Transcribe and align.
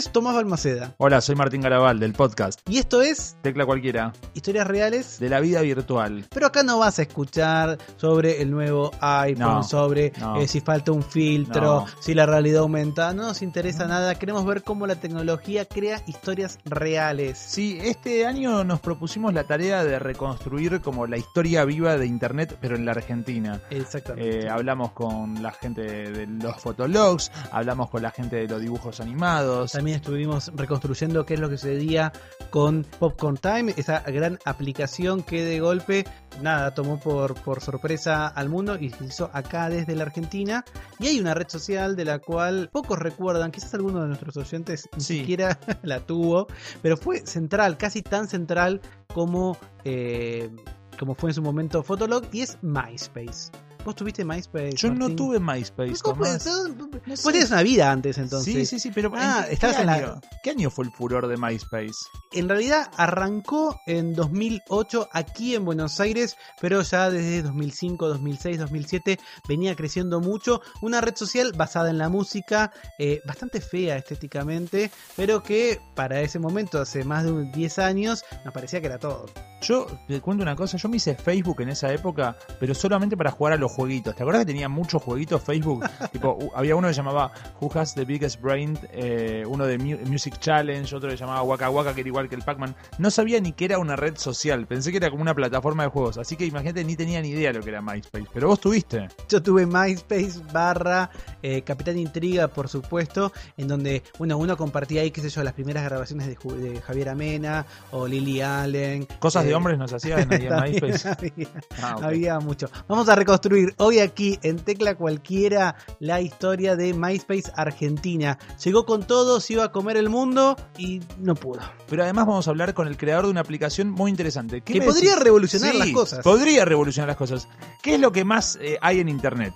Es 0.00 0.10
Tomás 0.12 0.34
Balmaceda 0.34 0.94
Hola, 0.96 1.20
soy 1.20 1.34
Martín 1.34 1.60
Garabal 1.60 2.00
del 2.00 2.14
podcast 2.14 2.60
y 2.68 2.78
esto 2.78 3.02
es 3.02 3.36
Tecla 3.42 3.66
Cualquiera 3.66 4.12
Historias 4.32 4.66
Reales. 4.66 5.18
de 5.20 5.28
la 5.28 5.40
vida 5.40 5.60
virtual. 5.60 6.24
Pero 6.30 6.46
acá 6.46 6.62
no 6.62 6.78
vas 6.78 6.98
a 6.98 7.02
escuchar 7.02 7.76
sobre 7.96 8.40
el 8.40 8.50
nuevo 8.50 8.90
iPhone, 9.00 9.38
No, 9.56 9.62
sobre 9.62 10.12
no. 10.18 10.40
eh, 10.40 10.48
si 10.48 10.60
falta 10.62 10.92
un 10.92 11.02
filtro, 11.02 11.60
No. 11.62 11.86
si 12.00 12.14
la 12.14 12.24
realidad 12.24 12.60
aumenta. 12.62 13.12
No 13.12 13.24
nos 13.24 13.42
interesa 13.42 13.86
nada. 13.86 14.14
Queremos 14.14 14.46
ver 14.46 14.62
cómo 14.62 14.86
la 14.86 14.94
tecnología 14.96 15.66
crea 15.66 16.02
historias 16.06 16.58
reales. 16.64 17.36
Sí, 17.38 17.78
este 17.82 18.24
año 18.26 18.64
nos 18.64 18.80
propusimos 18.80 19.34
la 19.34 19.44
tarea 19.44 19.84
de 19.84 19.98
reconstruir 19.98 20.80
como 20.80 21.06
la 21.06 21.18
historia 21.18 21.64
viva 21.66 21.96
de 21.98 22.06
Internet, 22.06 22.56
pero 22.60 22.76
en 22.76 22.86
la 22.86 22.92
Argentina. 22.92 23.60
Exactamente. 23.70 24.46
Eh, 24.46 24.48
hablamos 24.48 24.92
con 24.92 25.42
la 25.42 25.52
gente 25.52 25.82
de 25.82 26.26
los 26.26 26.56
fotologs, 26.56 27.30
hablamos 27.52 27.90
con 27.90 28.02
la 28.02 28.10
gente 28.10 28.36
de 28.36 28.48
los 28.48 28.60
dibujos 28.60 29.00
animados. 29.00 29.72
También 29.72 29.89
estuvimos 29.96 30.50
reconstruyendo 30.54 31.24
qué 31.26 31.34
es 31.34 31.40
lo 31.40 31.48
que 31.48 31.56
sucedía 31.58 32.12
con 32.50 32.84
Popcorn 32.98 33.36
Time, 33.36 33.74
esa 33.76 34.00
gran 34.00 34.38
aplicación 34.44 35.22
que 35.22 35.44
de 35.44 35.60
golpe, 35.60 36.04
nada, 36.42 36.74
tomó 36.74 36.98
por, 36.98 37.34
por 37.42 37.60
sorpresa 37.60 38.26
al 38.28 38.48
mundo 38.48 38.76
y 38.78 38.90
se 38.90 39.04
hizo 39.04 39.30
acá 39.32 39.68
desde 39.68 39.94
la 39.94 40.04
Argentina. 40.04 40.64
Y 40.98 41.06
hay 41.08 41.20
una 41.20 41.34
red 41.34 41.48
social 41.48 41.96
de 41.96 42.04
la 42.04 42.18
cual 42.18 42.68
pocos 42.72 42.98
recuerdan, 42.98 43.50
quizás 43.52 43.72
alguno 43.74 44.02
de 44.02 44.08
nuestros 44.08 44.36
oyentes 44.36 44.88
ni 44.96 45.02
Sí. 45.02 45.18
siquiera 45.20 45.58
la 45.82 46.00
tuvo, 46.00 46.46
pero 46.82 46.96
fue 46.96 47.24
central, 47.26 47.76
casi 47.78 48.02
tan 48.02 48.28
central 48.28 48.80
como, 49.14 49.56
eh, 49.84 50.50
como 50.98 51.14
fue 51.14 51.30
en 51.30 51.34
su 51.34 51.42
momento 51.42 51.82
Fotolog, 51.82 52.24
y 52.32 52.42
es 52.42 52.58
MySpace. 52.62 53.50
¿Vos 53.84 53.94
tuviste 53.96 54.24
MySpace? 54.24 54.72
Yo 54.76 54.92
no 54.94 55.08
tuve 55.16 55.40
MySpace, 55.40 55.94
¿Cómo 56.02 56.16
Tomás. 56.16 56.42
puede 56.44 57.14
Vos 57.14 57.22
tenías 57.32 57.50
una 57.50 57.62
vida 57.62 57.90
antes 57.90 58.18
entonces. 58.18 58.52
Sí, 58.54 58.66
sí, 58.66 58.78
sí, 58.78 58.90
pero 58.94 59.10
Ah, 59.14 59.38
¿en 59.40 59.46
qué, 59.48 59.54
estabas 59.54 59.76
qué 59.76 59.80
en 59.82 59.86
la- 59.86 59.92
año, 59.94 60.20
¿qué 60.42 60.50
año 60.50 60.70
fue 60.70 60.84
el 60.84 60.90
furor 60.92 61.26
de 61.28 61.36
MySpace? 61.38 61.94
En 62.32 62.48
realidad 62.48 62.90
arrancó 62.96 63.80
en 63.86 64.14
2008 64.14 65.08
aquí 65.12 65.54
en 65.54 65.64
Buenos 65.64 65.98
Aires, 65.98 66.36
pero 66.60 66.82
ya 66.82 67.10
desde 67.10 67.42
2005, 67.42 68.06
2006, 68.08 68.58
2007 68.58 69.18
venía 69.48 69.74
creciendo 69.74 70.20
mucho. 70.20 70.60
Una 70.82 71.00
red 71.00 71.16
social 71.16 71.52
basada 71.56 71.88
en 71.90 71.98
la 71.98 72.08
música, 72.10 72.72
eh, 72.98 73.20
bastante 73.26 73.60
fea 73.62 73.96
estéticamente, 73.96 74.90
pero 75.16 75.42
que 75.42 75.80
para 75.96 76.20
ese 76.20 76.38
momento, 76.38 76.78
hace 76.80 77.02
más 77.04 77.24
de 77.24 77.32
un 77.32 77.50
10 77.50 77.78
años, 77.78 78.22
nos 78.44 78.52
parecía 78.52 78.80
que 78.80 78.86
era 78.86 78.98
todo. 78.98 79.26
Yo 79.62 79.86
te 80.08 80.20
cuento 80.22 80.42
una 80.42 80.56
cosa, 80.56 80.78
yo 80.78 80.88
me 80.88 80.96
hice 80.96 81.14
Facebook 81.16 81.60
en 81.60 81.68
esa 81.70 81.92
época, 81.92 82.36
pero 82.58 82.74
solamente 82.74 83.14
para 83.16 83.30
jugar 83.30 83.52
a 83.52 83.56
los 83.56 83.69
jueguitos. 83.70 84.14
¿Te 84.14 84.22
acuerdas 84.22 84.42
que 84.42 84.52
tenía 84.52 84.68
muchos 84.68 85.02
jueguitos 85.02 85.42
Facebook? 85.42 85.84
tipo, 86.12 86.38
había 86.54 86.76
uno 86.76 86.88
que 86.88 86.94
llamaba 86.94 87.32
Who 87.60 87.70
Has 87.78 87.94
the 87.94 88.04
Biggest 88.04 88.40
Brain, 88.40 88.78
eh, 88.92 89.44
uno 89.46 89.66
de 89.66 89.78
Mu- 89.78 89.98
Music 90.10 90.38
Challenge, 90.38 90.94
otro 90.94 91.08
que 91.10 91.16
llamaba 91.16 91.42
Waka 91.42 91.70
Waka, 91.70 91.94
que 91.94 92.00
era 92.00 92.08
igual 92.08 92.28
que 92.28 92.34
el 92.34 92.42
Pac-Man. 92.42 92.74
No 92.98 93.10
sabía 93.10 93.40
ni 93.40 93.52
que 93.52 93.64
era 93.66 93.78
una 93.78 93.96
red 93.96 94.16
social, 94.16 94.66
pensé 94.66 94.90
que 94.90 94.96
era 94.98 95.10
como 95.10 95.22
una 95.22 95.34
plataforma 95.34 95.82
de 95.84 95.88
juegos, 95.90 96.18
así 96.18 96.36
que 96.36 96.44
imagínate, 96.46 96.84
ni 96.84 96.96
tenía 96.96 97.20
ni 97.22 97.28
idea 97.30 97.52
lo 97.52 97.60
que 97.60 97.70
era 97.70 97.80
MySpace. 97.82 98.26
Pero 98.32 98.48
vos 98.48 98.60
tuviste. 98.60 99.08
Yo 99.28 99.42
tuve 99.42 99.66
MySpace 99.66 100.40
barra 100.52 101.10
eh, 101.42 101.62
Capitán 101.62 101.98
Intriga, 101.98 102.48
por 102.48 102.68
supuesto, 102.68 103.32
en 103.56 103.68
donde, 103.68 104.02
bueno, 104.18 104.36
uno 104.38 104.56
compartía 104.56 105.02
ahí, 105.02 105.10
qué 105.10 105.20
sé 105.20 105.28
yo, 105.30 105.42
las 105.42 105.52
primeras 105.54 105.84
grabaciones 105.84 106.26
de, 106.26 106.80
Javier 106.80 107.08
Amena 107.10 107.66
o 107.92 108.06
Lily 108.06 108.40
Allen. 108.40 109.06
Cosas 109.18 109.44
de 109.44 109.50
Eh, 109.50 109.54
hombres 109.54 109.78
nos 109.78 109.92
hacían 109.92 110.32
ahí 110.32 110.46
en 110.46 110.54
MySpace. 110.80 111.08
había, 111.08 111.48
Ah, 111.82 111.96
había 112.02 112.40
mucho. 112.40 112.68
Vamos 112.88 113.08
a 113.08 113.14
reconstruir 113.14 113.59
hoy 113.78 113.98
aquí 114.00 114.38
en 114.42 114.58
Tecla 114.58 114.94
Cualquiera 114.96 115.76
la 115.98 116.20
historia 116.20 116.76
de 116.76 116.94
MySpace 116.94 117.52
Argentina. 117.56 118.38
Llegó 118.64 118.84
con 118.86 119.06
todo, 119.06 119.40
se 119.40 119.54
iba 119.54 119.64
a 119.64 119.72
comer 119.72 119.96
el 119.96 120.08
mundo 120.08 120.56
y 120.78 121.00
no 121.18 121.34
pudo. 121.34 121.60
Pero 121.88 122.02
además 122.02 122.26
vamos 122.26 122.46
a 122.46 122.50
hablar 122.50 122.74
con 122.74 122.86
el 122.88 122.96
creador 122.96 123.24
de 123.26 123.30
una 123.30 123.40
aplicación 123.40 123.90
muy 123.90 124.10
interesante. 124.10 124.60
¿Qué 124.60 124.74
Que 124.74 124.82
podría 124.82 125.10
decís? 125.12 125.24
revolucionar 125.24 125.72
Sí, 125.72 125.78
las 125.78 125.88
cosas. 125.90 126.20
Podría 126.24 126.64
revolucionar 126.64 127.08
las 127.08 127.16
cosas. 127.16 127.48
¿Qué 127.82 127.94
es 127.94 128.00
lo 128.00 128.12
que 128.12 128.24
más 128.24 128.58
eh, 128.60 128.78
hay 128.80 129.00
en 129.00 129.08
Internet? 129.08 129.54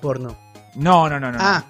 Porno. 0.00 0.36
No, 0.76 1.08
no, 1.08 1.18
no, 1.18 1.32
no. 1.32 1.38
Ah, 1.40 1.64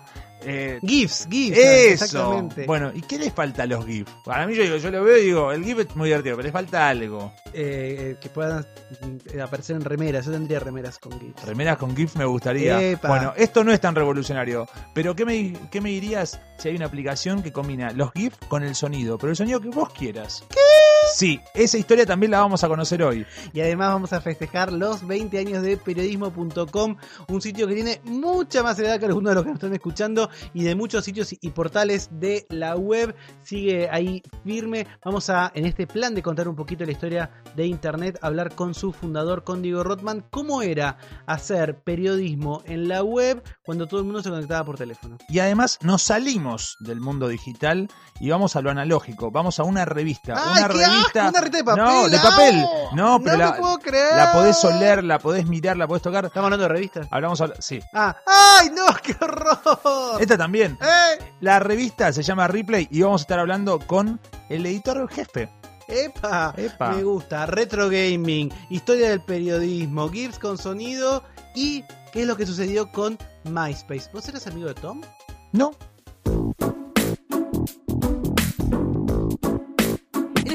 Eh, 0.44 0.80
GIFs, 0.82 1.26
GIFs. 1.28 1.58
eso. 1.58 2.04
Exactamente. 2.04 2.66
Bueno, 2.66 2.90
¿y 2.94 3.02
qué 3.02 3.18
les 3.18 3.32
falta 3.32 3.64
a 3.64 3.66
los 3.66 3.84
GIF? 3.86 4.08
Para 4.24 4.46
mí 4.46 4.54
yo 4.54 4.62
digo, 4.62 4.76
yo 4.76 4.90
lo 4.90 5.04
veo 5.04 5.18
y 5.18 5.24
digo, 5.26 5.52
el 5.52 5.64
GIF 5.64 5.80
es 5.80 5.96
muy 5.96 6.08
divertido, 6.08 6.36
pero 6.36 6.44
les 6.44 6.52
falta 6.52 6.88
algo. 6.88 7.32
Eh, 7.52 8.16
que 8.20 8.28
puedan 8.28 8.66
mm, 9.00 9.40
aparecer 9.40 9.76
en 9.76 9.82
remeras. 9.82 10.26
Yo 10.26 10.32
tendría 10.32 10.60
remeras 10.60 10.98
con 10.98 11.18
GIFs. 11.18 11.44
Remeras 11.44 11.78
con 11.78 11.96
GIF 11.96 12.16
me 12.16 12.24
gustaría. 12.24 12.80
Epa. 12.80 13.08
Bueno, 13.08 13.32
esto 13.36 13.64
no 13.64 13.72
es 13.72 13.80
tan 13.80 13.94
revolucionario, 13.94 14.68
pero 14.94 15.14
¿qué 15.14 15.24
me, 15.24 15.52
¿qué 15.70 15.80
me 15.80 15.90
dirías 15.90 16.40
si 16.58 16.68
hay 16.68 16.76
una 16.76 16.86
aplicación 16.86 17.42
que 17.42 17.52
combina 17.52 17.92
los 17.92 18.12
GIF 18.12 18.34
con 18.48 18.62
el 18.62 18.74
sonido? 18.74 19.18
Pero 19.18 19.30
el 19.30 19.36
sonido 19.36 19.60
que 19.60 19.68
vos 19.68 19.92
quieras. 19.92 20.44
¿Qué? 20.48 20.89
Sí, 21.14 21.40
esa 21.54 21.76
historia 21.76 22.06
también 22.06 22.30
la 22.30 22.40
vamos 22.40 22.62
a 22.62 22.68
conocer 22.68 23.02
hoy. 23.02 23.26
Y 23.52 23.60
además 23.60 23.88
vamos 23.90 24.12
a 24.12 24.20
festejar 24.20 24.72
los 24.72 25.06
20 25.06 25.38
años 25.38 25.62
de 25.62 25.76
periodismo.com, 25.76 26.96
un 27.28 27.40
sitio 27.40 27.66
que 27.66 27.74
tiene 27.74 28.00
mucha 28.04 28.62
más 28.62 28.78
edad 28.78 28.98
que 28.98 29.06
algunos 29.06 29.30
de 29.30 29.34
los 29.34 29.44
que 29.44 29.50
nos 29.50 29.56
están 29.56 29.74
escuchando 29.74 30.30
y 30.54 30.64
de 30.64 30.74
muchos 30.74 31.04
sitios 31.04 31.32
y 31.32 31.50
portales 31.50 32.08
de 32.12 32.46
la 32.48 32.76
web. 32.76 33.14
Sigue 33.42 33.88
ahí 33.90 34.22
firme. 34.44 34.86
Vamos 35.04 35.30
a, 35.30 35.50
en 35.54 35.66
este 35.66 35.86
plan 35.86 36.14
de 36.14 36.22
contar 36.22 36.48
un 36.48 36.56
poquito 36.56 36.84
la 36.84 36.92
historia 36.92 37.30
de 37.56 37.66
Internet, 37.66 38.18
hablar 38.22 38.54
con 38.54 38.74
su 38.74 38.92
fundador, 38.92 39.44
con 39.44 39.62
Diego 39.62 39.82
Rothman, 39.82 40.24
cómo 40.30 40.62
era 40.62 40.98
hacer 41.26 41.80
periodismo 41.82 42.62
en 42.66 42.88
la 42.88 43.02
web 43.02 43.42
cuando 43.64 43.86
todo 43.86 44.00
el 44.00 44.06
mundo 44.06 44.22
se 44.22 44.30
conectaba 44.30 44.64
por 44.64 44.76
teléfono. 44.76 45.18
Y 45.28 45.40
además 45.40 45.78
nos 45.82 46.02
salimos 46.02 46.76
del 46.80 47.00
mundo 47.00 47.28
digital 47.28 47.88
y 48.20 48.30
vamos 48.30 48.56
a 48.56 48.62
lo 48.62 48.70
analógico. 48.70 49.30
Vamos 49.30 49.58
a 49.58 49.64
una 49.64 49.84
revista. 49.84 50.34
¡Ay, 50.36 50.64
una 50.64 50.68
qué 50.68 50.99
revista. 51.00 51.28
¡Una 51.28 51.40
revista 51.40 51.58
de 51.58 51.64
papel! 51.64 51.84
No, 51.84 52.08
de 52.08 52.18
papel. 52.18 52.64
No, 52.94 53.20
pero 53.22 53.36
no 53.38 53.44
la, 53.44 53.52
te 53.54 53.60
puedo 53.60 53.78
creer. 53.78 54.16
la 54.16 54.32
podés 54.32 54.64
oler, 54.64 55.04
la 55.04 55.18
podés 55.18 55.46
mirar, 55.46 55.76
la 55.76 55.86
podés 55.86 56.02
tocar. 56.02 56.24
¿Estamos 56.24 56.46
hablando 56.46 56.64
de 56.64 56.68
revistas? 56.68 57.06
Hablamos 57.10 57.40
a- 57.40 57.60
sí. 57.60 57.80
Ah, 57.94 58.16
¡ay, 58.26 58.70
no! 58.70 58.86
¡Qué 59.02 59.16
horror! 59.20 60.20
Esta 60.20 60.36
también. 60.38 60.78
¡Eh! 60.80 61.18
La 61.40 61.58
revista 61.58 62.12
se 62.12 62.22
llama 62.22 62.46
Replay 62.48 62.88
y 62.90 63.02
vamos 63.02 63.20
a 63.20 63.24
estar 63.24 63.38
hablando 63.38 63.78
con 63.80 64.20
el 64.48 64.66
editor 64.66 65.08
jefe. 65.10 65.48
¡Epa! 65.88 66.54
Epa. 66.56 66.90
Me 66.90 67.02
gusta. 67.02 67.46
Retro 67.46 67.88
gaming, 67.88 68.52
historia 68.68 69.10
del 69.10 69.20
periodismo, 69.22 70.08
GIFs 70.08 70.38
con 70.38 70.56
sonido 70.56 71.24
y 71.54 71.82
qué 72.12 72.20
es 72.22 72.26
lo 72.26 72.36
que 72.36 72.46
sucedió 72.46 72.90
con 72.92 73.18
MySpace. 73.44 74.08
¿Vos 74.12 74.28
eras 74.28 74.46
amigo 74.46 74.68
de 74.68 74.74
Tom? 74.74 75.00
No. 75.52 75.72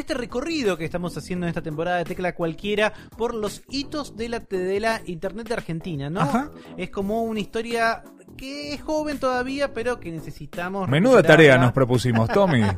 Este 0.05 0.13
recorrido 0.13 0.77
que 0.77 0.85
estamos 0.85 1.17
haciendo 1.17 1.47
en 1.47 1.49
esta 1.49 1.63
temporada 1.63 1.97
de 1.97 2.05
Tecla 2.05 2.35
Cualquiera 2.35 2.93
por 3.17 3.33
los 3.33 3.63
hitos 3.69 4.15
de 4.15 4.29
la, 4.29 4.39
de 4.39 4.79
la 4.79 5.01
Internet 5.07 5.47
de 5.47 5.55
Argentina, 5.55 6.11
¿no? 6.11 6.21
Ajá. 6.21 6.51
Es 6.77 6.91
como 6.91 7.23
una 7.23 7.39
historia 7.39 8.03
que 8.37 8.73
es 8.73 8.81
joven 8.81 9.19
todavía, 9.19 9.73
pero 9.73 9.99
que 9.99 10.11
necesitamos. 10.11 10.87
Menuda 10.89 11.23
tarea 11.23 11.57
nos 11.57 11.71
propusimos, 11.71 12.29
Tommy. 12.29 12.61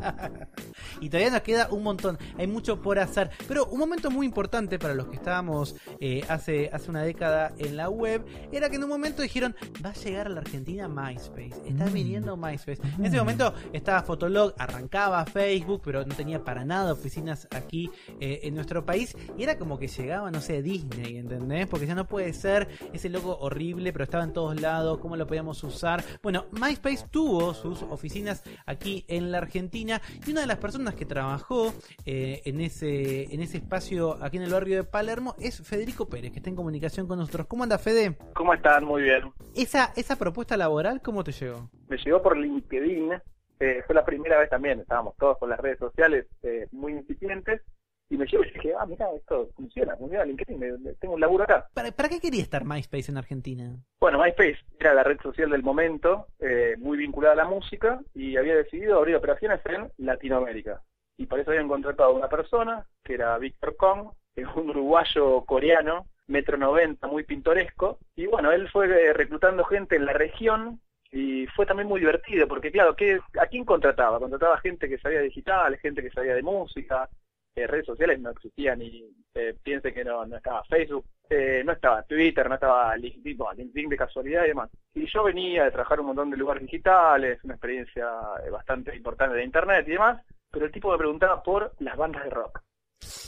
Y 0.99 1.09
todavía 1.09 1.29
nos 1.31 1.41
queda 1.41 1.67
un 1.69 1.83
montón, 1.83 2.17
hay 2.39 2.47
mucho 2.47 2.81
por 2.81 2.97
hacer. 2.97 3.29
Pero 3.47 3.67
un 3.67 3.77
momento 3.79 4.09
muy 4.09 4.25
importante 4.25 4.79
para 4.79 4.95
los 4.95 5.07
que 5.07 5.17
estábamos 5.17 5.75
eh, 5.99 6.23
hace, 6.27 6.71
hace 6.73 6.89
una 6.89 7.03
década 7.03 7.53
en 7.59 7.77
la 7.77 7.87
web 7.89 8.25
era 8.51 8.67
que 8.69 8.77
en 8.77 8.83
un 8.83 8.89
momento 8.89 9.21
dijeron: 9.21 9.55
Va 9.85 9.91
a 9.91 9.93
llegar 9.93 10.25
a 10.25 10.29
la 10.31 10.39
Argentina 10.41 10.87
MySpace. 10.87 11.53
Está 11.67 11.85
Mm. 11.85 11.93
viniendo 11.93 12.35
MySpace. 12.35 12.81
En 12.97 13.05
ese 13.05 13.17
momento 13.17 13.53
estaba 13.73 14.01
Fotolog, 14.01 14.55
arrancaba 14.57 15.23
Facebook, 15.27 15.81
pero 15.85 16.03
no 16.03 16.15
tenía 16.15 16.43
para 16.43 16.65
nada 16.65 16.93
oficinas 16.93 17.47
aquí 17.51 17.91
eh, 18.19 18.39
en 18.43 18.55
nuestro 18.55 18.83
país. 18.83 19.15
Y 19.37 19.43
era 19.43 19.57
como 19.59 19.77
que 19.77 19.87
llegaba, 19.87 20.31
no 20.31 20.41
sé, 20.41 20.63
Disney, 20.63 21.17
¿entendés? 21.17 21.67
Porque 21.67 21.85
ya 21.85 21.93
no 21.93 22.07
puede 22.07 22.33
ser 22.33 22.67
ese 22.91 23.09
logo 23.09 23.37
horrible, 23.39 23.93
pero 23.93 24.03
estaba 24.03 24.23
en 24.23 24.33
todos 24.33 24.59
lados. 24.59 24.97
¿Cómo 24.97 25.15
lo 25.15 25.27
podíamos 25.27 25.46
usar? 25.49 26.03
Bueno, 26.21 26.45
MySpace 26.51 27.07
tuvo 27.09 27.53
sus 27.53 27.81
oficinas 27.83 28.43
aquí 28.65 29.05
en 29.07 29.31
la 29.31 29.39
Argentina 29.39 30.01
y 30.25 30.31
una 30.31 30.41
de 30.41 30.47
las 30.47 30.57
personas 30.57 30.95
que 30.95 31.05
trabajó 31.05 31.73
eh, 32.05 32.41
en, 32.45 32.61
ese, 32.61 33.33
en 33.33 33.41
ese 33.41 33.57
espacio 33.57 34.17
aquí 34.23 34.37
en 34.37 34.43
el 34.43 34.51
barrio 34.51 34.77
de 34.77 34.83
Palermo 34.83 35.35
es 35.39 35.61
Federico 35.67 36.07
Pérez, 36.07 36.31
que 36.31 36.39
está 36.39 36.49
en 36.49 36.55
comunicación 36.55 37.07
con 37.07 37.19
nosotros. 37.19 37.47
¿Cómo 37.47 37.63
anda, 37.63 37.77
Fede? 37.77 38.17
¿Cómo 38.33 38.53
están? 38.53 38.83
Muy 38.85 39.03
bien. 39.03 39.31
Esa, 39.55 39.93
esa 39.95 40.15
propuesta 40.17 40.57
laboral, 40.57 41.01
¿cómo 41.01 41.23
te 41.23 41.31
llegó? 41.31 41.69
Me 41.87 41.97
llegó 41.97 42.21
por 42.21 42.37
LinkedIn. 42.37 43.13
eh, 43.59 43.83
fue 43.85 43.95
la 43.95 44.05
primera 44.05 44.37
vez 44.39 44.49
también. 44.49 44.79
Estábamos 44.79 45.15
todos 45.17 45.37
con 45.37 45.49
las 45.49 45.59
redes 45.59 45.79
sociales 45.79 46.27
eh, 46.43 46.67
muy 46.71 46.93
incipientes. 46.93 47.61
Y 48.09 48.17
me 48.17 48.25
llevo 48.25 48.43
y 48.45 48.51
dije, 48.51 48.73
ah, 48.79 48.85
mira, 48.85 49.07
esto 49.15 49.49
funciona, 49.55 49.95
funciona 49.97 50.23
LinkedIn, 50.25 50.59
me- 50.59 50.77
me- 50.77 50.93
tengo 50.93 51.15
un 51.15 51.21
laburo 51.21 51.43
acá. 51.43 51.67
¿Para, 51.73 51.91
para 51.91 52.09
qué 52.09 52.19
quería 52.19 52.41
estar 52.41 52.63
MySpace 52.65 53.11
en 53.11 53.17
Argentina? 53.17 53.75
Bueno, 53.99 54.19
MySpace 54.23 54.57
era 54.79 54.93
la 54.93 55.03
red 55.03 55.19
social 55.21 55.49
del 55.49 55.63
momento, 55.63 56.27
eh, 56.39 56.75
muy 56.79 56.97
vinculada 56.97 57.33
a 57.33 57.37
la 57.37 57.45
música, 57.45 57.99
y 58.13 58.37
había 58.37 58.55
decidido 58.55 58.97
abrir 58.97 59.15
operaciones 59.15 59.59
en 59.65 59.91
Latinoamérica. 59.97 60.81
Y 61.17 61.25
para 61.25 61.41
eso 61.41 61.51
habían 61.51 61.67
contratado 61.67 62.11
a 62.11 62.13
una 62.13 62.29
persona, 62.29 62.85
que 63.03 63.15
era 63.15 63.37
Víctor 63.37 63.75
Kong, 63.75 64.09
un 64.55 64.69
uruguayo 64.69 65.41
coreano, 65.45 66.05
metro 66.27 66.57
noventa, 66.57 67.07
muy 67.07 67.23
pintoresco, 67.23 67.97
y 68.15 68.27
bueno, 68.27 68.51
él 68.51 68.69
fue 68.69 68.85
eh, 68.87 69.13
reclutando 69.13 69.63
gente 69.65 69.95
en 69.95 70.05
la 70.05 70.13
región, 70.13 70.79
y 71.11 71.47
fue 71.55 71.65
también 71.65 71.87
muy 71.87 71.99
divertido, 72.01 72.47
porque 72.47 72.69
claro, 72.71 72.95
¿qué, 72.95 73.19
¿a 73.41 73.47
quién 73.47 73.65
contrataba? 73.65 74.19
Contrataba 74.19 74.57
gente 74.59 74.87
que 74.89 74.97
sabía 74.99 75.21
digital, 75.21 75.77
gente 75.77 76.03
que 76.03 76.11
sabía 76.11 76.35
de 76.35 76.43
música, 76.43 77.09
eh, 77.57 77.65
redes 77.65 77.87
sociales 77.87 78.19
no 78.19 78.29
existían 78.29 78.81
y 78.81 79.03
eh, 79.33 79.55
piense 79.63 79.91
que 79.91 80.03
no, 80.03 80.25
no 80.27 80.37
estaba 80.37 80.63
Facebook, 80.65 81.05
eh, 81.27 81.63
no 81.65 81.71
estaba 81.71 82.03
Twitter, 82.03 82.47
no 82.47 82.53
estaba 82.53 82.95
LinkedIn, 82.95 83.35
bueno, 83.35 83.53
LinkedIn 83.55 83.89
de 83.89 83.97
casualidad 83.97 84.45
y 84.45 84.49
demás. 84.49 84.69
Y 84.93 85.07
yo 85.07 85.23
venía 85.23 85.63
de 85.63 85.71
trabajar 85.71 85.99
un 85.99 86.07
montón 86.07 86.29
de 86.29 86.37
lugares 86.37 86.61
digitales, 86.61 87.43
una 87.43 87.55
experiencia 87.55 88.07
eh, 88.45 88.51
bastante 88.51 88.95
importante 88.95 89.35
de 89.35 89.43
internet 89.43 89.85
y 89.87 89.91
demás, 89.91 90.21
pero 90.51 90.65
el 90.65 90.71
tipo 90.71 90.91
me 90.91 90.99
preguntaba 90.99 91.41
por 91.41 91.73
las 91.79 91.97
bandas 91.97 92.23
de 92.25 92.29
rock. 92.29 92.61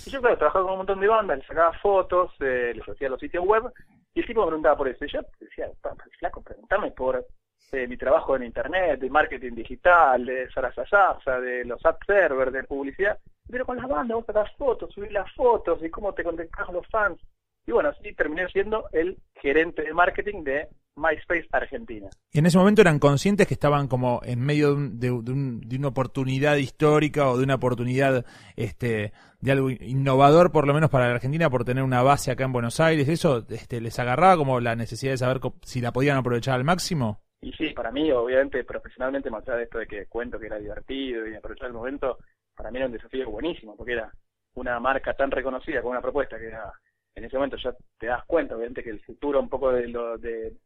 Y 0.05 0.11
yo, 0.11 0.21
claro, 0.21 0.37
trabajaba 0.37 0.65
con 0.65 0.73
un 0.73 0.77
montón 0.79 0.99
de 0.99 1.07
bandas, 1.07 1.39
les 1.39 1.47
sacaba 1.47 1.73
fotos, 1.79 2.31
eh, 2.39 2.73
les 2.75 2.87
hacía 2.87 3.09
los 3.09 3.19
sitios 3.19 3.43
web, 3.43 3.63
y 4.13 4.19
el 4.19 4.27
tipo 4.27 4.41
me 4.41 4.47
preguntaba 4.47 4.77
por 4.77 4.87
eso. 4.87 5.05
Y 5.05 5.09
yo 5.11 5.21
decía, 5.39 5.69
"Pa, 5.81 5.95
pa, 5.95 6.03
flaco, 6.19 6.43
preguntame 6.43 6.91
por 6.91 7.25
eh, 7.71 7.87
mi 7.87 7.97
trabajo 7.97 8.35
en 8.35 8.43
internet, 8.43 8.99
de 8.99 9.09
marketing 9.09 9.53
digital, 9.53 10.25
de 10.25 10.49
Sarasasasa, 10.51 11.39
de 11.39 11.65
los 11.65 11.85
ad 11.85 11.95
servers, 12.05 12.51
de 12.53 12.63
publicidad. 12.63 13.17
Pero 13.49 13.65
con 13.65 13.77
las 13.77 13.87
bandas 13.87 14.15
vos 14.15 14.25
sacás 14.25 14.51
fotos, 14.57 14.93
subís 14.93 15.11
las 15.11 15.31
fotos 15.33 15.79
y 15.83 15.89
cómo 15.89 16.13
te 16.13 16.23
contactás 16.23 16.65
con 16.65 16.75
los 16.75 16.87
fans. 16.87 17.19
Y 17.65 17.71
bueno, 17.71 17.89
así 17.89 18.13
terminé 18.13 18.47
siendo 18.49 18.85
el 18.91 19.17
gerente 19.41 19.83
de 19.83 19.93
marketing 19.93 20.43
de 20.43 20.67
MySpace 20.95 21.47
Argentina. 21.51 22.09
Y 22.31 22.39
en 22.39 22.45
ese 22.47 22.57
momento 22.57 22.81
eran 22.81 22.99
conscientes 22.99 23.47
que 23.47 23.53
estaban 23.53 23.87
como 23.87 24.21
en 24.23 24.39
medio 24.41 24.69
de, 24.69 24.73
un- 24.75 24.99
de- 24.99 25.07
de 25.07 25.31
un- 25.31 25.61
de 25.61 25.75
una 25.77 25.87
oportunidad 25.89 26.57
histórica 26.57 27.29
o 27.29 27.37
de 27.37 27.43
una 27.43 27.55
oportunidad 27.55 28.25
este, 28.55 29.13
de 29.39 29.51
algo 29.51 29.69
innovador, 29.69 30.51
por 30.51 30.67
lo 30.67 30.73
menos 30.73 30.89
para 30.89 31.07
la 31.07 31.13
Argentina, 31.15 31.49
por 31.49 31.63
tener 31.63 31.83
una 31.83 32.01
base 32.01 32.31
acá 32.31 32.43
en 32.43 32.51
Buenos 32.53 32.79
Aires. 32.79 33.07
¿Eso 33.07 33.45
este, 33.49 33.79
les 33.81 33.97
agarraba 33.99 34.35
como 34.37 34.59
la 34.59 34.75
necesidad 34.75 35.11
de 35.13 35.17
saber 35.17 35.39
si 35.63 35.79
la 35.81 35.91
podían 35.91 36.17
aprovechar 36.17 36.55
al 36.55 36.63
máximo? 36.63 37.21
Y 37.41 37.53
sí, 37.53 37.69
para 37.69 37.91
mí, 37.91 38.11
obviamente, 38.11 38.63
profesionalmente, 38.63 39.29
más 39.29 39.47
allá 39.47 39.57
de 39.57 39.63
esto 39.63 39.77
de 39.79 39.87
que 39.87 40.07
cuento 40.07 40.39
que 40.39 40.47
era 40.47 40.57
divertido 40.57 41.27
y 41.27 41.35
aprovechar 41.35 41.67
el 41.67 41.73
momento, 41.73 42.17
para 42.55 42.69
mí 42.69 42.77
era 42.77 42.87
un 42.87 42.91
desafío 42.91 43.29
buenísimo, 43.29 43.77
porque 43.77 43.93
era 43.93 44.11
una 44.55 44.79
marca 44.79 45.13
tan 45.13 45.31
reconocida 45.31 45.81
con 45.81 45.91
una 45.91 46.01
propuesta 46.01 46.37
que 46.37 46.47
era, 46.47 46.71
en 47.15 47.23
ese 47.23 47.37
momento 47.37 47.55
ya 47.57 47.73
te 47.97 48.07
das 48.07 48.25
cuenta, 48.25 48.55
obviamente, 48.55 48.83
que 48.83 48.89
el 48.89 48.99
futuro 49.01 49.39
un 49.39 49.49
poco 49.49 49.71
de 49.71 49.87
lo, 49.87 50.17
de, 50.17 50.57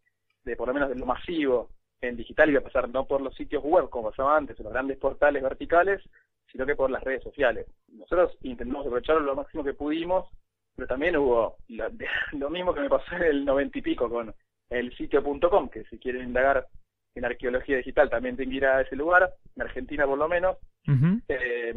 de 0.43 0.55
por 0.55 0.67
lo 0.67 0.73
menos 0.73 0.89
de 0.89 0.95
lo 0.95 1.05
masivo 1.05 1.69
en 2.01 2.17
digital 2.17 2.49
iba 2.49 2.59
a 2.59 2.63
pasar 2.63 2.89
no 2.89 3.05
por 3.05 3.21
los 3.21 3.35
sitios 3.35 3.63
web 3.63 3.89
como 3.89 4.09
pasaba 4.09 4.35
antes, 4.35 4.59
los 4.59 4.73
grandes 4.73 4.97
portales 4.97 5.43
verticales, 5.43 6.01
sino 6.51 6.65
que 6.65 6.75
por 6.75 6.89
las 6.89 7.03
redes 7.03 7.23
sociales. 7.23 7.67
Nosotros 7.87 8.37
intentamos 8.41 8.85
aprovecharlo 8.85 9.21
lo 9.21 9.35
máximo 9.35 9.63
que 9.63 9.73
pudimos, 9.73 10.27
pero 10.75 10.87
también 10.87 11.17
hubo 11.17 11.57
lo 11.67 12.49
mismo 12.49 12.73
que 12.73 12.81
me 12.81 12.89
pasó 12.89 13.15
en 13.15 13.23
el 13.23 13.45
noventa 13.45 13.77
y 13.77 13.81
pico 13.81 14.09
con 14.09 14.33
el 14.75 14.95
sitio.com, 14.97 15.69
que 15.69 15.83
si 15.85 15.97
quieren 15.99 16.23
indagar 16.27 16.67
en 17.15 17.25
arqueología 17.25 17.77
digital 17.77 18.09
también 18.09 18.35
tienen 18.35 18.51
que 18.51 18.57
ir 18.57 18.65
a 18.65 18.81
ese 18.81 18.95
lugar, 18.95 19.31
en 19.55 19.61
Argentina 19.61 20.05
por 20.07 20.17
lo 20.17 20.27
menos, 20.27 20.57
eh, 21.27 21.73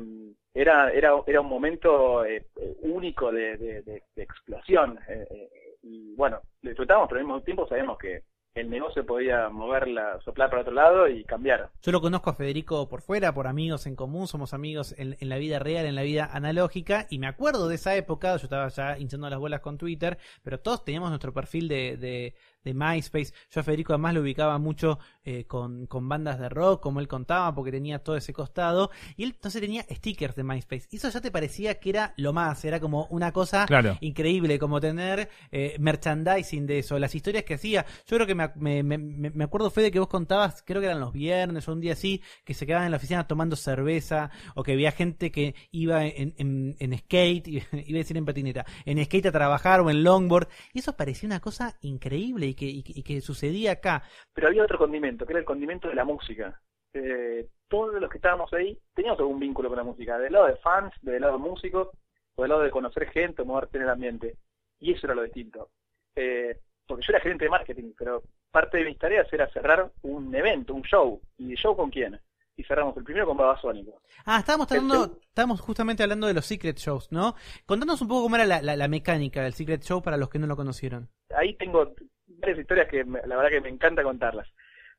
era, 0.55 0.91
era, 0.91 1.13
era 1.27 1.41
un 1.41 1.49
momento 1.49 2.25
eh, 2.25 2.47
único 2.83 3.31
de, 3.31 3.57
de- 3.57 3.83
de- 3.83 4.03
de 4.15 4.23
explosión. 4.23 4.99
eh, 5.09 5.27
eh, 5.31 5.51
y 5.83 6.15
bueno, 6.17 6.41
lo 6.63 6.71
disfrutamos, 6.71 7.07
pero 7.09 7.21
al 7.21 7.27
mismo 7.27 7.43
tiempo 7.43 7.69
sabemos 7.69 7.97
que 7.99 8.23
el 8.55 8.71
negocio 8.71 9.05
podía 9.05 9.51
moverla, 9.51 10.19
soplar 10.25 10.49
para 10.49 10.63
otro 10.63 10.73
lado 10.73 11.07
y 11.09 11.23
cambiar. 11.25 11.69
Yo 11.83 11.93
lo 11.93 12.01
conozco 12.01 12.31
a 12.31 12.35
Federico 12.35 12.89
por 12.89 13.03
fuera, 13.03 13.35
por 13.35 13.47
amigos 13.47 13.87
en 13.87 13.95
común, 13.95 14.27
somos 14.27 14.55
amigos 14.55 14.95
en, 14.99 15.15
en 15.21 15.29
la 15.29 15.37
vida 15.37 15.59
real, 15.59 15.85
en 15.85 15.95
la 15.95 16.03
vida 16.03 16.31
analógica, 16.33 17.07
y 17.11 17.19
me 17.19 17.27
acuerdo 17.27 17.69
de 17.69 17.75
esa 17.75 17.95
época, 17.95 18.31
yo 18.39 18.45
estaba 18.45 18.67
ya 18.69 18.99
hinchando 18.99 19.29
las 19.29 19.39
bolas 19.39 19.61
con 19.61 19.77
Twitter, 19.77 20.17
pero 20.43 20.59
todos 20.59 20.85
teníamos 20.87 21.11
nuestro 21.11 21.35
perfil 21.35 21.69
de, 21.69 21.99
de, 21.99 22.35
de 22.67 22.75
MySpace. 22.75 23.33
Yo 23.51 23.61
a 23.61 23.65
Federico 23.65 23.93
además 23.93 24.15
lo 24.15 24.21
ubicaba 24.21 24.59
mucho 24.59 24.99
eh, 25.25 25.45
con, 25.47 25.87
con 25.87 26.09
bandas 26.09 26.39
de 26.39 26.49
rock, 26.49 26.83
como 26.83 27.01
él 27.01 27.09
contaba, 27.09 27.55
porque 27.55 27.71
tenía 27.71 28.01
todo 28.01 28.17
ese 28.17 28.33
costado, 28.33 28.91
y 29.17 29.23
él 29.25 29.33
entonces 29.35 29.61
tenía 29.61 29.83
stickers 29.91 30.35
de 30.35 30.43
MySpace. 30.45 30.89
Y 30.91 30.97
eso 30.97 31.09
ya 31.09 31.21
te 31.21 31.31
parecía 31.31 31.79
que 31.79 31.91
era 31.91 32.13
lo 32.17 32.33
más, 32.33 32.65
era 32.65 32.81
como 32.81 33.07
una 33.07 33.33
cosa 33.33 33.67
Claro. 33.67 33.97
increíble 34.01 34.59
como 34.59 34.81
tener 34.81 35.29
eh, 35.53 35.77
merchandising 35.79 36.67
de 36.67 36.81
eso, 36.81 36.99
las 36.99 37.15
historias 37.15 37.45
que 37.45 37.55
hacía. 37.55 37.87
Yo 38.07 38.17
creo 38.17 38.27
que 38.27 38.35
me, 38.35 38.51
me, 38.57 38.83
me, 38.83 38.99
me 39.31 39.45
acuerdo, 39.45 39.71
Fede, 39.71 39.91
que 39.91 39.99
vos 40.01 40.09
contabas, 40.09 40.63
creo 40.67 40.81
que 40.81 40.87
eran 40.89 41.01
los 41.01 41.13
viernes 41.13 41.69
o 41.69 41.73
un 41.73 41.81
día 41.81 41.93
así, 41.93 42.21
que 42.45 42.55
se 42.55 42.67
quedaban 42.67 42.87
en 42.87 42.91
la 42.91 42.97
oficina 42.99 43.27
tomando 43.27 43.55
cerveza, 43.57 44.31
o 44.55 44.63
que 44.63 44.73
había 44.73 44.91
gente 44.93 45.31
que 45.31 45.55
iba 45.71 46.05
en, 46.05 46.35
en, 46.39 46.77
en 46.81 46.99
skate, 46.99 47.47
iba 47.49 47.65
a 47.73 48.03
decir 48.03 48.17
en 48.17 48.25
patineta, 48.25 48.67
en 48.85 49.05
skate 49.05 49.27
a 49.27 49.33
trabajar 49.33 49.81
o 49.81 49.91
en 49.91 50.03
longboard, 50.03 50.49
y 50.73 50.81
eso 50.81 50.97
parecía 50.97 51.27
una 51.29 51.41
cosa 51.41 51.77
increíble 51.81 52.47
y 52.47 52.55
que, 52.57 52.65
y 52.67 52.83
y 52.87 53.03
que 53.03 53.21
sucedía 53.21 53.73
acá. 53.73 54.03
Pero 54.35 54.49
había 54.49 54.65
otro 54.65 54.79
condimento, 54.79 55.25
que 55.25 55.33
era 55.35 55.41
el 55.41 55.47
condimento 55.47 55.89
de 55.89 55.95
la 55.95 56.05
música. 56.05 56.61
Eh, 56.93 57.47
todos 57.69 58.01
los 58.01 58.11
que 58.11 58.19
estábamos 58.19 58.53
ahí 58.55 58.79
teníamos 58.95 59.21
algún 59.21 59.39
vínculo 59.39 59.69
con 59.69 59.77
la 59.79 59.85
música, 59.85 60.19
del 60.19 60.33
lado 60.33 60.47
de 60.47 60.57
fans, 60.57 60.93
del 61.03 61.21
lado 61.21 61.35
de 61.35 61.39
músicos, 61.51 61.89
o 62.35 62.43
del 62.43 62.49
lado 62.51 62.63
de 62.63 62.71
conocer 62.71 63.09
gente, 63.11 63.43
o 63.43 63.45
moverte 63.45 63.77
en 63.77 63.85
el 63.85 63.91
ambiente. 63.91 64.37
Y 64.81 64.93
eso 64.93 65.07
era 65.07 65.15
lo 65.15 65.23
distinto. 65.23 65.71
Eh, 66.15 66.59
porque 66.87 67.05
yo 67.07 67.13
era 67.13 67.21
gerente 67.21 67.45
de 67.45 67.51
marketing, 67.51 67.93
pero 67.99 68.23
parte 68.51 68.79
de 68.79 68.85
mis 68.85 68.99
tareas 68.99 69.31
era 69.33 69.49
cerrar 69.53 69.91
un 70.03 70.35
evento, 70.35 70.73
un 70.75 70.83
show. 70.83 71.21
¿Y 71.37 71.51
el 71.51 71.59
show 71.59 71.77
con 71.77 71.91
quién? 71.91 72.19
Y 72.57 72.63
cerramos 72.65 72.97
el 72.97 73.05
primero 73.05 73.27
con 73.27 73.37
Babasónico. 73.37 74.01
Ah, 74.25 74.39
estábamos 74.39 74.69
show. 74.69 75.19
estábamos 75.21 75.61
justamente 75.61 76.03
hablando 76.03 76.27
de 76.27 76.33
los 76.33 76.47
secret 76.47 76.79
shows, 76.79 77.13
¿no? 77.13 77.35
Contanos 77.67 78.01
un 78.01 78.09
poco 78.09 78.23
cómo 78.23 78.37
era 78.37 78.47
la, 78.47 78.63
la, 78.63 78.77
la 78.77 78.89
mecánica 78.89 79.43
del 79.43 79.53
secret 79.53 79.83
show 79.83 80.01
para 80.03 80.17
los 80.17 80.31
que 80.31 80.39
no 80.39 80.47
lo 80.47 80.57
conocieron. 80.57 81.11
ahí 81.37 81.55
tengo 81.57 81.93
varias 82.39 82.59
historias 82.59 82.89
que 82.89 83.05
me- 83.05 83.21
la 83.27 83.37
verdad 83.37 83.51
que 83.51 83.61
me 83.61 83.69
encanta 83.69 84.03
contarlas. 84.03 84.49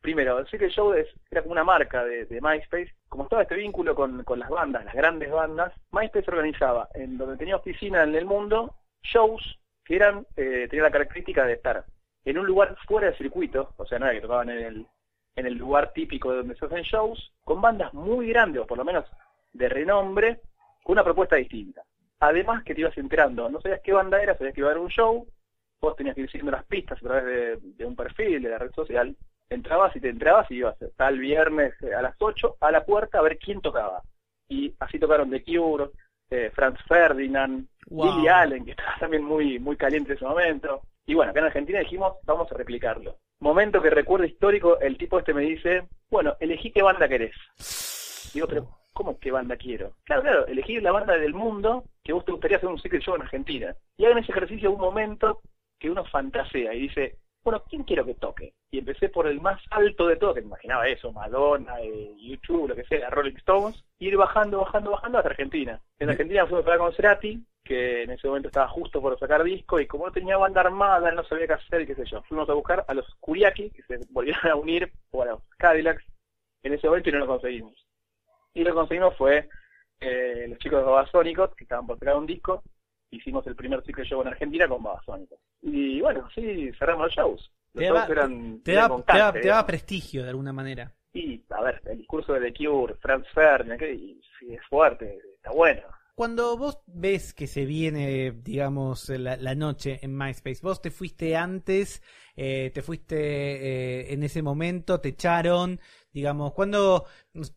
Primero, 0.01 0.45
Secret 0.47 0.71
Show 0.71 0.93
es- 0.93 1.07
era 1.31 1.41
como 1.41 1.53
una 1.53 1.63
marca 1.63 2.03
de, 2.03 2.25
de 2.25 2.39
MySpace. 2.41 2.93
Como 3.09 3.23
estaba 3.23 3.41
este 3.43 3.55
vínculo 3.55 3.95
con, 3.95 4.23
con 4.23 4.39
las 4.39 4.49
bandas, 4.49 4.85
las 4.85 4.93
grandes 4.93 5.31
bandas, 5.31 5.73
MySpace 5.91 6.29
organizaba, 6.29 6.87
en 6.93 7.17
donde 7.17 7.37
tenía 7.37 7.55
oficina 7.55 8.03
en 8.03 8.15
el 8.15 8.25
mundo, 8.25 8.75
shows 9.01 9.59
que 9.83 9.95
eran 9.95 10.25
eh, 10.35 10.67
tenían 10.69 10.83
la 10.85 10.91
característica 10.91 11.45
de 11.45 11.53
estar 11.53 11.85
en 12.25 12.37
un 12.37 12.45
lugar 12.45 12.75
fuera 12.87 13.07
del 13.07 13.17
circuito, 13.17 13.73
o 13.77 13.85
sea, 13.85 13.99
no 13.99 14.05
era 14.05 14.15
que 14.15 14.21
tocaban 14.21 14.49
en 14.49 14.57
el, 14.65 14.87
en 15.37 15.45
el 15.45 15.53
lugar 15.53 15.93
típico 15.93 16.31
de 16.31 16.37
donde 16.39 16.55
se 16.55 16.65
hacen 16.65 16.81
shows, 16.83 17.33
con 17.43 17.61
bandas 17.61 17.93
muy 17.93 18.27
grandes, 18.29 18.61
o 18.61 18.67
por 18.67 18.77
lo 18.77 18.83
menos 18.83 19.05
de 19.53 19.69
renombre, 19.69 20.41
con 20.83 20.93
una 20.93 21.03
propuesta 21.05 21.37
distinta. 21.37 21.83
Además 22.19 22.63
que 22.65 22.75
te 22.75 22.81
ibas 22.81 22.97
enterando, 22.97 23.49
no 23.49 23.61
sabías 23.61 23.79
qué 23.81 23.93
banda 23.93 24.21
era, 24.21 24.35
sabías 24.37 24.53
que 24.53 24.59
iba 24.61 24.69
a 24.69 24.71
haber 24.73 24.83
un 24.83 24.89
show, 24.89 25.25
vos 25.81 25.95
tenías 25.95 26.15
que 26.15 26.21
ir 26.21 26.31
siguiendo 26.31 26.51
las 26.51 26.65
pistas 26.65 26.97
a 26.97 27.01
través 27.01 27.25
de, 27.25 27.57
de 27.75 27.85
un 27.85 27.95
perfil, 27.95 28.41
de 28.41 28.49
la 28.49 28.57
red 28.57 28.71
social, 28.71 29.15
entrabas 29.49 29.95
y 29.95 29.99
te 29.99 30.09
entrabas 30.09 30.49
y 30.51 30.55
ibas 30.55 30.75
tal 30.95 31.19
viernes 31.19 31.73
eh, 31.81 31.93
a 31.93 32.01
las 32.01 32.15
8 32.19 32.57
a 32.59 32.71
la 32.71 32.83
puerta 32.85 33.19
a 33.19 33.23
ver 33.23 33.37
quién 33.37 33.61
tocaba. 33.61 34.01
Y 34.49 34.73
así 34.79 34.99
tocaron 34.99 35.29
The 35.29 35.43
Cure, 35.43 35.89
eh, 36.29 36.51
Franz 36.53 36.79
Ferdinand, 36.87 37.67
Wow. 37.89 38.17
Lily 38.17 38.27
Allen, 38.27 38.65
que 38.65 38.71
estaba 38.71 38.95
también 38.99 39.23
muy, 39.23 39.59
muy 39.59 39.77
caliente 39.77 40.11
en 40.11 40.17
ese 40.17 40.25
momento. 40.25 40.81
Y 41.05 41.13
bueno, 41.13 41.31
acá 41.31 41.39
en 41.39 41.45
Argentina 41.45 41.79
dijimos, 41.79 42.13
vamos 42.25 42.51
a 42.51 42.55
replicarlo. 42.55 43.15
Momento 43.39 43.81
que 43.81 43.89
recuerdo 43.89 44.25
histórico, 44.25 44.79
el 44.79 44.97
tipo 44.97 45.19
este 45.19 45.33
me 45.33 45.43
dice, 45.43 45.87
bueno, 46.09 46.35
elegí 46.39 46.71
qué 46.71 46.81
banda 46.81 47.07
querés. 47.07 47.35
Digo, 48.33 48.47
pero 48.47 48.67
¿cómo 48.91 49.17
qué 49.19 49.31
banda 49.31 49.55
quiero? 49.55 49.93
Claro, 50.03 50.21
claro, 50.23 50.47
elegí 50.47 50.81
la 50.81 50.91
banda 50.91 51.17
del 51.17 51.33
mundo 51.33 51.85
que 52.03 52.13
vos 52.13 52.25
te 52.25 52.31
gustaría 52.31 52.57
hacer 52.57 52.69
un 52.69 52.79
secret 52.79 53.03
show 53.03 53.15
en 53.15 53.21
Argentina. 53.21 53.75
Y 53.95 54.05
hagan 54.05 54.17
ese 54.17 54.31
ejercicio 54.31 54.71
un 54.71 54.81
momento 54.81 55.41
que 55.79 55.89
uno 55.89 56.05
fantasea 56.05 56.73
y 56.73 56.81
dice, 56.81 57.17
bueno, 57.43 57.63
¿quién 57.69 57.83
quiero 57.83 58.05
que 58.05 58.15
toque? 58.15 58.53
Y 58.71 58.79
empecé 58.79 59.07
por 59.07 59.25
el 59.25 59.39
más 59.39 59.61
alto 59.71 60.07
de 60.07 60.17
todo, 60.17 60.33
que 60.33 60.41
me 60.41 60.47
imaginaba 60.47 60.87
eso, 60.87 61.13
Madonna, 61.13 61.79
eh, 61.81 62.13
YouTube, 62.19 62.67
lo 62.67 62.75
que 62.75 62.83
sea, 62.83 63.09
Rolling 63.09 63.37
Stones, 63.37 63.83
y 63.99 64.07
ir 64.07 64.17
bajando, 64.17 64.59
bajando, 64.59 64.91
bajando 64.91 65.17
hasta 65.19 65.29
Argentina. 65.29 65.81
En 65.99 66.09
Argentina 66.09 66.45
fuimos 66.45 66.65
para 66.65 66.77
con 66.77 66.93
Cerati, 66.93 67.41
que 67.63 68.03
en 68.03 68.11
ese 68.11 68.27
momento 68.27 68.49
estaba 68.49 68.67
justo 68.67 69.01
por 69.01 69.17
sacar 69.17 69.43
disco, 69.43 69.79
y 69.79 69.87
como 69.87 70.07
no 70.07 70.11
tenía 70.11 70.35
banda 70.35 70.59
armada, 70.59 71.11
no 71.13 71.23
sabía 71.23 71.47
qué 71.47 71.53
hacer, 71.53 71.87
qué 71.87 71.95
sé 71.95 72.03
yo. 72.05 72.21
Fuimos 72.23 72.49
a 72.49 72.53
buscar 72.53 72.83
a 72.85 72.93
los 72.93 73.05
Kuriaki, 73.21 73.69
que 73.69 73.83
se 73.83 73.99
volvieron 74.09 74.45
a 74.51 74.55
unir, 74.55 74.91
o 75.11 75.21
a 75.21 75.27
los 75.27 75.41
Cadillacs, 75.57 76.03
en 76.63 76.73
ese 76.73 76.87
momento 76.87 77.09
y 77.09 77.13
no 77.13 77.19
lo 77.19 77.27
conseguimos. 77.27 77.87
Y 78.53 78.63
lo 78.63 78.71
que 78.71 78.75
conseguimos 78.75 79.15
fue 79.15 79.47
eh, 80.01 80.47
los 80.49 80.59
chicos 80.59 80.79
de 80.79 80.85
Babasónicos, 80.85 81.55
que 81.55 81.63
estaban 81.63 81.87
por 81.87 81.97
sacar 81.97 82.17
un 82.17 82.25
disco, 82.25 82.61
hicimos 83.11 83.45
el 83.47 83.55
primer 83.55 83.83
ciclo 83.83 84.03
show 84.03 84.21
en 84.21 84.27
Argentina 84.29 84.67
con 84.67 84.83
Babasónicos. 84.83 85.39
Y 85.61 86.01
bueno, 86.01 86.27
sí, 86.35 86.71
cerramos 86.77 87.05
los 87.07 87.13
shows. 87.15 87.51
Los 87.73 87.81
Te 87.81 87.87
shows 87.87 87.99
da- 88.01 88.07
eran, 88.07 88.61
Te 88.63 88.71
eran 88.73 88.83
da, 88.83 88.89
con 88.89 89.03
te 89.03 89.11
da, 89.13 89.17
cante, 89.19 89.31
te 89.39 89.47
da 89.47 89.53
digamos. 89.53 89.65
prestigio 89.65 90.23
de 90.23 90.29
alguna 90.29 90.53
manera. 90.53 90.93
Y, 91.13 91.43
a 91.49 91.61
ver, 91.63 91.81
el 91.85 91.97
discurso 91.97 92.33
de 92.33 92.51
The 92.51 92.53
Cure, 92.65 92.95
Franz 92.95 93.25
Ferdinand, 93.33 93.79
que 93.79 93.91
es 94.49 94.59
fuerte, 94.69 95.19
está 95.35 95.51
bueno. 95.51 95.81
cuando 96.15 96.57
vos 96.57 96.79
ves 96.87 97.33
que 97.33 97.47
se 97.47 97.65
viene, 97.65 98.31
digamos, 98.31 99.09
la, 99.09 99.35
la 99.37 99.55
noche 99.55 99.99
en 100.01 100.15
MySpace, 100.17 100.59
vos 100.63 100.81
te 100.81 100.89
fuiste 100.91 101.35
antes, 101.35 102.01
eh, 102.37 102.71
te 102.73 102.81
fuiste 102.83 103.17
eh, 103.17 104.13
en 104.13 104.23
ese 104.23 104.43
momento, 104.43 105.01
te 105.01 105.09
echaron, 105.09 105.79
digamos, 106.13 106.53
cuando 106.53 107.05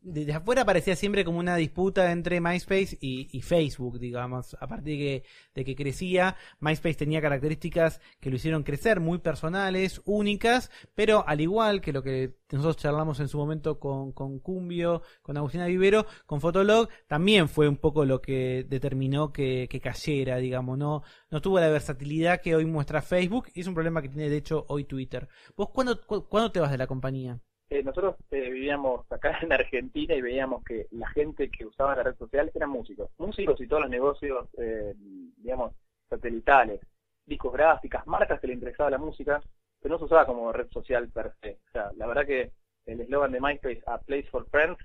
desde 0.02 0.32
afuera 0.32 0.64
parecía 0.64 0.96
siempre 0.96 1.24
como 1.24 1.38
una 1.38 1.56
disputa 1.56 2.12
entre 2.12 2.40
MySpace 2.40 2.98
y, 3.00 3.28
y 3.32 3.42
Facebook, 3.42 3.98
digamos, 3.98 4.56
a 4.60 4.66
partir 4.66 4.98
de 4.98 4.98
que, 4.98 5.24
de 5.54 5.64
que 5.64 5.76
crecía, 5.76 6.36
MySpace 6.60 6.96
tenía 6.96 7.20
características 7.20 8.00
que 8.20 8.30
lo 8.30 8.36
hicieron 8.36 8.62
crecer, 8.62 9.00
muy 9.00 9.18
personales, 9.18 10.02
únicas, 10.04 10.70
pero 10.94 11.26
al 11.26 11.40
igual 11.40 11.80
que 11.80 11.92
lo 11.92 12.02
que 12.02 12.34
nosotros 12.50 12.76
charlamos 12.76 13.20
en 13.20 13.28
su 13.28 13.38
momento 13.38 13.78
con, 13.78 14.12
con 14.12 14.40
Cumbio, 14.40 15.02
con 15.22 15.36
Agustina 15.36 15.66
Vivero, 15.66 16.06
con 16.26 16.40
Fotolog, 16.40 16.88
también 17.06 17.48
fue 17.48 17.68
un 17.68 17.76
poco 17.76 18.04
lo 18.04 18.20
que 18.20 18.66
determinó 18.68 19.32
que, 19.32 19.68
que 19.70 19.80
cayera, 19.80 20.36
digamos, 20.36 20.76
no, 20.76 21.02
no 21.30 21.40
tuvo 21.40 21.60
la 21.60 21.68
versatilidad 21.68 22.40
que 22.40 22.54
hoy 22.54 22.66
muestra 22.66 23.02
Facebook, 23.02 23.48
y 23.54 23.60
es 23.60 23.66
un 23.66 23.74
problema 23.74 24.02
que 24.02 24.08
tiene 24.08 24.28
de 24.28 24.36
hecho 24.36 24.66
hoy 24.70 24.84
Twitter. 24.84 25.28
¿Vos 25.56 25.70
cuándo, 25.70 26.00
cu- 26.06 26.26
cuándo 26.28 26.50
te 26.52 26.60
vas 26.60 26.70
de 26.70 26.78
la 26.78 26.86
compañía? 26.86 27.38
Eh, 27.68 27.82
nosotros 27.82 28.16
eh, 28.30 28.50
vivíamos 28.50 29.10
acá 29.12 29.38
en 29.42 29.52
Argentina 29.52 30.14
y 30.14 30.20
veíamos 30.20 30.64
que 30.64 30.86
la 30.90 31.08
gente 31.10 31.50
que 31.50 31.66
usaba 31.66 31.94
la 31.96 32.02
red 32.02 32.16
social 32.16 32.50
eran 32.54 32.70
músicos. 32.70 33.10
Músicos 33.18 33.60
y 33.60 33.66
todos 33.66 33.82
los 33.82 33.90
negocios, 33.90 34.48
eh, 34.58 34.94
digamos, 35.36 35.72
satelitales, 36.08 36.80
discográficas, 37.26 38.06
marcas 38.06 38.40
que 38.40 38.48
le 38.48 38.54
interesaba 38.54 38.90
la 38.90 38.98
música, 38.98 39.40
pero 39.80 39.94
no 39.94 39.98
se 39.98 40.04
usaba 40.06 40.26
como 40.26 40.52
red 40.52 40.68
social 40.70 41.08
per 41.10 41.32
se. 41.40 41.58
O 41.68 41.70
sea, 41.72 41.92
la 41.96 42.06
verdad 42.06 42.26
que 42.26 42.50
el 42.86 43.00
eslogan 43.00 43.32
de 43.32 43.40
MySpace, 43.40 43.82
a 43.86 43.98
place 43.98 44.28
for 44.30 44.48
friends, 44.50 44.78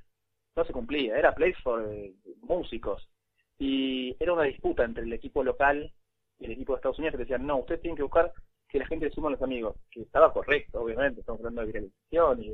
no 0.55 0.63
se 0.63 0.73
cumplía, 0.73 1.17
era 1.17 1.33
place 1.33 1.57
for 1.63 1.83
eh, 1.91 2.13
músicos. 2.41 3.09
Y 3.57 4.15
era 4.19 4.33
una 4.33 4.43
disputa 4.43 4.83
entre 4.83 5.03
el 5.03 5.13
equipo 5.13 5.43
local 5.43 5.91
y 6.39 6.45
el 6.45 6.51
equipo 6.51 6.73
de 6.73 6.77
Estados 6.77 6.99
Unidos 6.99 7.13
que 7.13 7.23
decían, 7.23 7.47
no, 7.47 7.57
ustedes 7.57 7.81
tienen 7.81 7.95
que 7.97 8.03
buscar 8.03 8.31
que 8.67 8.79
la 8.79 8.87
gente 8.87 9.05
le 9.05 9.11
suma 9.11 9.29
a 9.29 9.31
los 9.31 9.41
amigos, 9.41 9.75
que 9.91 10.01
estaba 10.01 10.33
correcto, 10.33 10.81
obviamente, 10.81 11.21
estamos 11.21 11.39
hablando 11.39 11.61
de 11.61 11.67
viralización 11.67 12.43
y 12.43 12.53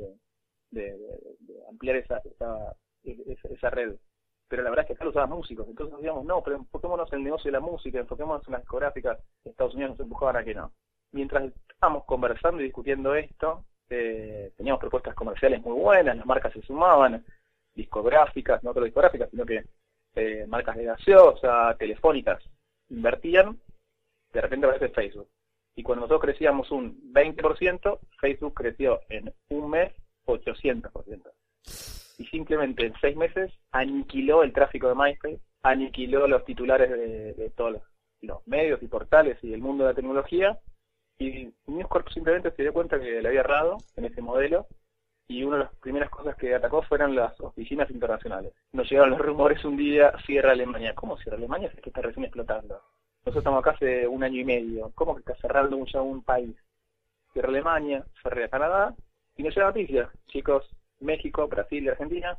de, 0.70 0.96
ampliar 1.68 1.96
esa, 1.96 2.18
esa, 2.24 2.76
esa, 3.04 3.70
red. 3.70 3.96
Pero 4.48 4.62
la 4.62 4.70
verdad 4.70 4.84
es 4.84 4.88
que 4.88 4.92
acá 4.94 5.04
lo 5.04 5.10
usaban 5.10 5.30
músicos, 5.30 5.66
entonces 5.68 5.96
decíamos, 5.96 6.24
no, 6.24 6.42
pero 6.42 6.56
enfoquémonos 6.56 7.12
en 7.12 7.18
el 7.20 7.24
negocio 7.24 7.50
de 7.50 7.58
la 7.58 7.60
música, 7.60 7.98
enfoquémonos 7.98 8.46
en 8.46 8.52
las 8.52 8.62
discográficas, 8.62 9.18
Estados 9.44 9.74
Unidos 9.74 9.92
nos 9.92 10.00
empujaban 10.00 10.36
a 10.36 10.44
que 10.44 10.54
no. 10.54 10.72
Mientras 11.12 11.52
estábamos 11.68 12.04
conversando 12.04 12.60
y 12.60 12.64
discutiendo 12.64 13.14
esto, 13.14 13.64
eh, 13.88 14.52
teníamos 14.56 14.80
propuestas 14.80 15.14
comerciales 15.14 15.62
muy 15.62 15.78
buenas, 15.78 16.16
las 16.16 16.26
marcas 16.26 16.52
se 16.52 16.62
sumaban, 16.62 17.24
discográficas, 17.74 18.62
no 18.62 18.72
solo 18.72 18.86
discográficas, 18.86 19.30
sino 19.30 19.44
que 19.44 19.64
eh, 20.14 20.46
marcas 20.46 20.76
de 20.76 20.84
gaseosa, 20.84 21.74
telefónicas, 21.78 22.42
invertían, 22.90 23.58
de 24.32 24.40
repente 24.40 24.66
aparece 24.66 24.94
Facebook. 24.94 25.28
Y 25.74 25.82
cuando 25.82 26.02
nosotros 26.02 26.32
crecíamos 26.32 26.70
un 26.70 27.12
20%, 27.12 27.98
Facebook 28.20 28.54
creció 28.54 29.00
en 29.08 29.32
un 29.48 29.70
mes 29.70 29.92
800%. 30.26 31.30
Y 32.18 32.26
simplemente 32.26 32.86
en 32.86 32.94
seis 33.00 33.16
meses 33.16 33.52
aniquiló 33.70 34.42
el 34.42 34.52
tráfico 34.52 34.88
de 34.88 34.94
MySpace, 34.94 35.40
aniquiló 35.62 36.26
los 36.28 36.44
titulares 36.44 36.90
de, 36.90 37.50
todos 37.56 37.80
los, 38.20 38.46
medios 38.46 38.82
y 38.82 38.86
portales 38.86 39.38
y 39.42 39.52
el 39.52 39.60
mundo 39.60 39.84
de 39.84 39.90
la 39.90 39.96
tecnología. 39.96 40.58
Y 41.18 41.52
News 41.66 41.88
Corp 41.88 42.08
simplemente 42.10 42.50
se 42.52 42.62
dio 42.62 42.72
cuenta 42.72 43.00
que 43.00 43.20
le 43.20 43.28
había 43.28 43.40
errado 43.40 43.78
en 43.96 44.04
ese 44.04 44.20
modelo 44.20 44.66
y 45.28 45.44
una 45.44 45.56
de 45.56 45.64
las 45.64 45.74
primeras 45.76 46.10
cosas 46.10 46.36
que 46.36 46.54
atacó 46.54 46.82
fueron 46.82 47.14
las 47.14 47.38
oficinas 47.40 47.90
internacionales. 47.90 48.52
Nos 48.72 48.90
llegaron 48.90 49.10
los 49.10 49.20
rumores 49.20 49.64
un 49.64 49.76
día, 49.76 50.12
cierra 50.26 50.52
Alemania. 50.52 50.94
¿Cómo 50.94 51.16
cierra 51.16 51.38
Alemania? 51.38 51.70
Es 51.74 51.80
que 51.80 51.90
está 51.90 52.02
recién 52.02 52.24
explotando. 52.24 52.80
Nosotros 53.24 53.42
estamos 53.42 53.60
acá 53.60 53.70
hace 53.70 54.06
un 54.08 54.24
año 54.24 54.40
y 54.40 54.44
medio. 54.44 54.90
¿Cómo 54.96 55.14
que 55.14 55.20
está 55.20 55.36
cerrando 55.36 55.76
un, 55.76 56.22
país? 56.22 56.56
Cierra 57.32 57.48
Alemania, 57.50 58.04
cierra 58.20 58.48
Canadá, 58.48 58.94
y 59.36 59.44
nos 59.44 59.54
llega 59.54 59.68
noticia. 59.68 60.10
Chicos, 60.26 60.68
México, 60.98 61.46
Brasil 61.46 61.84
y 61.84 61.88
Argentina, 61.88 62.36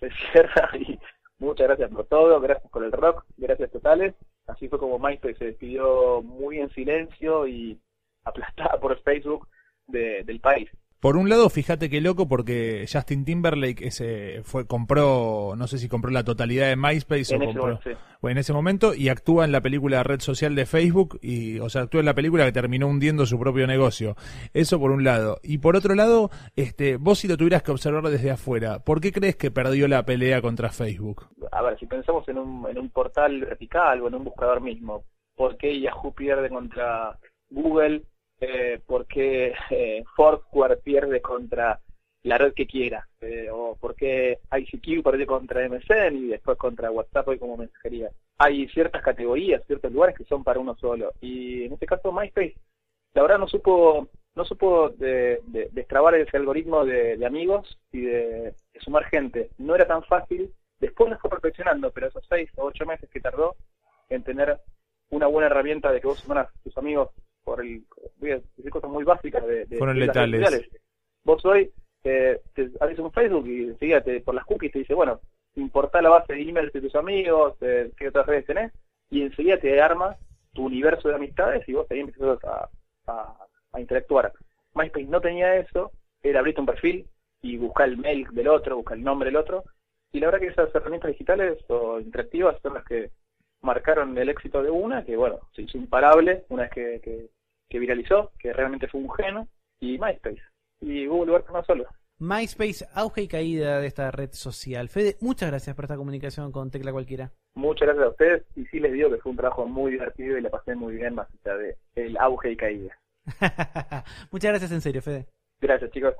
se 0.00 0.10
cierra 0.32 0.70
y 0.76 0.98
muchas 1.38 1.68
gracias 1.68 1.90
por 1.90 2.06
todo, 2.06 2.40
gracias 2.40 2.68
por 2.70 2.82
el 2.84 2.90
rock, 2.90 3.24
gracias 3.36 3.70
totales. 3.70 4.14
Así 4.48 4.68
fue 4.68 4.80
como 4.80 4.98
MySpace 4.98 5.36
se 5.36 5.44
despidió 5.46 6.20
muy 6.22 6.58
en 6.58 6.70
silencio 6.70 7.46
y 7.46 7.78
aplastada 8.24 8.80
por 8.80 9.00
Facebook 9.02 9.46
de- 9.86 10.24
del 10.24 10.40
país. 10.40 10.68
Por 11.00 11.16
un 11.16 11.28
lado, 11.28 11.48
fíjate 11.48 11.88
qué 11.88 12.00
loco 12.00 12.26
porque 12.26 12.86
Justin 12.90 13.24
Timberlake 13.24 13.86
ese 13.86 14.40
fue 14.42 14.66
compró, 14.66 15.54
no 15.56 15.66
sé 15.66 15.78
si 15.78 15.88
compró 15.88 16.10
la 16.10 16.24
totalidad 16.24 16.68
de 16.68 16.76
MySpace 16.76 17.34
En 17.34 17.40
o 17.40 17.44
ese 17.44 17.46
compró 17.46 17.62
momento, 17.62 17.82
sí. 17.84 17.96
bueno, 18.20 18.32
en 18.32 18.38
ese 18.38 18.52
momento 18.52 18.94
y 18.94 19.08
actúa 19.08 19.44
en 19.44 19.52
la 19.52 19.60
película 19.60 20.02
Red 20.02 20.20
Social 20.20 20.54
de 20.54 20.66
Facebook 20.66 21.18
y 21.22 21.60
o 21.60 21.68
sea, 21.68 21.82
actúa 21.82 22.00
en 22.00 22.06
la 22.06 22.14
película 22.14 22.44
que 22.44 22.52
terminó 22.52 22.88
hundiendo 22.88 23.26
su 23.26 23.38
propio 23.38 23.66
negocio. 23.66 24.16
Eso 24.54 24.80
por 24.80 24.90
un 24.90 25.04
lado. 25.04 25.38
Y 25.42 25.58
por 25.58 25.76
otro 25.76 25.94
lado, 25.94 26.30
este, 26.56 26.96
vos 26.96 27.20
si 27.20 27.28
lo 27.28 27.36
tuvieras 27.36 27.62
que 27.62 27.70
observar 27.70 28.02
desde 28.08 28.30
afuera, 28.30 28.80
¿por 28.80 29.00
qué 29.00 29.12
crees 29.12 29.36
que 29.36 29.50
perdió 29.50 29.86
la 29.86 30.04
pelea 30.04 30.42
contra 30.42 30.70
Facebook? 30.70 31.28
a 31.52 31.62
ver, 31.62 31.78
si 31.78 31.86
pensamos 31.86 32.28
en 32.28 32.38
un, 32.38 32.66
en 32.68 32.78
un 32.78 32.90
portal 32.90 33.40
vertical 33.40 34.02
o 34.02 34.08
en 34.08 34.14
un 34.14 34.24
buscador 34.24 34.60
mismo, 34.60 35.04
¿por 35.34 35.56
qué 35.56 35.80
Yahoo 35.80 36.12
pierde 36.12 36.48
contra 36.48 37.18
Google? 37.50 38.02
Eh, 38.40 38.80
¿Por 38.86 39.06
qué 39.06 39.54
eh, 39.70 40.04
Foursquare 40.16 40.76
pierde 40.76 41.20
contra 41.20 41.80
la 42.22 42.38
red 42.38 42.52
que 42.54 42.66
quiera? 42.66 43.08
Eh, 43.20 43.48
¿O 43.52 43.76
por 43.76 43.94
qué 43.94 44.38
ICQ 44.52 45.02
pierde 45.02 45.26
contra 45.26 45.68
MSN 45.68 46.16
y 46.16 46.26
después 46.28 46.56
contra 46.58 46.90
WhatsApp 46.90 47.28
hoy 47.28 47.38
como 47.38 47.56
mensajería? 47.56 48.10
Hay 48.38 48.68
ciertas 48.68 49.02
categorías, 49.02 49.64
ciertos 49.66 49.92
lugares 49.92 50.16
que 50.16 50.24
son 50.24 50.44
para 50.44 50.60
uno 50.60 50.76
solo. 50.76 51.12
Y 51.20 51.64
en 51.64 51.72
este 51.72 51.86
caso 51.86 52.12
MySpace, 52.12 52.54
la 53.14 53.22
verdad 53.22 53.38
no 53.38 53.48
supo 53.48 54.08
no 54.34 54.44
supo 54.44 54.90
de, 54.90 55.40
de- 55.48 55.68
destrabar 55.72 56.14
ese 56.14 56.36
algoritmo 56.36 56.84
de, 56.84 57.24
amigos 57.26 57.76
y 57.90 58.02
de, 58.02 58.54
sumar 58.80 59.04
gente. 59.06 59.50
No 59.58 59.74
era 59.74 59.86
tan 59.86 60.04
fácil 60.04 60.52
Después 60.80 61.10
lo 61.10 61.18
fue 61.18 61.30
perfeccionando, 61.30 61.90
pero 61.90 62.06
esos 62.06 62.24
seis 62.28 62.50
o 62.56 62.64
ocho 62.66 62.86
meses 62.86 63.10
que 63.10 63.20
tardó 63.20 63.56
en 64.08 64.22
tener 64.22 64.60
una 65.10 65.26
buena 65.26 65.46
herramienta 65.46 65.90
de 65.90 66.00
que 66.00 66.06
vos 66.06 66.20
sumaras 66.20 66.48
tus 66.62 66.76
amigos 66.78 67.10
por 67.48 67.60
el, 67.64 67.82
voy 68.20 68.32
a 68.32 68.34
decir 68.40 68.70
cosas 68.70 68.90
muy 68.90 69.04
básicas 69.04 69.46
de, 69.46 69.64
de- 69.64 69.78
Fueron 69.78 69.98
de 69.98 70.06
las 70.06 70.14
redes 70.16 70.28
letales. 70.28 70.50
sociales. 70.60 70.82
Vos 71.24 71.44
hoy 71.46 71.70
eh, 72.04 72.40
te 72.54 72.70
abrís 72.78 72.98
un 72.98 73.10
Facebook 73.12 73.46
y 73.48 73.64
enseguida 73.70 74.02
por 74.24 74.34
las 74.34 74.44
cookies 74.44 74.72
te 74.72 74.80
dice, 74.80 74.92
bueno, 74.94 75.20
importá 75.56 76.02
la 76.02 76.10
base 76.10 76.34
de 76.34 76.42
emails 76.42 76.72
de 76.74 76.82
tus 76.82 76.94
amigos, 76.94 77.54
eh, 77.62 77.90
qué 77.96 78.08
otras 78.08 78.26
redes 78.26 78.44
tenés, 78.44 78.70
y 79.10 79.22
enseguida 79.22 79.58
te 79.58 79.80
arma 79.80 80.16
tu 80.52 80.66
universo 80.66 81.08
de 81.08 81.14
amistades 81.14 81.66
y 81.68 81.72
vos 81.72 81.86
ahí 81.90 82.00
empezás 82.00 82.38
a, 82.44 82.68
a, 83.06 83.36
a 83.72 83.80
interactuar. 83.80 84.32
MySpace 84.74 85.06
no 85.06 85.20
tenía 85.22 85.56
eso, 85.56 85.90
era 86.22 86.40
abrirte 86.40 86.60
un 86.60 86.66
perfil 86.66 87.06
y 87.40 87.56
buscar 87.56 87.88
el 87.88 87.96
mail 87.96 88.26
del 88.32 88.48
otro, 88.48 88.76
buscar 88.76 88.98
el 88.98 89.04
nombre 89.04 89.28
del 89.30 89.36
otro, 89.36 89.64
y 90.12 90.20
la 90.20 90.26
verdad 90.26 90.40
que 90.40 90.48
esas 90.52 90.74
herramientas 90.74 91.10
digitales 91.12 91.58
o 91.68 91.98
interactivas 92.00 92.60
son 92.62 92.74
las 92.74 92.84
que 92.84 93.10
marcaron 93.62 94.16
el 94.16 94.28
éxito 94.28 94.62
de 94.62 94.70
una, 94.70 95.04
que 95.04 95.16
bueno, 95.16 95.40
se 95.54 95.62
hizo 95.62 95.76
imparable 95.78 96.44
una 96.48 96.62
vez 96.64 96.72
que, 96.72 97.00
que, 97.02 97.28
que 97.68 97.78
viralizó, 97.78 98.32
que 98.38 98.52
realmente 98.52 98.88
fue 98.88 99.00
un 99.00 99.12
geno, 99.12 99.48
y 99.80 99.98
MySpace. 99.98 100.42
Y 100.80 101.06
Google 101.06 101.34
Earth 101.34 101.50
no 101.50 101.64
solo. 101.64 101.86
MySpace, 102.18 102.86
auge 102.94 103.22
y 103.22 103.28
caída 103.28 103.80
de 103.80 103.86
esta 103.86 104.10
red 104.10 104.30
social. 104.32 104.88
Fede, 104.88 105.16
muchas 105.20 105.50
gracias 105.50 105.76
por 105.76 105.84
esta 105.84 105.96
comunicación 105.96 106.50
con 106.50 106.70
Tecla 106.70 106.92
Cualquiera. 106.92 107.30
Muchas 107.54 107.86
gracias 107.86 108.06
a 108.06 108.10
ustedes, 108.10 108.44
y 108.56 108.64
sí 108.66 108.80
les 108.80 108.92
digo 108.92 109.10
que 109.10 109.18
fue 109.18 109.30
un 109.30 109.36
trabajo 109.36 109.66
muy 109.66 109.92
divertido 109.92 110.36
y 110.36 110.40
la 110.40 110.50
pasé 110.50 110.74
muy 110.74 110.94
bien 110.94 111.14
más 111.14 111.28
allá 111.44 111.56
de 111.56 111.76
el 111.94 112.16
auge 112.16 112.52
y 112.52 112.56
caída. 112.56 112.98
muchas 114.32 114.50
gracias 114.50 114.72
en 114.72 114.80
serio, 114.80 115.02
Fede. 115.02 115.26
Gracias 115.60 115.90
chicos. 115.90 116.14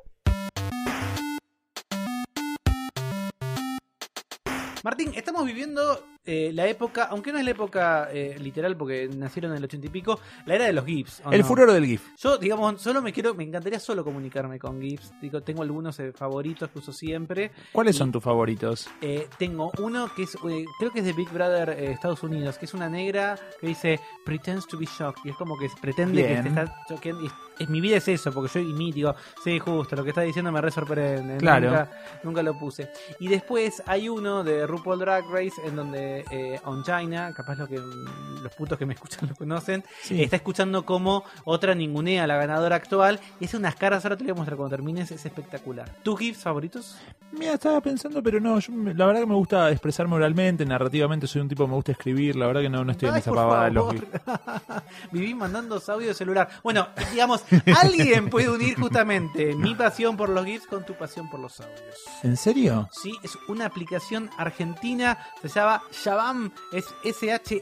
Martín, 4.85 5.13
estamos 5.15 5.45
viviendo 5.45 5.81
eh, 6.29 6.51
la 6.53 6.67
época, 6.67 7.05
aunque 7.11 7.33
no 7.33 7.39
es 7.39 7.45
la 7.47 7.53
época 7.53 8.09
eh, 8.13 8.37
literal 8.39 8.77
porque 8.77 9.09
nacieron 9.09 9.53
en 9.53 9.59
el 9.59 9.65
ochenta 9.65 9.87
y 9.87 9.91
pico, 9.91 10.21
la 10.45 10.57
era 10.57 10.67
de 10.67 10.75
los 10.75 10.85
GIFs. 10.85 11.23
¿o 11.25 11.33
El 11.33 11.41
no? 11.41 11.47
furor 11.47 11.73
del 11.73 11.87
GIF. 11.87 12.03
Yo, 12.19 12.37
digamos, 12.37 12.83
solo 12.83 13.01
me 13.01 13.13
quiero, 13.13 13.35
me 13.35 13.45
encantaría 13.45 13.81
solo 13.81 14.05
comunicarme 14.05 14.59
con 14.59 14.79
GIFs. 14.81 15.13
Digo, 15.23 15.43
tengo 15.43 15.63
algunos 15.63 15.99
eh, 16.01 16.13
favoritos 16.13 16.69
que 16.71 16.79
uso 16.81 16.93
siempre. 16.93 17.51
¿Cuáles 17.73 17.97
son 17.97 18.13
tus 18.13 18.23
favoritos? 18.23 18.89
Eh, 19.01 19.27
tengo 19.39 19.73
uno 19.79 20.11
que 20.15 20.25
es, 20.25 20.35
eh, 20.35 20.65
creo 20.79 20.91
que 20.93 20.99
es 20.99 21.05
de 21.07 21.15
Big 21.15 21.31
Brother 21.31 21.71
eh, 21.71 21.93
Estados 21.93 22.23
Unidos, 22.23 22.59
que 22.59 22.67
es 22.67 22.75
una 22.75 22.89
negra 22.91 23.39
que 23.61 23.69
dice 23.69 23.99
pretends 24.25 24.67
to 24.67 24.79
be 24.79 24.87
shocked 24.87 25.23
y 25.25 25.31
es 25.31 25.37
como 25.37 25.59
que 25.59 25.69
pretende 25.81 26.23
Bien. 26.23 26.37
que 26.37 26.43
se 26.43 26.49
está 26.49 26.85
choqueando. 26.89 27.25
Y 27.25 27.31
es, 27.63 27.69
mi 27.69 27.81
vida 27.81 27.97
es 27.97 28.07
eso, 28.07 28.33
porque 28.33 28.53
yo 28.53 28.61
imito, 28.61 28.95
digo, 28.95 29.15
sí, 29.43 29.59
justo, 29.59 29.97
lo 29.97 30.05
que 30.05 30.11
está 30.11 30.21
diciendo 30.21 30.53
me 30.53 30.61
re 30.61 30.71
sorprende. 30.71 31.39
Claro. 31.39 31.69
Nunca, 31.71 31.91
nunca 32.23 32.43
lo 32.43 32.59
puse. 32.59 32.91
Y 33.19 33.29
después 33.29 33.83
hay 33.87 34.09
uno 34.09 34.45
de 34.45 34.67
RuPaul 34.67 34.99
Drag 34.99 35.25
Race 35.31 35.61
en 35.65 35.75
donde 35.75 36.18
eh, 36.21 36.25
eh, 36.31 36.61
on 36.65 36.83
China, 36.85 37.33
capaz 37.35 37.57
lo 37.57 37.67
que 37.67 37.77
los 37.79 38.55
putos 38.57 38.79
que 38.79 38.87
me 38.87 38.95
escuchan 38.95 39.29
lo 39.29 39.35
conocen, 39.35 39.85
Sí. 40.03 40.23
está 40.23 40.37
escuchando 40.37 40.85
como 40.85 41.25
otra 41.45 41.75
ningunea 41.75 42.27
la 42.27 42.37
ganadora 42.37 42.77
actual 42.77 43.21
y 43.41 43.47
hace 43.47 43.57
unas 43.57 43.75
caras, 43.75 44.05
ahora 44.05 44.17
te 44.17 44.23
lo 44.25 44.29
voy 44.29 44.33
a 44.33 44.37
mostrar 44.37 44.57
cuando 44.57 44.77
termines, 44.77 45.11
es 45.11 45.25
espectacular. 45.27 45.89
¿Tus 46.03 46.19
GIFs 46.19 46.43
favoritos? 46.43 46.97
Mira, 47.33 47.55
estaba 47.55 47.81
pensando, 47.81 48.23
pero 48.23 48.41
no, 48.41 48.59
yo 48.59 48.73
la 48.95 49.07
verdad 49.07 49.21
que 49.21 49.27
me 49.27 49.35
gusta 49.35 49.71
expresarme 49.71 50.15
oralmente, 50.17 50.65
narrativamente 50.65 51.27
soy 51.27 51.43
un 51.43 51.49
tipo 51.49 51.65
que 51.65 51.69
me 51.69 51.75
gusta 51.75 51.93
escribir, 51.93 52.37
la 52.37 52.47
verdad 52.47 52.63
que 52.63 52.71
no, 52.71 52.85
no 52.85 52.93
estoy 52.93 53.09
en 53.09 53.15
Ay, 53.17 53.21
esa 53.21 53.31
por 53.31 53.39
pavada 53.39 53.65
de 53.65 53.71
los. 53.73 53.93
GIFs. 53.93 54.07
Viví 55.13 55.35
mandando 55.35 55.81
audio 55.89 56.09
de 56.09 56.15
celular. 56.15 56.49
Bueno, 56.63 56.89
digamos, 57.13 57.45
alguien 57.81 58.31
puede 58.31 58.49
unir 58.51 58.79
justamente 58.79 59.55
mi 59.57 59.75
pasión 59.75 60.17
por 60.17 60.29
los 60.29 60.45
GIFs 60.45 60.67
con 60.67 60.85
tu 60.85 60.95
pasión 60.95 61.29
por 61.31 61.41
los 61.41 61.61
audios. 61.61 61.79
¿En 62.23 62.37
serio? 62.37 62.89
Sí, 62.93 63.13
es 63.23 63.37
una 63.49 63.67
aplicación 63.67 64.31
argentina, 64.39 65.19
se 65.43 65.49
llama 65.49 65.83
Shabam, 66.05 66.53
es 66.73 66.87
S-H-A-B-A-A-M 67.05 67.59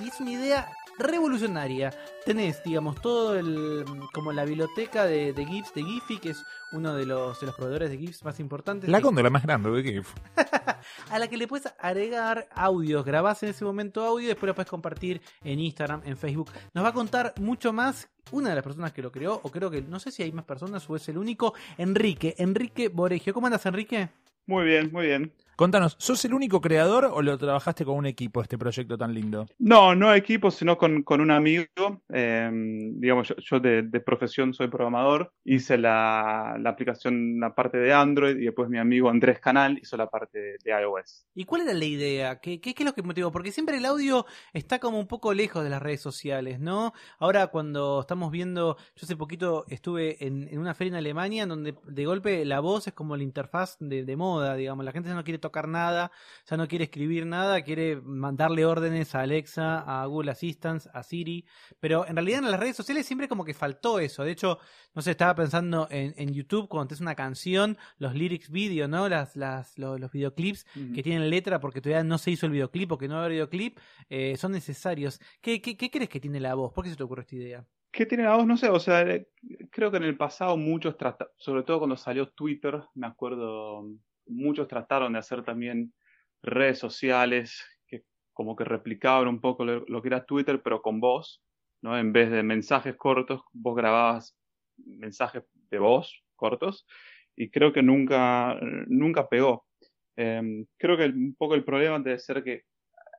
y 0.00 0.08
es 0.08 0.20
una 0.20 0.32
idea 0.32 0.68
revolucionaria. 0.98 1.92
Tenés, 2.24 2.62
digamos, 2.62 3.00
todo 3.00 3.36
el 3.36 3.84
como 4.12 4.32
la 4.32 4.44
biblioteca 4.44 5.06
de, 5.06 5.32
de 5.32 5.46
GIFs 5.46 5.72
de 5.74 5.82
Giphy, 5.82 6.18
que 6.18 6.30
es 6.30 6.44
uno 6.72 6.94
de 6.94 7.06
los, 7.06 7.40
de 7.40 7.46
los 7.46 7.54
proveedores 7.54 7.90
de 7.90 7.96
GIFs 7.98 8.24
más 8.24 8.38
importantes. 8.40 8.90
La 8.90 9.00
góndola 9.00 9.30
más 9.30 9.44
grande 9.44 9.70
de 9.70 9.82
GIF. 9.82 10.12
a 11.10 11.18
la 11.18 11.28
que 11.28 11.36
le 11.36 11.46
puedes 11.46 11.72
agregar 11.78 12.48
audios, 12.54 13.04
grabás 13.04 13.42
en 13.42 13.50
ese 13.50 13.64
momento 13.64 14.04
audio 14.04 14.26
y 14.26 14.28
después 14.28 14.48
lo 14.48 14.54
puedes 14.54 14.68
compartir 14.68 15.22
en 15.44 15.60
Instagram, 15.60 16.02
en 16.04 16.16
Facebook. 16.16 16.50
Nos 16.74 16.84
va 16.84 16.88
a 16.88 16.94
contar 16.94 17.32
mucho 17.40 17.72
más 17.72 18.08
una 18.30 18.50
de 18.50 18.56
las 18.56 18.64
personas 18.64 18.92
que 18.92 19.00
lo 19.00 19.10
creó, 19.10 19.40
o 19.42 19.50
creo 19.50 19.70
que 19.70 19.80
no 19.80 19.98
sé 20.00 20.10
si 20.10 20.22
hay 20.22 20.32
más 20.32 20.44
personas 20.44 20.88
o 20.90 20.96
es 20.96 21.08
el 21.08 21.16
único, 21.16 21.54
Enrique, 21.78 22.34
Enrique 22.36 22.88
Boregio. 22.88 23.32
¿Cómo 23.32 23.46
andas, 23.46 23.64
Enrique? 23.64 24.10
Muy 24.46 24.64
bien, 24.64 24.90
muy 24.92 25.06
bien. 25.06 25.32
Contanos, 25.58 25.96
¿sos 25.98 26.24
el 26.24 26.34
único 26.34 26.60
creador 26.60 27.06
o 27.12 27.20
lo 27.20 27.36
trabajaste 27.36 27.84
con 27.84 27.96
un 27.96 28.06
equipo 28.06 28.40
este 28.40 28.56
proyecto 28.56 28.96
tan 28.96 29.12
lindo? 29.12 29.44
No, 29.58 29.92
no 29.92 30.14
equipo, 30.14 30.52
sino 30.52 30.78
con, 30.78 31.02
con 31.02 31.20
un 31.20 31.32
amigo. 31.32 31.66
Eh, 32.10 32.48
digamos, 32.94 33.26
yo, 33.26 33.34
yo 33.38 33.58
de, 33.58 33.82
de 33.82 33.98
profesión 33.98 34.54
soy 34.54 34.68
programador. 34.68 35.32
Hice 35.44 35.76
la, 35.76 36.56
la 36.60 36.70
aplicación, 36.70 37.40
la 37.40 37.56
parte 37.56 37.76
de 37.76 37.92
Android, 37.92 38.36
y 38.36 38.44
después 38.44 38.68
mi 38.68 38.78
amigo 38.78 39.10
Andrés 39.10 39.40
Canal 39.40 39.80
hizo 39.82 39.96
la 39.96 40.08
parte 40.08 40.38
de, 40.38 40.56
de 40.62 40.80
iOS. 40.80 41.26
¿Y 41.34 41.42
cuál 41.42 41.62
era 41.62 41.74
la 41.74 41.84
idea? 41.84 42.38
¿Qué, 42.38 42.60
qué, 42.60 42.72
qué 42.72 42.84
es 42.84 42.86
lo 42.86 42.94
que 42.94 43.02
motivó? 43.02 43.32
Porque 43.32 43.50
siempre 43.50 43.78
el 43.78 43.86
audio 43.86 44.26
está 44.52 44.78
como 44.78 45.00
un 45.00 45.08
poco 45.08 45.34
lejos 45.34 45.64
de 45.64 45.70
las 45.70 45.82
redes 45.82 46.00
sociales, 46.00 46.60
¿no? 46.60 46.92
Ahora 47.18 47.48
cuando 47.48 47.98
estamos 48.02 48.30
viendo, 48.30 48.76
yo 48.94 49.02
hace 49.02 49.16
poquito 49.16 49.64
estuve 49.66 50.24
en, 50.24 50.46
en 50.52 50.60
una 50.60 50.74
feria 50.74 50.90
en 50.90 50.98
Alemania 50.98 51.42
en 51.42 51.48
donde 51.48 51.74
de 51.84 52.06
golpe 52.06 52.44
la 52.44 52.60
voz 52.60 52.86
es 52.86 52.92
como 52.92 53.16
la 53.16 53.24
interfaz 53.24 53.76
de, 53.80 54.04
de 54.04 54.16
moda, 54.16 54.54
digamos. 54.54 54.84
La 54.84 54.92
gente 54.92 55.08
ya 55.08 55.16
no 55.16 55.24
quiere 55.24 55.38
tocar 55.38 55.47
nada, 55.68 56.10
ya 56.46 56.56
no 56.56 56.68
quiere 56.68 56.84
escribir 56.84 57.26
nada, 57.26 57.62
quiere 57.62 58.00
mandarle 58.00 58.64
órdenes 58.64 59.14
a 59.14 59.20
Alexa, 59.20 59.80
a 59.80 60.06
Google 60.06 60.30
Assistant, 60.30 60.86
a 60.92 61.02
Siri. 61.02 61.44
Pero 61.80 62.06
en 62.06 62.16
realidad 62.16 62.40
en 62.40 62.50
las 62.50 62.60
redes 62.60 62.76
sociales 62.76 63.06
siempre 63.06 63.28
como 63.28 63.44
que 63.44 63.54
faltó 63.54 63.98
eso. 63.98 64.24
De 64.24 64.32
hecho, 64.32 64.58
no 64.94 65.02
sé, 65.02 65.12
estaba 65.12 65.34
pensando 65.34 65.88
en, 65.90 66.14
en 66.16 66.32
YouTube 66.32 66.68
cuando 66.68 66.94
es 66.94 67.00
una 67.00 67.14
canción, 67.14 67.76
los 67.98 68.14
lyrics 68.14 68.50
video, 68.50 68.88
¿no? 68.88 69.08
Las, 69.08 69.36
las, 69.36 69.78
los, 69.78 69.98
los 69.98 70.12
videoclips 70.12 70.64
que 70.94 71.02
tienen 71.02 71.28
letra 71.30 71.60
porque 71.60 71.80
todavía 71.80 72.04
no 72.04 72.18
se 72.18 72.30
hizo 72.30 72.46
el 72.46 72.52
videoclip 72.52 72.92
o 72.92 72.98
que 72.98 73.08
no 73.08 73.14
va 73.14 73.20
a 73.20 73.24
haber 73.24 73.32
videoclip, 73.32 73.78
eh, 74.08 74.36
son 74.36 74.52
necesarios. 74.52 75.20
¿Qué, 75.40 75.60
qué, 75.60 75.76
¿Qué 75.76 75.90
crees 75.90 76.08
que 76.08 76.20
tiene 76.20 76.40
la 76.40 76.54
voz? 76.54 76.72
¿Por 76.72 76.84
qué 76.84 76.90
se 76.90 76.96
te 76.96 77.02
ocurre 77.02 77.22
esta 77.22 77.36
idea? 77.36 77.66
¿Qué 77.90 78.06
tiene 78.06 78.24
la 78.24 78.36
voz? 78.36 78.46
No 78.46 78.56
sé, 78.56 78.68
o 78.68 78.78
sea, 78.78 79.02
eh, 79.02 79.28
creo 79.70 79.90
que 79.90 79.96
en 79.96 80.04
el 80.04 80.16
pasado 80.16 80.56
muchos 80.56 80.96
trataron, 80.96 81.32
sobre 81.38 81.62
todo 81.62 81.78
cuando 81.78 81.96
salió 81.96 82.28
Twitter, 82.28 82.82
me 82.94 83.06
acuerdo, 83.06 83.88
muchos 84.28 84.68
trataron 84.68 85.12
de 85.12 85.18
hacer 85.18 85.42
también 85.42 85.92
redes 86.42 86.78
sociales 86.78 87.64
que 87.86 88.04
como 88.32 88.56
que 88.56 88.64
replicaban 88.64 89.28
un 89.28 89.40
poco 89.40 89.64
lo, 89.64 90.02
que 90.02 90.08
era 90.08 90.24
Twitter, 90.24 90.62
pero 90.62 90.82
con 90.82 91.00
voz, 91.00 91.42
¿no? 91.82 91.98
En 91.98 92.12
vez 92.12 92.30
de 92.30 92.42
mensajes 92.42 92.96
cortos, 92.96 93.42
vos 93.52 93.76
grababas 93.76 94.36
mensajes 94.76 95.42
de 95.70 95.78
voz 95.78 96.22
cortos 96.36 96.86
y 97.36 97.50
creo 97.50 97.72
que 97.72 97.82
nunca, 97.82 98.58
nunca 98.86 99.28
pegó. 99.28 99.66
Eh, 100.16 100.64
creo 100.76 100.96
que 100.96 101.06
un 101.06 101.34
poco 101.36 101.54
el 101.54 101.64
problema 101.64 101.98
debe 101.98 102.18
ser 102.18 102.42
que 102.42 102.64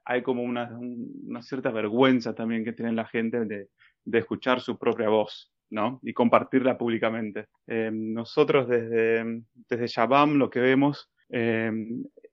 hay 0.06 0.24
como 0.24 0.44
una, 0.44 0.78
una 0.80 1.42
cierta 1.42 1.72
vergüenza 1.72 2.34
también 2.34 2.64
que 2.64 2.74
tiene 2.74 2.94
la 2.94 3.06
gente 3.06 3.46
de, 3.46 3.70
de 4.06 4.20
escuchar 4.20 4.60
su 4.60 4.78
propia 4.78 5.10
voz, 5.10 5.52
¿no? 5.70 6.00
Y 6.04 6.14
compartirla 6.14 6.78
públicamente. 6.78 7.48
Eh, 7.68 7.92
nosotros 7.94 8.68
desde, 8.68 9.44
desde 9.70 9.88
Shabam 9.88 10.36
lo 10.36 10.50
que 10.50 10.60
vemos 10.60 11.12
eh, 11.30 11.72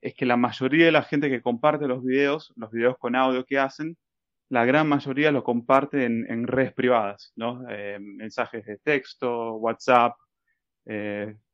es 0.01 0.13
que 0.15 0.25
la 0.25 0.37
mayoría 0.37 0.85
de 0.85 0.91
la 0.91 1.03
gente 1.03 1.29
que 1.29 1.41
comparte 1.41 1.87
los 1.87 2.03
videos, 2.03 2.53
los 2.55 2.71
videos 2.71 2.97
con 2.97 3.15
audio 3.15 3.45
que 3.45 3.59
hacen, 3.59 3.97
la 4.49 4.65
gran 4.65 4.87
mayoría 4.87 5.31
lo 5.31 5.43
comparte 5.43 6.05
en, 6.05 6.47
redes 6.47 6.73
privadas, 6.73 7.33
¿no? 7.35 7.65
Eh, 7.69 7.97
mensajes 7.99 8.65
de 8.65 8.77
texto, 8.77 9.55
WhatsApp, 9.55 10.15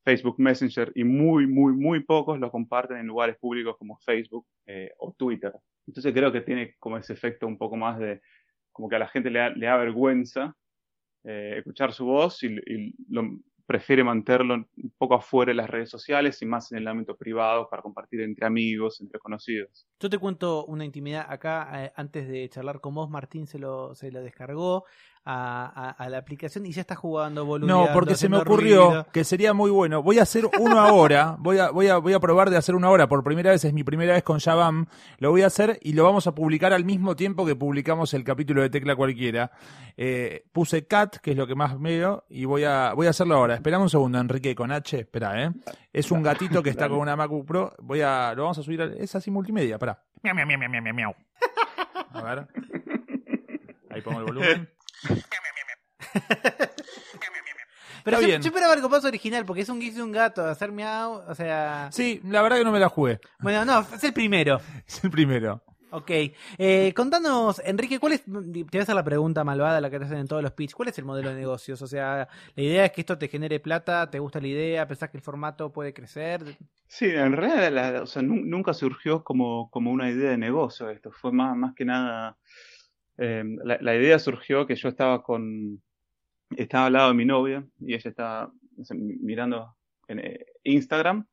Facebook 0.06 0.36
Messenger 0.38 0.92
y 0.94 1.04
muy, 1.04 1.48
muy, 1.48 1.74
muy 1.74 2.02
pocos 2.04 2.40
lo 2.40 2.52
comparten 2.52 2.98
en 2.98 3.08
lugares 3.08 3.36
públicos 3.38 3.76
como 3.80 3.98
Facebook 3.98 4.46
o 5.00 5.12
Twitter. 5.18 5.52
Entonces 5.88 6.14
creo 6.14 6.32
que 6.32 6.42
tiene 6.42 6.76
como 6.78 6.98
ese 6.98 7.14
efecto 7.14 7.48
un 7.48 7.58
poco 7.58 7.76
más 7.76 7.98
de, 7.98 8.22
como 8.72 8.90
que 8.90 8.96
a 8.96 9.00
la 9.00 9.08
gente 9.08 9.32
le 9.32 9.56
le 9.56 9.66
da 9.66 9.78
vergüenza 9.78 10.56
eh, 11.24 11.56
escuchar 11.58 11.94
su 11.94 12.06
voz 12.06 12.44
y, 12.44 12.48
y 12.48 12.96
lo, 13.10 13.24
prefiere 13.66 14.04
mantenerlo 14.04 14.56
un 14.56 14.94
poco 14.98 15.16
afuera 15.16 15.52
de 15.52 15.56
las 15.56 15.70
redes 15.70 15.90
sociales 15.90 16.42
y 16.42 16.46
más 16.46 16.72
en 16.72 16.80
el 16.80 16.88
ámbito 16.88 17.16
privado 17.16 17.70
para 17.70 17.82
compartir 17.82 18.22
entre 18.22 18.46
amigos, 18.46 19.00
entre 19.02 19.20
conocidos. 19.20 19.88
Yo 20.00 20.10
te 20.10 20.18
cuento 20.18 20.66
una 20.66 20.86
intimidad 20.86 21.26
acá, 21.30 21.86
eh, 21.86 21.94
antes 21.96 22.28
de 22.28 22.50
charlar 22.50 22.82
con 22.82 22.94
vos, 22.96 23.10
Martín 23.10 23.48
se 23.48 23.60
lo, 23.60 23.96
se 23.96 24.12
lo 24.12 24.22
descargó 24.22 24.86
a, 25.26 25.66
a, 25.66 25.90
a 25.92 26.10
la 26.10 26.18
aplicación 26.18 26.66
y 26.66 26.72
ya 26.72 26.82
está 26.82 26.96
jugando 26.96 27.46
boludeando, 27.46 27.86
No, 27.88 27.94
porque 27.94 28.16
se 28.16 28.28
me 28.30 28.38
ocurrió 28.38 28.88
ruido. 28.88 29.08
que 29.14 29.24
sería 29.24 29.54
muy 29.54 29.72
bueno. 29.72 30.04
Voy 30.04 30.20
a 30.20 30.24
hacer 30.24 30.44
uno 30.60 30.80
ahora. 30.80 31.36
Voy 31.40 31.60
a, 31.60 31.70
voy 31.72 31.88
a, 31.88 31.98
voy 31.98 32.14
a 32.14 32.20
probar 32.20 32.50
de 32.50 32.58
hacer 32.58 32.76
uno 32.76 32.88
ahora. 32.88 33.08
Por 33.08 33.24
primera 33.24 33.52
vez, 33.52 33.64
es 33.64 33.74
mi 33.74 33.84
primera 33.84 34.14
vez 34.14 34.24
con 34.24 34.40
Jabam. 34.40 34.88
Lo 35.20 35.32
voy 35.32 35.44
a 35.44 35.48
hacer 35.48 35.80
y 35.82 35.94
lo 35.94 36.04
vamos 36.04 36.28
a 36.28 36.36
publicar 36.36 36.74
al 36.74 36.84
mismo 36.86 37.16
tiempo 37.16 37.46
que 37.46 37.56
publicamos 37.56 38.14
el 38.14 38.24
capítulo 38.24 38.62
de 38.62 38.70
Tecla 38.70 38.96
Cualquiera. 38.96 39.52
Eh, 39.96 40.44
puse 40.52 40.88
Cat, 40.88 41.18
que 41.18 41.32
es 41.32 41.38
lo 41.38 41.48
que 41.48 41.56
más 41.56 41.80
veo, 41.80 42.26
y 42.30 42.46
voy 42.46 42.64
a, 42.66 42.94
voy 42.94 43.08
a 43.08 43.12
hacerlo 43.12 43.36
ahora. 43.36 43.56
Espera 43.56 43.80
un 43.80 43.90
segundo, 43.90 44.20
Enrique, 44.20 44.54
con 44.56 44.72
H. 44.72 45.00
Espera, 45.00 45.44
¿eh? 45.44 45.52
Es 45.94 46.12
un 46.12 46.22
gatito 46.24 46.62
que 46.64 46.70
está 46.72 46.90
con 46.90 47.00
una 47.00 47.16
MacBook 47.16 47.46
Pro. 47.46 47.74
Voy 47.80 48.02
a, 48.02 48.34
lo 48.36 48.44
vamos 48.44 48.58
a 48.58 48.64
subir. 48.64 48.82
a- 48.82 48.86
es 48.86 49.16
así 49.16 49.32
multimedia. 49.32 49.76
Espera. 49.76 50.02
Miau, 50.24 50.36
miau, 50.36 50.48
miau, 50.48 50.60
miau, 50.70 50.82
miau, 50.82 50.94
miau. 50.96 51.16
A 52.14 52.22
ver. 52.22 52.48
Ahí 53.90 54.02
pongo 54.02 54.20
el 54.20 54.26
volumen. 54.26 54.70
Pero 58.04 58.20
yo, 58.20 58.28
bien. 58.28 58.42
yo 58.42 58.48
esperaba 58.50 58.74
algo 58.74 58.90
más 58.90 59.06
original, 59.06 59.46
porque 59.46 59.62
es 59.62 59.70
un 59.70 59.80
gif 59.80 59.96
de 59.96 60.04
un 60.04 60.12
gato, 60.12 60.46
hacer 60.46 60.72
miau, 60.74 61.24
o 61.26 61.36
sea... 61.36 61.88
Sí, 61.92 62.20
la 62.26 62.42
verdad 62.42 62.58
que 62.58 62.66
no 62.66 62.72
me 62.74 62.80
la 62.80 62.90
jugué. 62.90 63.22
Bueno, 63.40 63.64
no, 63.64 63.80
es 63.94 64.04
el 64.04 64.14
primero. 64.14 64.60
Es 64.86 65.04
el 65.06 65.10
primero. 65.10 65.64
Ok. 65.92 66.12
Eh, 66.58 66.92
contanos, 66.96 67.62
Enrique, 67.64 68.00
¿cuál 68.00 68.14
es, 68.14 68.24
te 68.26 68.32
voy 68.32 68.66
a 68.80 68.82
hacer 68.82 68.96
la 68.96 69.04
pregunta 69.04 69.44
malvada, 69.46 69.80
la 69.80 69.90
que 69.90 70.00
te 70.00 70.06
hacen 70.06 70.18
en 70.18 70.28
todos 70.28 70.42
los 70.42 70.52
pitch, 70.52 70.74
¿cuál 70.74 70.90
es 70.90 70.98
el 70.98 71.06
modelo 71.06 71.30
de 71.30 71.36
negocios? 71.36 71.82
O 71.82 71.88
sea, 71.88 72.28
la 72.56 72.64
idea 72.64 72.84
es 72.86 72.92
que 72.92 73.02
esto 73.02 73.18
te 73.18 73.28
genere 73.30 73.60
plata, 73.62 74.10
¿te 74.10 74.20
gusta 74.20 74.42
la 74.42 74.48
idea? 74.48 74.88
¿Pensás 74.88 75.10
que 75.10 75.18
el 75.18 75.24
formato 75.24 75.72
puede 75.72 75.94
crecer? 75.94 76.58
Sí, 76.88 77.06
en 77.06 77.32
realidad 77.34 77.72
la- 77.72 78.02
o 78.02 78.08
sea, 78.08 78.22
nu- 78.24 78.44
nunca 78.44 78.74
surgió 78.74 79.24
como, 79.24 79.70
como 79.70 79.92
una 79.92 80.10
idea 80.10 80.32
de 80.32 80.38
negocio 80.38 80.90
esto, 80.90 81.12
fue 81.12 81.32
más, 81.32 81.56
más 81.56 81.74
que 81.76 81.86
nada, 81.86 82.38
eh, 83.18 83.44
la, 83.64 83.96
idea 83.96 84.18
surgió 84.20 84.66
que 84.66 84.76
yo 84.76 84.90
estaba 84.90 85.22
con, 85.24 85.82
estaba 86.58 86.88
al 86.88 86.94
lado 86.94 87.10
de 87.10 87.16
mi 87.16 87.26
novia 87.26 87.66
y 87.80 87.94
ella 87.94 88.10
estaba 88.10 88.52
mirando 88.96 89.76
en 90.08 90.20
eh, 90.20 90.46
Instagram 90.64 91.26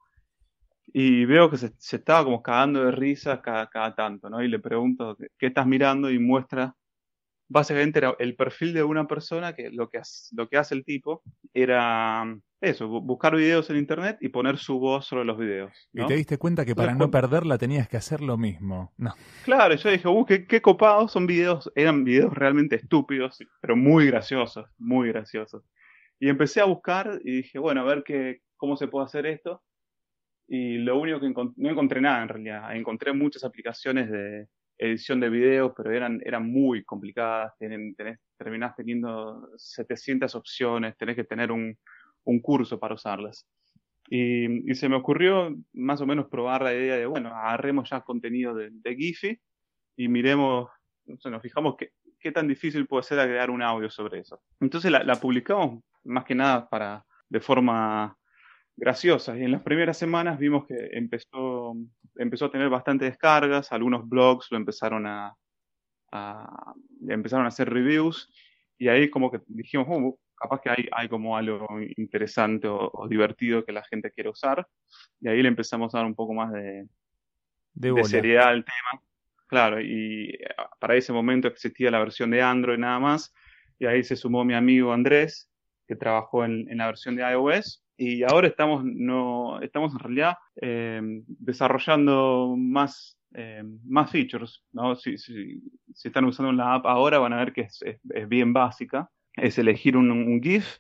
y 0.92 1.24
veo 1.24 1.50
que 1.50 1.56
se, 1.56 1.72
se 1.78 1.96
estaba 1.96 2.24
como 2.24 2.42
cagando 2.42 2.84
de 2.84 2.90
risa 2.90 3.40
cada, 3.40 3.68
cada 3.68 3.94
tanto, 3.94 4.28
¿no? 4.28 4.42
Y 4.42 4.48
le 4.48 4.58
pregunto, 4.58 5.16
¿qué, 5.38 5.46
estás 5.46 5.66
mirando? 5.66 6.10
Y 6.10 6.18
muestra, 6.18 6.74
básicamente 7.48 8.00
era 8.00 8.16
el 8.18 8.36
perfil 8.36 8.74
de 8.74 8.82
una 8.82 9.06
persona 9.06 9.54
que 9.54 9.70
lo 9.70 9.88
que, 9.88 10.00
lo 10.32 10.48
que 10.48 10.56
hace 10.56 10.74
el 10.74 10.84
tipo 10.84 11.22
era 11.54 12.24
eso, 12.61 12.88
bu- 12.88 13.03
buscar 13.05 13.35
videos 13.37 13.70
en 13.70 13.77
internet 13.77 14.18
y 14.20 14.29
poner 14.29 14.59
su 14.59 14.79
voz 14.79 15.07
sobre 15.07 15.25
los 15.25 15.38
videos. 15.38 15.73
Y 15.92 16.01
¿no? 16.01 16.07
te 16.07 16.14
diste 16.14 16.37
cuenta 16.38 16.64
que 16.64 16.75
para 16.75 16.92
Entonces, 16.92 17.07
no 17.09 17.11
perderla 17.11 17.59
tenías 17.59 17.88
que 17.88 17.96
hacer 17.96 18.20
lo 18.20 18.37
mismo. 18.37 18.92
No. 18.99 19.14
Claro, 19.44 19.75
yo 19.75 19.90
dije, 19.90 20.09
uh, 20.09 20.25
qué, 20.27 20.46
qué 20.46 20.61
copados, 20.61 21.12
son 21.12 21.27
videos, 21.27 21.70
eran 21.75 22.05
videos 22.05 22.35
realmente 22.35 22.77
estúpidos, 22.77 23.38
pero 23.61 23.77
muy 23.77 24.07
graciosos, 24.07 24.66
muy 24.79 25.09
graciosos. 25.09 25.64
Y 26.18 26.29
empecé 26.29 26.61
a 26.61 26.64
buscar 26.64 27.18
y 27.25 27.37
dije, 27.37 27.59
bueno, 27.59 27.81
a 27.81 27.85
ver 27.85 28.03
qué, 28.05 28.40
cómo 28.57 28.77
se 28.77 28.88
puede 28.88 29.07
hacer 29.07 29.25
esto. 29.27 29.62
Y 30.49 30.79
lo 30.79 30.99
único 30.99 31.20
que 31.20 31.27
encont- 31.27 31.55
no 31.57 31.70
encontré 31.70 32.01
nada 32.01 32.23
en 32.23 32.29
realidad, 32.29 32.77
encontré 32.77 33.12
muchas 33.12 33.44
aplicaciones 33.44 34.11
de 34.11 34.49
edición 34.79 35.20
de 35.20 35.29
videos, 35.31 35.73
pero 35.77 35.92
eran, 35.92 36.20
eran 36.25 36.51
muy 36.51 36.85
complicadas, 36.85 37.53
tienen, 37.59 37.94
tenés, 37.94 38.18
terminás 38.37 38.75
teniendo 38.75 39.49
700 39.57 40.35
opciones, 40.35 40.96
tenés 40.96 41.16
que 41.16 41.25
tener 41.25 41.53
un, 41.53 41.77
un 42.24 42.40
curso 42.40 42.78
para 42.78 42.94
usarlas. 42.94 43.46
Y, 44.09 44.74
se 44.74 44.88
me 44.88 44.96
ocurrió 44.96 45.54
más 45.72 46.00
o 46.00 46.06
menos 46.06 46.26
probar 46.28 46.62
la 46.62 46.74
idea 46.74 46.96
de, 46.96 47.06
bueno, 47.06 47.28
agarremos 47.28 47.90
ya 47.90 48.00
contenido 48.00 48.54
de, 48.54 48.70
de 48.72 49.16
y 49.96 50.09
miremos, 50.09 50.68
no 51.06 51.16
sé, 51.18 51.30
nos 51.30 51.42
fijamos 51.42 51.76
qué, 51.78 51.92
qué 52.18 52.33
tan 52.33 52.48
difícil 52.48 52.87
puede 52.87 53.04
ser 53.04 53.20
agregar 53.20 53.50
un 53.50 53.62
audio 53.62 53.90
sobre 53.90 54.20
eso. 54.20 54.40
Entonces 54.61 54.90
la, 54.90 55.04
la 55.04 55.16
publicamos 55.16 55.83
más 56.04 56.24
que 56.24 56.35
nada 56.35 56.68
para, 56.68 57.04
de 57.28 57.40
forma 57.40 58.16
graciosa. 58.76 59.38
Y 59.38 59.42
en 59.42 59.52
las 59.52 59.62
primeras 59.62 59.98
semanas 59.98 60.38
vimos 60.38 60.66
que 60.66 60.74
empezó, 60.92 61.74
empezó 62.16 62.46
a 62.46 62.50
tener 62.50 62.68
bastantes 62.68 63.11
descargas, 63.11 63.72
algunos 63.72 64.09
blogs 64.09 64.50
lo 64.50 64.56
empezaron 64.56 65.06
a, 65.06 65.35
a 66.12 66.74
empezaron 67.09 67.44
a 67.44 67.48
hacer 67.48 67.70
reviews 67.70 68.28
y 68.78 68.88
ahí 68.88 69.11
como 69.11 69.30
que 69.30 69.40
dijimos, 69.46 69.87
oh, 69.90 70.18
capaz 70.40 70.61
que 70.61 70.70
hay, 70.70 70.88
hay 70.92 71.09
como 71.09 71.37
algo 71.37 71.66
interesante 71.96 72.66
o, 72.66 72.90
o, 72.92 73.09
divertido 73.09 73.64
que 73.64 73.72
la 73.72 73.85
gente 73.85 74.11
quiere 74.11 74.31
usar. 74.31 74.66
Y 75.20 75.29
ahí 75.29 75.42
le 75.42 75.48
empezamos 75.48 75.94
a 75.94 75.98
dar 75.98 76.07
un 76.07 76.14
poco 76.14 76.33
más 76.35 76.53
de, 76.53 76.87
de, 77.74 77.92
de 77.92 78.05
seriedad 78.05 78.48
al 78.48 78.64
tema. 78.64 79.03
Claro, 79.46 79.81
y 79.81 80.38
para 80.79 80.94
ese 80.94 81.12
momento 81.12 81.48
existía 81.48 81.90
la 81.90 81.98
versión 81.98 82.31
de 82.31 82.40
Android 82.40 82.79
nada 82.79 82.98
más. 82.98 83.35
Y 83.79 83.87
ahí 83.87 84.03
se 84.05 84.16
sumó 84.16 84.44
mi 84.44 84.55
amigo 84.55 84.92
Andrés, 84.92 85.50
que 85.87 85.96
trabajó 85.96 86.44
en, 86.44 86.70
en 86.70 86.79
la 86.79 86.87
versión 86.87 87.16
de 87.16 87.22
iOS. 87.22 87.85
Y 87.96 88.22
ahora 88.22 88.48
estamos, 88.48 88.83
no, 88.85 89.61
estamos 89.61 89.92
en 89.92 89.98
realidad 89.98 90.37
eh, 90.61 91.00
desarrollando 91.26 92.55
más 92.57 93.20
eh, 93.33 93.62
más 93.85 94.11
features, 94.11 94.64
¿no? 94.72 94.96
Si, 94.96 95.16
si, 95.16 95.61
si, 95.94 96.09
están 96.09 96.24
usando 96.24 96.50
la 96.50 96.74
app 96.74 96.87
ahora 96.87 97.20
van 97.20 97.33
a 97.33 97.37
ver 97.37 97.53
que 97.53 97.61
es, 97.62 97.81
es, 97.83 98.00
es 98.12 98.29
bien 98.29 98.53
básica. 98.53 99.09
Es 99.40 99.59
elegir 99.59 99.96
un, 99.96 100.11
un, 100.11 100.40
GIF, 100.42 100.79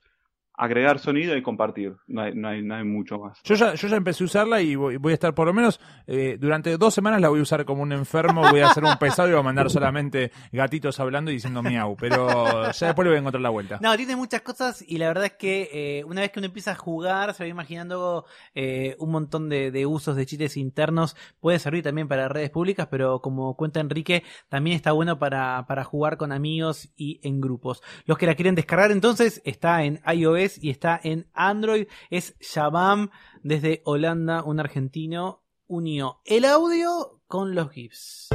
agregar 0.60 0.98
sonido 0.98 1.34
y 1.36 1.42
compartir. 1.42 1.96
No 2.06 2.20
hay, 2.20 2.34
no 2.34 2.48
hay, 2.48 2.62
no 2.62 2.74
hay 2.74 2.84
mucho 2.84 3.18
más. 3.18 3.40
Yo 3.44 3.54
ya, 3.54 3.74
yo 3.74 3.88
ya 3.88 3.96
empecé 3.96 4.22
a 4.24 4.26
usarla 4.26 4.60
y 4.60 4.74
voy, 4.74 4.98
voy 4.98 5.12
a 5.12 5.14
estar 5.14 5.34
por 5.34 5.46
lo 5.46 5.54
menos 5.54 5.80
eh, 6.06 6.36
durante 6.38 6.76
dos 6.76 6.92
semanas 6.92 7.22
la 7.22 7.30
voy 7.30 7.40
a 7.40 7.42
usar 7.42 7.64
como 7.64 7.82
un 7.82 7.92
enfermo, 7.92 8.42
voy 8.42 8.60
a 8.60 8.66
hacer 8.66 8.84
un 8.84 8.96
pesado 8.98 9.28
y 9.28 9.32
voy 9.32 9.40
a 9.40 9.42
mandar 9.42 9.70
solamente 9.70 10.30
gatitos 10.52 11.00
hablando 11.00 11.30
y 11.30 11.34
diciendo 11.34 11.62
miau, 11.62 11.96
pero 11.96 12.70
ya 12.72 12.88
después 12.88 13.04
le 13.04 13.10
voy 13.10 13.16
a 13.16 13.20
encontrar 13.20 13.40
la 13.40 13.48
vuelta. 13.48 13.78
No, 13.80 13.96
tiene 13.96 14.16
muchas 14.16 14.42
cosas 14.42 14.84
y 14.86 14.98
la 14.98 15.08
verdad 15.08 15.24
es 15.24 15.32
que 15.32 15.70
eh, 15.72 16.04
una 16.04 16.20
vez 16.20 16.30
que 16.30 16.40
uno 16.40 16.46
empieza 16.46 16.72
a 16.72 16.76
jugar 16.76 17.32
se 17.32 17.44
va 17.44 17.48
imaginando 17.48 18.26
eh, 18.54 18.96
un 18.98 19.12
montón 19.12 19.48
de, 19.48 19.70
de, 19.70 19.86
usos 19.86 20.14
de 20.14 20.26
chistes 20.26 20.58
internos, 20.58 21.16
puede 21.40 21.58
servir 21.58 21.82
también 21.84 22.06
para 22.06 22.28
redes 22.28 22.50
públicas, 22.50 22.86
pero 22.90 23.22
como 23.22 23.56
cuenta 23.56 23.80
Enrique, 23.80 24.24
también 24.50 24.76
está 24.76 24.92
bueno 24.92 25.18
para, 25.18 25.64
para 25.66 25.84
jugar 25.84 26.18
con 26.18 26.32
amigos 26.32 26.90
y 26.98 27.18
en 27.26 27.40
grupos. 27.40 27.82
Los 28.04 28.18
que 28.18 28.26
la 28.26 28.34
quieren 28.34 28.54
descargar 28.54 28.90
entonces 28.90 29.40
está 29.46 29.84
en 29.84 30.02
iOS 30.06 30.49
y 30.58 30.70
está 30.70 31.00
en 31.02 31.28
Android. 31.32 31.86
Es 32.10 32.36
Shabam 32.40 33.10
desde 33.42 33.82
Holanda, 33.84 34.42
un 34.42 34.60
argentino, 34.60 35.42
unió 35.66 36.20
el 36.24 36.44
audio 36.44 37.20
con 37.26 37.54
los 37.54 37.70
GIFs. 37.70 38.28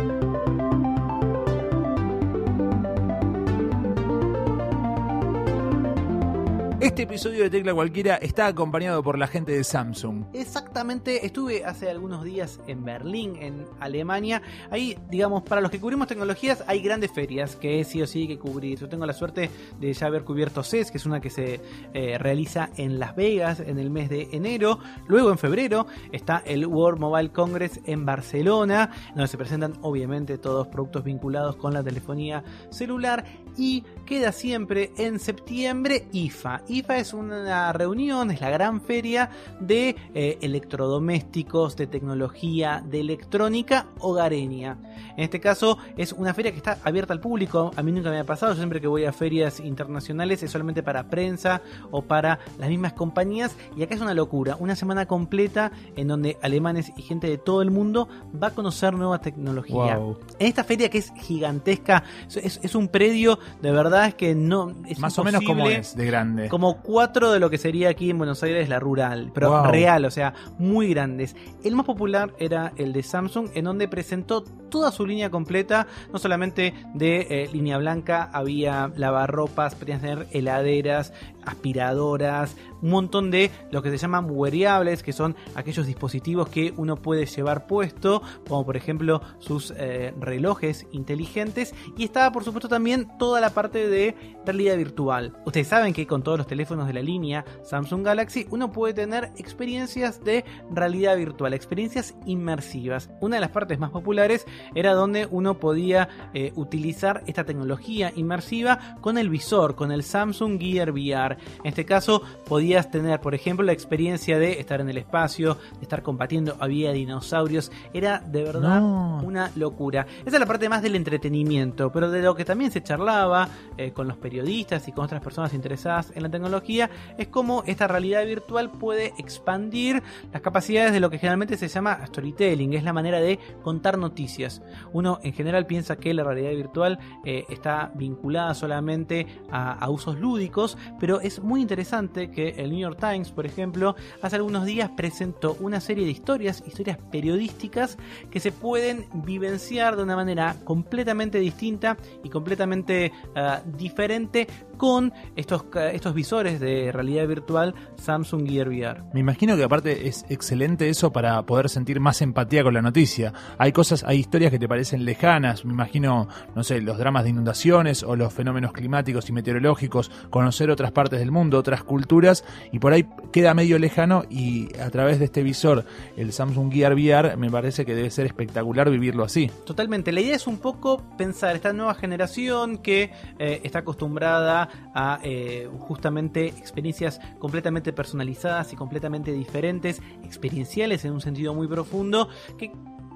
Este 6.86 7.02
episodio 7.02 7.42
de 7.42 7.50
Tecla 7.50 7.74
Cualquiera 7.74 8.18
está 8.18 8.46
acompañado 8.46 9.02
por 9.02 9.18
la 9.18 9.26
gente 9.26 9.52
de 9.52 9.64
Samsung. 9.64 10.26
Exactamente, 10.34 11.26
estuve 11.26 11.66
hace 11.66 11.90
algunos 11.90 12.24
días 12.24 12.60
en 12.68 12.86
Berlín, 12.86 13.38
en 13.38 13.66
Alemania. 13.80 14.44
Ahí, 14.70 14.96
digamos, 15.10 15.42
para 15.42 15.62
los 15.62 15.72
que 15.72 15.80
cubrimos 15.80 16.08
tecnologías, 16.08 16.64
hay 16.68 16.84
grandes 16.84 17.12
ferias 17.12 17.56
que 17.56 17.84
sí 17.86 18.04
o 18.04 18.08
sí 18.08 18.22
hay 18.22 18.28
que 18.28 18.38
cubrir. 18.38 18.78
Yo 18.78 18.88
tengo 18.88 19.08
la 19.08 19.14
suerte 19.14 19.50
de 19.80 19.94
ya 19.94 20.06
haber 20.06 20.24
cubierto 20.24 20.62
CES, 20.62 20.92
que 20.92 21.00
es 21.00 21.08
una 21.08 21.20
que 21.20 21.32
se 21.32 21.60
eh, 21.96 22.20
realiza 22.20 22.70
en 22.78 23.00
Las 23.00 23.16
Vegas 23.16 23.62
en 23.62 23.80
el 23.80 23.90
mes 23.90 24.08
de 24.08 24.30
enero. 24.32 24.78
Luego, 25.08 25.32
en 25.32 25.40
febrero, 25.40 25.88
está 26.12 26.44
el 26.46 26.68
World 26.68 27.00
Mobile 27.00 27.32
Congress 27.32 27.80
en 27.86 28.06
Barcelona, 28.06 28.92
donde 29.16 29.28
se 29.28 29.40
presentan, 29.40 29.74
obviamente, 29.82 30.38
todos 30.38 30.68
productos 30.68 31.04
vinculados 31.04 31.56
con 31.56 31.74
la 31.74 31.82
telefonía 31.82 32.44
celular. 32.70 33.26
Y 33.58 33.84
queda 34.06 34.32
siempre 34.32 34.92
en 34.98 35.20
septiembre 35.20 36.08
IFA. 36.12 36.62
IFA 36.68 36.98
es 36.98 37.14
una 37.14 37.74
reunión, 37.74 38.32
es 38.32 38.40
la 38.40 38.50
gran 38.50 38.82
feria 38.82 39.30
de 39.60 39.96
eh, 40.14 40.38
electrodomésticos, 40.42 41.76
de 41.76 41.88
tecnología, 41.88 42.84
de 42.86 43.00
electrónica 43.00 43.88
hogareña. 44.00 44.78
En 45.18 45.24
este 45.24 45.40
caso 45.40 45.78
es 45.98 46.14
una 46.14 46.34
feria 46.34 46.52
que 46.52 46.58
está 46.58 46.78
abierta 46.84 47.14
al 47.14 47.20
público, 47.20 47.72
a 47.76 47.84
mí 47.84 47.92
nunca 47.92 48.12
me 48.12 48.20
ha 48.20 48.24
pasado, 48.24 48.54
yo 48.54 48.58
siempre 48.58 48.80
que 48.80 48.88
voy 48.88 49.06
a 49.06 49.12
ferias 49.12 49.60
internacionales 49.60 50.44
es 50.44 50.52
solamente 50.52 50.84
para 50.84 51.10
prensa 51.10 51.62
o 51.92 52.02
para 52.02 52.40
las 52.60 52.70
mismas 52.70 52.94
compañías 52.94 53.56
y 53.76 53.84
acá 53.84 53.96
es 53.96 54.02
una 54.02 54.14
locura, 54.14 54.56
una 54.60 54.76
semana 54.76 55.06
completa 55.06 55.72
en 55.96 56.08
donde 56.08 56.38
alemanes 56.42 56.92
y 56.96 57.02
gente 57.02 57.28
de 57.28 57.38
todo 57.38 57.62
el 57.62 57.72
mundo 57.72 58.08
va 58.42 58.48
a 58.48 58.52
conocer 58.52 58.94
nueva 58.94 59.20
tecnología. 59.20 59.98
Wow. 59.98 60.20
En 60.38 60.48
esta 60.48 60.64
feria 60.64 60.90
que 60.90 61.00
es 61.00 61.12
gigantesca, 61.18 62.04
es, 62.36 62.60
es 62.62 62.76
un 62.76 62.88
predio 62.88 63.40
de 63.62 63.72
verdad 63.72 64.14
que 64.14 64.36
no... 64.36 64.74
Es 64.88 65.00
Más 65.00 65.18
o 65.20 65.24
menos 65.24 65.44
como 65.44 65.68
es, 65.68 65.96
de 65.96 66.06
grande 66.06 66.50
como 66.50 66.82
cuatro 66.82 67.32
de 67.32 67.40
lo 67.40 67.50
que 67.50 67.58
sería 67.58 67.90
aquí 67.90 68.10
en 68.10 68.18
Buenos 68.18 68.44
Aires 68.44 68.70
la 68.70 68.80
rural, 68.80 69.32
pero 69.34 69.50
Wow. 69.50 69.72
real, 69.72 70.06
o 70.06 70.12
sea, 70.12 70.34
muy 70.58 70.90
grandes. 70.90 71.36
El 71.64 71.76
más 71.76 71.86
popular 71.86 72.34
era 72.40 72.74
el 72.78 72.94
de 72.94 73.04
Samsung, 73.04 73.50
en 73.54 73.66
donde 73.66 73.88
presentó 73.88 74.44
toda 74.44 74.92
su 74.92 75.06
línea 75.06 75.30
completa, 75.30 75.88
no 76.12 76.20
solamente 76.20 76.74
de 76.94 77.28
eh, 77.30 77.50
línea 77.54 77.78
blanca, 77.78 78.30
había 78.34 78.92
lavarropas, 78.96 79.76
podías 79.76 80.02
tener 80.02 80.28
heladeras, 80.32 81.14
aspiradoras, 81.46 82.56
un 82.82 82.90
montón 82.90 83.32
de 83.32 83.52
lo 83.72 83.82
que 83.82 83.90
se 83.92 83.98
llaman 83.98 84.28
wearables, 84.30 85.04
que 85.04 85.14
son 85.14 85.36
aquellos 85.56 85.88
dispositivos 85.88 86.50
que 86.50 86.74
uno 86.78 86.98
puede 86.98 87.26
llevar 87.26 87.68
puesto, 87.68 88.22
como 88.48 88.66
por 88.66 88.78
ejemplo 88.78 89.22
sus 89.40 89.74
eh, 89.78 90.14
relojes 90.20 90.86
inteligentes, 90.92 91.74
y 91.98 92.06
estaba 92.06 92.32
por 92.32 92.44
supuesto 92.44 92.70
también 92.70 93.08
toda 93.18 93.42
la 93.42 93.52
parte 93.52 93.88
de 93.88 94.16
realidad 94.46 94.78
virtual. 94.78 95.34
Ustedes 95.46 95.68
saben 95.68 95.94
que 95.94 96.08
con 96.08 96.24
todos 96.24 96.38
los 96.38 96.48
teléfonos 96.48 96.88
de 96.88 96.94
la 96.94 97.02
línea 97.02 97.46
Samsung 97.64 98.06
Galaxy 98.06 98.48
uno 98.52 98.72
puede 98.72 98.94
tener 98.94 99.32
experiencias 99.38 100.24
de 100.24 100.46
realidad 100.72 101.18
virtual, 101.18 101.54
experiencias 101.54 102.16
inmersivas. 102.26 103.10
Una 103.22 103.38
de 103.38 103.42
las 103.42 103.52
partes 103.52 103.80
más 103.80 103.92
populares 103.92 104.46
era 104.74 104.94
donde 104.94 105.28
uno 105.30 105.60
podía 105.60 106.10
eh, 106.34 106.52
utilizar 106.56 107.24
esta 107.28 107.44
tecnología 107.44 108.12
inmersiva 108.16 108.98
con 109.02 109.18
el 109.18 109.30
visor, 109.30 109.76
con 109.76 109.92
el 109.92 110.04
Samsung 110.04 110.60
Gear 110.60 110.92
VR. 110.92 111.35
En 111.64 111.70
este 111.70 111.86
caso 111.86 112.22
podías 112.48 112.90
tener, 112.92 113.20
por 113.22 113.36
ejemplo, 113.36 113.66
la 113.66 113.72
experiencia 113.74 114.40
de 114.40 114.60
estar 114.60 114.82
en 114.82 114.90
el 114.90 114.98
espacio, 114.98 115.56
de 115.78 115.82
estar 115.84 116.02
combatiendo, 116.04 116.56
había 116.60 116.92
dinosaurios, 116.92 117.72
era 117.94 118.20
de 118.20 118.44
verdad 118.44 118.82
No. 118.82 119.22
una 119.24 119.52
locura. 119.56 120.06
Esa 120.26 120.36
es 120.38 120.40
la 120.40 120.46
parte 120.46 120.70
más 120.70 120.82
del 120.82 120.96
entretenimiento, 120.96 121.92
pero 121.92 122.10
de 122.12 122.22
lo 122.22 122.36
que 122.36 122.46
también 122.46 122.72
se 122.72 122.82
charlaba 122.84 123.50
eh, 123.78 123.92
con 123.92 124.08
los 124.08 124.18
periodistas 124.18 124.88
y 124.88 124.92
con 124.92 125.06
otras 125.06 125.22
personas 125.22 125.54
interesadas 125.54 126.12
en 126.16 126.24
la 126.24 126.30
tecnología 126.30 126.90
es 127.18 127.28
cómo 127.28 127.64
esta 127.66 127.88
realidad 127.88 128.26
virtual 128.26 128.72
puede 128.72 129.14
expandir 129.18 130.02
las 130.32 130.42
capacidades 130.42 130.94
de 130.94 131.00
lo 131.00 131.10
que 131.10 131.18
generalmente 131.18 131.58
se 131.58 131.68
llama 131.68 132.00
storytelling, 132.08 132.74
es 132.74 132.84
la 132.84 132.94
manera 132.94 133.20
de 133.20 133.40
contar 133.64 133.98
noticias. 133.98 134.62
Uno 134.94 135.20
en 135.24 135.34
general 135.34 135.66
piensa 135.66 135.98
que 135.98 136.14
la 136.14 136.24
realidad 136.24 136.52
virtual 136.52 137.00
eh, 137.26 137.46
está 137.50 137.92
vinculada 137.96 138.54
solamente 138.54 139.28
a, 139.52 139.74
a 139.74 139.90
usos 139.90 140.20
lúdicos, 140.20 140.78
pero 141.00 141.20
es 141.26 141.42
muy 141.42 141.62
interesante 141.62 142.30
que 142.30 142.50
el 142.50 142.70
New 142.70 142.80
York 142.80 143.00
Times, 143.00 143.32
por 143.32 143.46
ejemplo, 143.46 143.96
hace 144.22 144.36
algunos 144.36 144.66
días 144.66 144.92
presentó 144.96 145.58
una 145.60 145.80
serie 145.80 146.06
de 146.06 146.12
historias, 146.12 146.64
historias 146.66 146.98
periodísticas 147.12 147.98
que 148.30 148.40
se 148.40 148.52
pueden 148.52 149.08
vivenciar 149.14 149.96
de 149.96 150.04
una 150.04 150.16
manera 150.16 150.56
completamente 150.64 151.40
distinta 151.40 151.98
y 152.24 152.30
completamente 152.30 153.12
uh, 153.36 153.78
diferente 153.78 154.48
con 154.78 155.14
estos, 155.36 155.66
estos 155.94 156.14
visores 156.14 156.60
de 156.60 156.92
realidad 156.92 157.28
virtual 157.28 157.74
Samsung 157.96 158.48
Gear 158.48 158.68
VR. 158.68 159.04
Me 159.14 159.22
imagino 159.22 159.56
que 159.56 159.64
aparte 159.64 160.08
es 160.08 160.26
excelente 160.30 160.90
eso 160.90 161.12
para 161.12 161.42
poder 161.44 161.70
sentir 161.70 162.00
más 162.00 162.22
empatía 162.22 162.64
con 162.64 162.74
la 162.74 162.82
noticia. 162.82 163.34
Hay 163.58 163.72
cosas, 163.72 164.04
hay 164.04 164.20
historias 164.20 164.52
que 164.52 164.60
te 164.60 164.68
parecen 164.68 165.06
lejanas. 165.06 165.66
Me 165.66 165.74
imagino, 165.74 166.28
no 166.56 166.64
sé, 166.64 166.82
los 166.82 166.98
dramas 166.98 167.24
de 167.24 167.30
inundaciones 167.32 168.04
o 168.04 168.16
los 168.16 168.34
fenómenos 168.34 168.74
climáticos 168.74 169.30
y 169.30 169.34
meteorológicos, 169.34 170.12
conocer 170.30 170.70
otras 170.70 170.92
partes 170.92 171.15
del 171.18 171.32
mundo, 171.32 171.58
otras 171.58 171.84
culturas, 171.84 172.44
y 172.72 172.80
por 172.80 172.94
ahí 172.94 173.06
queda 173.32 173.54
medio 173.54 173.80
lejano 173.80 174.24
y 174.30 174.76
a 174.80 174.90
través 174.90 175.20
de 175.20 175.26
este 175.26 175.44
visor, 175.44 175.86
el 176.18 176.32
Samsung 176.32 176.72
Gear 176.72 176.94
VR, 176.94 177.38
me 177.38 177.50
parece 177.50 177.86
que 177.86 177.96
debe 177.96 178.10
ser 178.10 178.26
espectacular 178.26 178.90
vivirlo 178.90 179.24
así. 179.24 179.52
Totalmente. 179.66 180.12
La 180.12 180.22
idea 180.22 180.36
es 180.36 180.48
un 180.48 180.58
poco 180.58 181.02
pensar 181.18 181.56
esta 181.56 181.74
nueva 181.74 181.96
generación 181.96 182.78
que 182.78 183.12
eh, 183.40 183.62
está 183.64 183.80
acostumbrada 183.80 184.70
a 184.94 185.20
eh, 185.24 185.70
justamente 185.80 186.48
experiencias 186.48 187.20
completamente 187.40 187.94
personalizadas 187.94 188.74
y 188.74 188.76
completamente 188.76 189.32
diferentes, 189.32 190.02
experienciales 190.24 191.06
en 191.06 191.14
un 191.14 191.22
sentido 191.22 191.54
muy 191.54 191.68
profundo, 191.68 192.30
que 192.58 192.72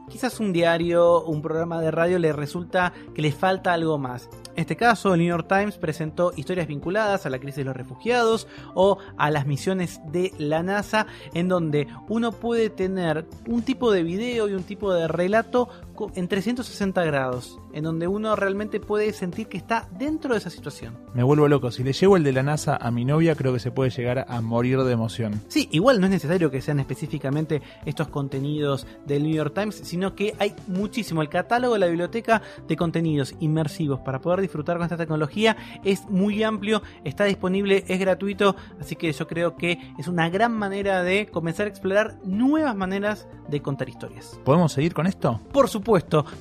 quizás 0.09 0.39
un 0.39 0.51
diario, 0.51 1.23
un 1.23 1.41
programa 1.41 1.81
de 1.81 1.91
radio 1.91 2.19
le 2.19 2.33
resulta 2.33 2.93
que 3.13 3.21
le 3.21 3.31
falta 3.31 3.73
algo 3.73 3.97
más. 3.97 4.29
En 4.59 4.63
este 4.63 4.75
caso, 4.75 5.13
el 5.13 5.21
New 5.21 5.29
York 5.29 5.47
Times 5.47 5.77
presentó 5.77 6.33
historias 6.35 6.67
vinculadas 6.67 7.25
a 7.25 7.29
la 7.29 7.39
crisis 7.39 7.59
de 7.59 7.63
los 7.63 7.77
refugiados 7.77 8.45
o 8.73 8.97
a 9.15 9.31
las 9.31 9.47
misiones 9.47 10.01
de 10.11 10.33
la 10.37 10.63
NASA, 10.63 11.07
en 11.33 11.47
donde 11.47 11.87
uno 12.09 12.33
puede 12.33 12.69
tener 12.69 13.25
un 13.47 13.61
tipo 13.61 13.89
de 13.89 14.03
video 14.03 14.49
y 14.49 14.55
un 14.55 14.63
tipo 14.63 14.93
de 14.93 15.07
relato 15.07 15.69
en 16.15 16.27
360 16.27 17.03
grados, 17.03 17.59
en 17.73 17.83
donde 17.83 18.07
uno 18.07 18.35
realmente 18.35 18.79
puede 18.79 19.11
sentir 19.13 19.47
que 19.47 19.57
está 19.57 19.87
dentro 19.97 20.33
de 20.33 20.39
esa 20.39 20.49
situación. 20.49 20.97
Me 21.13 21.23
vuelvo 21.23 21.47
loco, 21.47 21.71
si 21.71 21.83
le 21.83 21.93
llevo 21.93 22.15
el 22.15 22.23
de 22.23 22.31
la 22.31 22.43
NASA 22.43 22.77
a 22.77 22.91
mi 22.91 23.03
novia, 23.03 23.35
creo 23.35 23.51
que 23.51 23.59
se 23.59 23.71
puede 23.71 23.89
llegar 23.89 24.25
a 24.27 24.41
morir 24.41 24.79
de 24.79 24.93
emoción. 24.93 25.41
Sí, 25.47 25.67
igual 25.71 25.99
no 25.99 26.05
es 26.05 26.11
necesario 26.11 26.49
que 26.49 26.61
sean 26.61 26.79
específicamente 26.79 27.61
estos 27.85 28.07
contenidos 28.07 28.87
del 29.05 29.23
New 29.23 29.33
York 29.33 29.53
Times, 29.53 29.75
sino 29.83 30.15
que 30.15 30.35
hay 30.39 30.55
muchísimo. 30.67 31.21
El 31.21 31.29
catálogo 31.29 31.73
de 31.73 31.79
la 31.79 31.87
biblioteca 31.87 32.41
de 32.67 32.77
contenidos 32.77 33.35
inmersivos 33.39 33.99
para 33.99 34.21
poder 34.21 34.41
disfrutar 34.41 34.77
con 34.77 34.85
esta 34.85 34.97
tecnología 34.97 35.57
es 35.83 36.09
muy 36.09 36.43
amplio, 36.43 36.81
está 37.03 37.25
disponible, 37.25 37.83
es 37.87 37.99
gratuito, 37.99 38.55
así 38.79 38.95
que 38.95 39.11
yo 39.11 39.27
creo 39.27 39.57
que 39.57 39.93
es 39.97 40.07
una 40.07 40.29
gran 40.29 40.53
manera 40.53 41.03
de 41.03 41.27
comenzar 41.27 41.65
a 41.65 41.69
explorar 41.69 42.17
nuevas 42.23 42.75
maneras 42.75 43.27
de 43.49 43.61
contar 43.61 43.89
historias. 43.89 44.39
¿Podemos 44.45 44.71
seguir 44.71 44.93
con 44.93 45.07
esto? 45.07 45.41
Por 45.51 45.67
supuesto, 45.67 45.88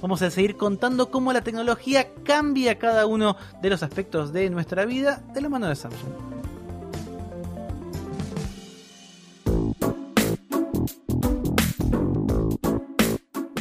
vamos 0.02 0.22
a 0.22 0.30
seguir 0.30 0.56
contando 0.56 1.10
cómo 1.10 1.32
la 1.32 1.42
tecnología 1.42 2.08
cambia 2.24 2.78
cada 2.78 3.06
uno 3.06 3.36
de 3.62 3.70
los 3.70 3.82
aspectos 3.82 4.32
de 4.32 4.50
nuestra 4.50 4.84
vida 4.84 5.22
de 5.32 5.40
la 5.40 5.48
mano 5.48 5.68
de 5.68 5.76
Samsung. 5.76 6.12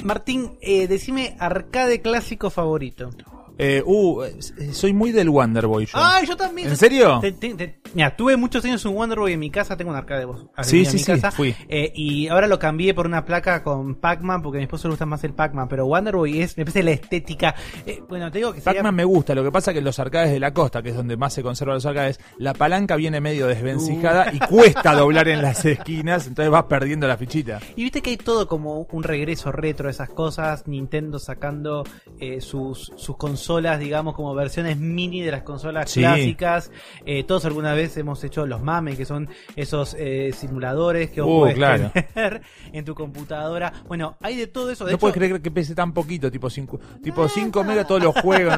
Martín, 0.04 0.58
eh, 0.62 0.88
decime 0.88 1.36
arcade 1.40 2.02
clásico 2.02 2.50
favorito. 2.50 3.10
Eh, 3.58 3.82
uh, 3.86 4.24
soy 4.72 4.94
muy 4.94 5.12
del 5.12 5.30
Wonder 5.30 5.68
Boy 5.68 5.86
yo. 5.86 5.94
¡Ay, 5.96 6.28
yo 6.28 6.36
también! 6.38 6.68
¿En 6.70 6.78
serio? 6.78 7.20
Te- 7.22 7.32
te- 7.32 7.54
te- 7.56 7.80
mira, 7.94 8.16
tuve 8.16 8.38
muchos 8.38 8.64
años 8.66 8.84
un 8.86 8.94
Wonder 8.96 9.18
Boy 9.20 9.34
en 9.34 9.40
mi 9.40 9.50
casa, 9.50 9.76
tengo 9.76 9.92
un 9.92 9.98
arcade 9.98 10.26
vos. 10.26 10.46
Sí, 10.62 10.80
en 10.80 10.86
sí, 10.86 10.94
mi 10.94 11.00
sí, 11.00 11.06
casa, 11.06 11.32
fui. 11.32 11.56
eh, 11.68 11.92
y 11.96 12.28
ahora 12.28 12.48
lo 12.48 12.60
cambié 12.60 12.94
por 12.94 13.06
una 13.08 13.26
placa 13.26 13.64
con 13.64 13.96
Pac-Man, 13.96 14.42
porque 14.42 14.58
a 14.58 14.60
mi 14.60 14.64
esposo 14.66 14.88
le 14.88 14.92
gusta 14.92 15.06
más 15.06 15.24
el 15.24 15.34
Pac-Man, 15.34 15.68
pero 15.68 15.86
Wonder 15.88 16.16
Boy 16.16 16.42
es, 16.42 16.58
me 16.58 16.66
parece 16.66 16.84
la 16.84 16.92
estética. 16.92 17.56
Eh, 17.86 18.02
bueno, 18.08 18.32
te 18.32 18.38
digo 18.40 18.54
que 18.54 18.62
sería- 18.62 18.82
Pac-Man 18.82 18.96
me 18.96 19.04
gusta, 19.06 19.34
lo 19.34 19.44
que 19.44 19.52
pasa 19.52 19.74
que 19.74 19.80
en 19.80 19.86
los 19.86 19.98
arcades 20.00 20.32
de 20.32 20.40
la 20.40 20.54
costa, 20.54 20.84
que 20.84 20.90
es 20.90 20.96
donde 20.96 21.18
más 21.18 21.34
se 21.34 21.42
conservan 21.42 21.76
los 21.76 21.86
arcades, 21.86 22.20
la 22.38 22.54
palanca 22.54 22.96
viene 22.96 23.22
medio 23.22 23.48
desvencijada 23.48 24.32
y 24.34 24.40
cuesta 24.40 24.94
doblar 24.94 25.28
en 25.30 25.42
las 25.42 25.66
esquinas, 25.66 26.28
entonces 26.28 26.52
vas 26.52 26.66
perdiendo 26.66 27.08
la 27.08 27.18
fichita. 27.18 27.60
Y 27.76 27.84
viste 27.84 28.02
que 28.02 28.12
hay 28.12 28.18
todo 28.18 28.48
como 28.48 28.88
un 28.92 29.04
regreso 29.04 29.52
retro 29.52 29.88
a 29.88 29.92
esas 29.92 30.10
cosas, 30.10 30.68
Nintendo 30.68 31.18
sacando 31.20 31.84
eh, 32.20 32.40
sus, 32.42 32.92
sus 32.96 33.16
consolas, 33.18 33.47
digamos, 33.80 34.14
como 34.16 34.34
versiones 34.36 34.78
mini 34.78 35.22
de 35.22 35.32
las 35.32 35.44
consolas 35.44 35.90
Sí. 35.90 36.02
clásicas. 36.02 36.72
Eh, 37.06 37.24
todos 37.24 37.46
alguna 37.46 37.74
vez 37.74 37.96
hemos 37.98 38.24
hecho 38.24 38.46
los 38.46 38.62
mames, 38.62 38.98
que 38.98 39.06
son 39.06 39.30
esos 39.56 39.96
eh, 39.98 40.32
simuladores 40.34 41.10
que 41.12 41.22
vos 41.22 41.52
Uh, 41.52 41.54
claro. 41.56 41.92
tener 41.94 42.42
en 42.74 42.84
tu 42.86 42.94
computadora. 42.96 43.72
Bueno, 43.88 44.18
hay 44.22 44.36
de 44.36 44.48
todo 44.48 44.72
eso. 44.72 44.86
De 44.86 44.92
no 44.92 44.96
hecho, 44.96 45.00
puedes 45.02 45.16
creer 45.16 45.42
que 45.42 45.52
pese 45.52 45.74
tan 45.76 45.94
poquito, 45.94 46.32
tipo 46.32 46.50
5 46.50 46.80
tipo 47.04 47.28
cinco 47.30 47.64
megas 47.64 47.88
todos 47.88 48.04
los 48.04 48.16
juegos, 48.20 48.56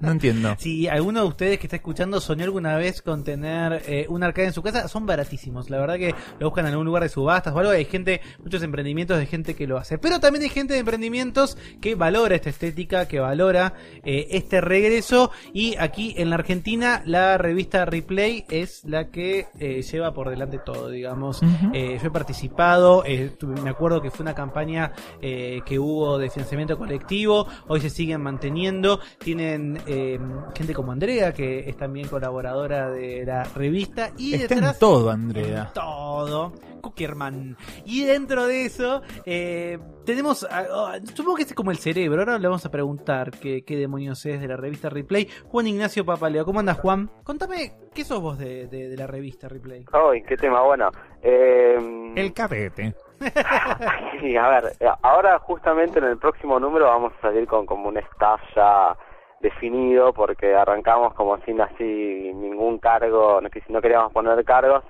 ¿no? 0.00 0.10
Entiendo. 0.10 0.54
Si 0.64 0.88
alguno 0.88 1.20
de 1.22 1.26
ustedes 1.28 1.58
que 1.58 1.66
está 1.66 1.76
escuchando 1.76 2.20
soñó 2.20 2.44
alguna 2.44 2.76
vez 2.76 3.02
con 3.02 3.24
tener 3.24 3.82
eh, 3.86 4.06
un 4.08 4.22
arcade 4.22 4.48
en 4.48 4.52
su 4.54 4.62
casa, 4.62 4.88
son 4.88 5.04
baratísimos. 5.06 5.68
La 5.70 5.78
verdad 5.78 5.96
que 5.96 6.14
lo 6.38 6.48
buscan 6.48 6.66
en 6.66 6.72
algún 6.72 6.86
lugar 6.86 7.02
de 7.02 7.08
subastas 7.08 7.52
o 7.54 7.58
algo. 7.58 7.70
Hay 7.72 7.84
gente, 7.84 8.20
muchos 8.42 8.62
emprendimientos 8.62 9.18
de 9.18 9.26
gente 9.26 9.54
que 9.54 9.66
lo 9.66 9.76
hace. 9.78 9.98
Pero 9.98 10.20
también 10.20 10.42
hay 10.44 10.48
gente 10.50 10.74
de 10.74 10.80
emprendimientos 10.80 11.56
que 11.80 11.94
valora 11.94 12.34
esta 12.36 12.50
estética, 12.50 13.06
que 13.08 13.18
valora 13.20 13.74
eh, 14.04 14.13
este 14.30 14.60
regreso. 14.60 15.30
Y 15.52 15.76
aquí 15.76 16.14
en 16.16 16.30
la 16.30 16.36
Argentina, 16.36 17.02
la 17.06 17.38
revista 17.38 17.84
Replay 17.84 18.44
es 18.48 18.84
la 18.84 19.08
que 19.10 19.46
eh, 19.58 19.82
lleva 19.82 20.12
por 20.14 20.30
delante 20.30 20.58
todo, 20.58 20.88
digamos. 20.88 21.40
Eh, 21.72 21.98
yo 22.00 22.08
he 22.08 22.10
participado, 22.10 23.04
eh, 23.04 23.30
tuve- 23.38 23.60
me 23.60 23.70
acuerdo 23.70 24.00
que 24.00 24.10
fue 24.10 24.22
una 24.24 24.34
campaña 24.34 24.92
eh, 25.20 25.60
que 25.64 25.78
hubo 25.78 26.18
de 26.18 26.30
financiamiento 26.30 26.76
colectivo, 26.78 27.46
hoy 27.68 27.80
se 27.80 27.90
siguen 27.90 28.22
manteniendo, 28.22 29.00
tienen 29.18 29.78
eh, 29.86 30.18
gente 30.56 30.74
como 30.74 30.92
Andrea, 30.92 31.32
que 31.32 31.68
es 31.68 31.76
también 31.76 32.08
colaboradora 32.08 32.90
de 32.90 33.24
la 33.24 33.44
revista, 33.44 34.10
y 34.18 34.34
Está 34.34 34.54
en 34.54 34.60
detrás... 34.60 34.78
todo, 34.78 35.10
Andrea. 35.10 35.64
en 35.68 35.72
todo. 35.74 36.52
Cookerman. 36.84 37.56
Y 37.86 38.04
dentro 38.04 38.46
de 38.46 38.66
eso, 38.66 39.00
eh, 39.24 39.78
tenemos. 40.04 40.46
oh, 40.70 40.90
supongo 41.14 41.36
que 41.36 41.44
es 41.44 41.54
como 41.54 41.70
el 41.70 41.78
cerebro. 41.78 42.20
Ahora 42.20 42.38
le 42.38 42.46
vamos 42.46 42.66
a 42.66 42.70
preguntar 42.70 43.30
qué, 43.30 43.64
qué 43.64 43.76
demonios 43.78 44.03
es 44.12 44.40
de 44.40 44.48
la 44.48 44.56
revista 44.56 44.88
Replay. 44.90 45.28
Juan 45.48 45.66
Ignacio 45.66 46.04
Papaleo. 46.04 46.44
¿Cómo 46.44 46.60
andas, 46.60 46.78
Juan? 46.78 47.08
Contame, 47.24 47.72
¿qué 47.94 48.04
sos 48.04 48.20
vos 48.20 48.38
de, 48.38 48.66
de- 48.68 48.88
de 48.88 48.96
la 48.96 49.06
revista 49.06 49.48
Replay? 49.48 49.84
Ay, 49.92 50.22
qué 50.22 50.36
tema 50.36 50.62
bueno. 50.62 50.90
Eh, 51.22 52.12
El 52.16 52.32
cadete. 52.34 52.94
sí, 54.20 54.36
a 54.36 54.48
ver, 54.48 54.72
ahora 55.02 55.38
justamente 55.38 55.98
en 55.98 56.04
el 56.06 56.18
próximo 56.18 56.58
número 56.60 56.86
vamos 56.86 57.12
a 57.18 57.20
salir 57.22 57.46
con 57.46 57.64
como 57.66 57.88
un 57.88 57.96
staff 57.96 58.40
ya 58.54 58.96
definido 59.40 60.12
porque 60.12 60.54
arrancamos 60.54 61.14
como 61.14 61.36
sin 61.44 61.60
así 61.60 62.32
ningún 62.34 62.78
cargo, 62.78 63.40
no, 63.40 63.48
que- 63.50 63.62
no 63.68 63.80
queríamos 63.80 64.12
poner 64.12 64.44
cargos, 64.44 64.82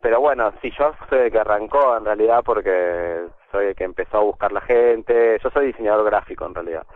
pero 0.00 0.20
bueno, 0.20 0.52
sí, 0.62 0.70
yo 0.78 0.92
soy 1.08 1.18
el 1.26 1.30
que 1.32 1.38
arrancó 1.38 1.96
en 1.96 2.04
realidad 2.04 2.42
porque 2.44 3.26
soy 3.52 3.66
el 3.66 3.74
que 3.76 3.84
empezó 3.84 4.18
a 4.18 4.22
buscar 4.22 4.52
la 4.52 4.60
gente, 4.62 5.38
yo 5.42 5.50
soy 5.50 5.66
diseñador 5.68 6.04
gráfico 6.06 6.46
en 6.46 6.54
realidad. 6.54 6.86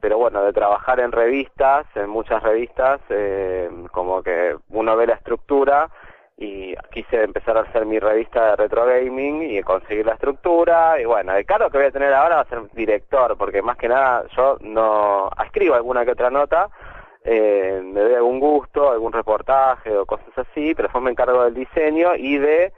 Pero 0.00 0.18
bueno, 0.18 0.42
de 0.42 0.52
trabajar 0.52 1.00
en 1.00 1.12
revistas, 1.12 1.86
en 1.94 2.08
muchas 2.08 2.42
revistas, 2.42 3.00
eh, 3.08 3.70
como 3.92 4.22
que 4.22 4.56
uno 4.70 4.96
ve 4.96 5.06
la 5.06 5.14
estructura 5.14 5.88
y 6.38 6.74
quise 6.92 7.22
empezar 7.22 7.56
a 7.56 7.62
hacer 7.62 7.86
mi 7.86 7.98
revista 7.98 8.50
de 8.50 8.56
retro 8.56 8.84
gaming 8.84 9.42
y 9.42 9.62
conseguir 9.62 10.04
la 10.04 10.12
estructura 10.12 11.00
y 11.00 11.06
bueno, 11.06 11.34
el 11.34 11.46
cargo 11.46 11.70
que 11.70 11.78
voy 11.78 11.86
a 11.86 11.90
tener 11.90 12.12
ahora 12.12 12.36
va 12.36 12.42
a 12.42 12.48
ser 12.48 12.60
director 12.74 13.38
porque 13.38 13.62
más 13.62 13.78
que 13.78 13.88
nada 13.88 14.26
yo 14.36 14.58
no 14.60 15.30
escribo 15.42 15.74
alguna 15.74 16.04
que 16.04 16.10
otra 16.10 16.28
nota 16.28 16.68
eh, 17.24 17.80
me 17.82 18.00
doy 18.02 18.14
algún 18.14 18.38
gusto, 18.38 18.90
algún 18.90 19.12
reportaje 19.12 19.96
o 19.96 20.06
cosas 20.06 20.28
así, 20.36 20.74
pero 20.74 20.86
después 20.86 21.02
me 21.02 21.10
encargo 21.10 21.42
del 21.42 21.54
diseño 21.54 22.14
y 22.14 22.38
de 22.38 22.72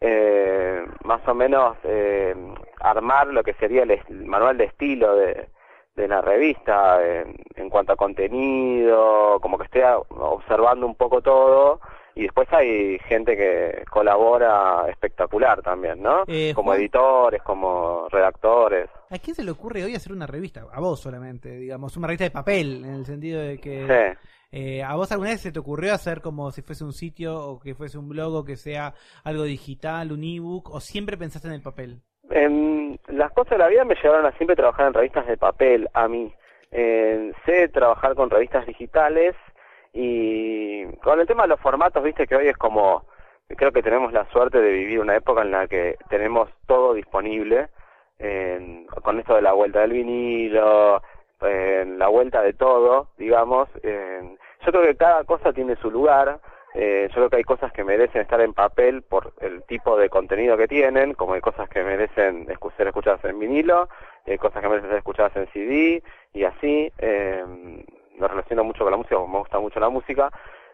eh, 0.00 0.84
más 1.04 1.26
o 1.26 1.34
menos 1.34 1.76
eh, 1.84 2.34
armar 2.80 3.28
lo 3.28 3.42
que 3.42 3.54
sería 3.54 3.84
el, 3.84 4.26
manual 4.26 4.58
de 4.58 4.64
estilo 4.64 5.16
de, 5.16 5.48
de 5.94 6.08
la 6.08 6.20
revista 6.20 7.04
en, 7.04 7.36
en 7.56 7.70
cuanto 7.70 7.92
a 7.92 7.96
contenido, 7.96 9.38
como 9.40 9.58
que 9.58 9.64
estoy 9.64 9.82
observando 10.08 10.86
un 10.86 10.94
poco 10.94 11.22
todo 11.22 11.80
y 12.16 12.22
después 12.22 12.48
hay 12.52 12.98
gente 13.00 13.36
que 13.36 13.84
colabora 13.90 14.88
espectacular 14.88 15.62
también, 15.62 16.00
¿no? 16.00 16.22
Eh, 16.28 16.52
como 16.54 16.68
Juan. 16.70 16.80
editores, 16.80 17.42
como 17.42 18.08
redactores. 18.08 18.88
¿A 19.10 19.18
quién 19.18 19.34
se 19.34 19.42
le 19.42 19.50
ocurre 19.50 19.82
hoy 19.82 19.94
hacer 19.94 20.12
una 20.12 20.26
revista? 20.26 20.64
A 20.72 20.80
vos 20.80 21.00
solamente, 21.00 21.56
digamos, 21.56 21.96
una 21.96 22.06
revista 22.06 22.24
de 22.24 22.30
papel, 22.30 22.84
en 22.84 22.94
el 22.94 23.06
sentido 23.06 23.40
de 23.40 23.58
que... 23.58 23.86
Sí. 23.86 24.28
Eh, 24.56 24.84
¿A 24.84 24.94
vos 24.94 25.10
alguna 25.10 25.30
vez 25.30 25.40
se 25.40 25.50
te 25.50 25.58
ocurrió 25.58 25.92
hacer 25.92 26.20
como 26.20 26.52
si 26.52 26.62
fuese 26.62 26.84
un 26.84 26.92
sitio 26.92 27.36
o 27.36 27.58
que 27.58 27.74
fuese 27.74 27.98
un 27.98 28.08
blog 28.08 28.32
o 28.32 28.44
que 28.44 28.56
sea 28.56 28.94
algo 29.24 29.42
digital, 29.42 30.12
un 30.12 30.22
ebook? 30.22 30.70
¿O 30.72 30.78
siempre 30.78 31.16
pensaste 31.16 31.48
en 31.48 31.54
el 31.54 31.62
papel? 31.62 32.02
Em, 32.30 32.96
las 33.08 33.32
cosas 33.32 33.50
de 33.50 33.58
la 33.58 33.68
vida 33.68 33.84
me 33.84 33.96
llevaron 33.96 34.26
a 34.26 34.32
siempre 34.32 34.56
trabajar 34.56 34.86
en 34.86 34.94
revistas 34.94 35.26
de 35.26 35.36
papel, 35.36 35.88
a 35.92 36.08
mí. 36.08 36.32
Eh, 36.70 37.32
sé 37.46 37.68
trabajar 37.68 38.14
con 38.14 38.30
revistas 38.30 38.66
digitales 38.66 39.34
y 39.92 40.86
con 41.02 41.20
el 41.20 41.26
tema 41.26 41.42
de 41.42 41.48
los 41.50 41.60
formatos, 41.60 42.02
viste 42.02 42.26
que 42.26 42.34
hoy 42.36 42.48
es 42.48 42.56
como, 42.56 43.04
creo 43.56 43.70
que 43.72 43.82
tenemos 43.82 44.12
la 44.12 44.24
suerte 44.30 44.60
de 44.60 44.72
vivir 44.72 44.98
una 45.00 45.14
época 45.16 45.42
en 45.42 45.50
la 45.52 45.68
que 45.68 45.96
tenemos 46.08 46.50
todo 46.66 46.94
disponible, 46.94 47.68
en- 48.18 48.86
con 48.86 49.18
esto 49.20 49.34
de 49.36 49.42
la 49.42 49.52
vuelta 49.52 49.80
del 49.80 49.92
vinilo, 49.92 51.02
la 51.40 52.08
vuelta 52.08 52.40
de 52.42 52.54
todo, 52.54 53.08
digamos. 53.18 53.68
yo 54.64 54.72
creo 54.72 54.82
que 54.82 54.96
cada 54.96 55.24
cosa 55.24 55.52
tiene 55.52 55.76
su 55.76 55.90
lugar. 55.90 56.40
Eh, 56.74 57.06
yo 57.08 57.14
creo 57.14 57.30
que 57.30 57.36
hay 57.36 57.44
cosas 57.44 57.72
que 57.72 57.84
merecen 57.84 58.22
estar 58.22 58.40
en 58.40 58.52
papel 58.52 59.02
por 59.02 59.32
el 59.40 59.62
tipo 59.62 59.96
de 59.96 60.10
contenido 60.10 60.56
que 60.56 60.68
tienen, 60.68 61.14
como 61.14 61.34
hay 61.34 61.40
cosas 61.40 61.68
que 61.68 61.82
merecen 61.82 62.46
ser 62.76 62.86
escuchadas 62.88 63.24
en 63.24 63.38
vinilo, 63.38 63.88
y 64.26 64.32
hay 64.32 64.38
cosas 64.38 64.60
que 64.60 64.68
merecen 64.68 64.90
ser 64.90 64.98
escuchadas 64.98 65.36
en 65.36 65.48
CD, 65.52 66.02
y 66.32 66.44
así. 66.44 66.92
Eh, 66.98 67.44
me 68.18 68.28
relaciono 68.28 68.64
mucho 68.64 68.84
con 68.84 68.90
la 68.90 68.96
música, 68.96 69.16
me 69.18 69.38
gusta 69.38 69.58
mucho 69.58 69.80
la 69.80 69.88
música. 69.88 70.30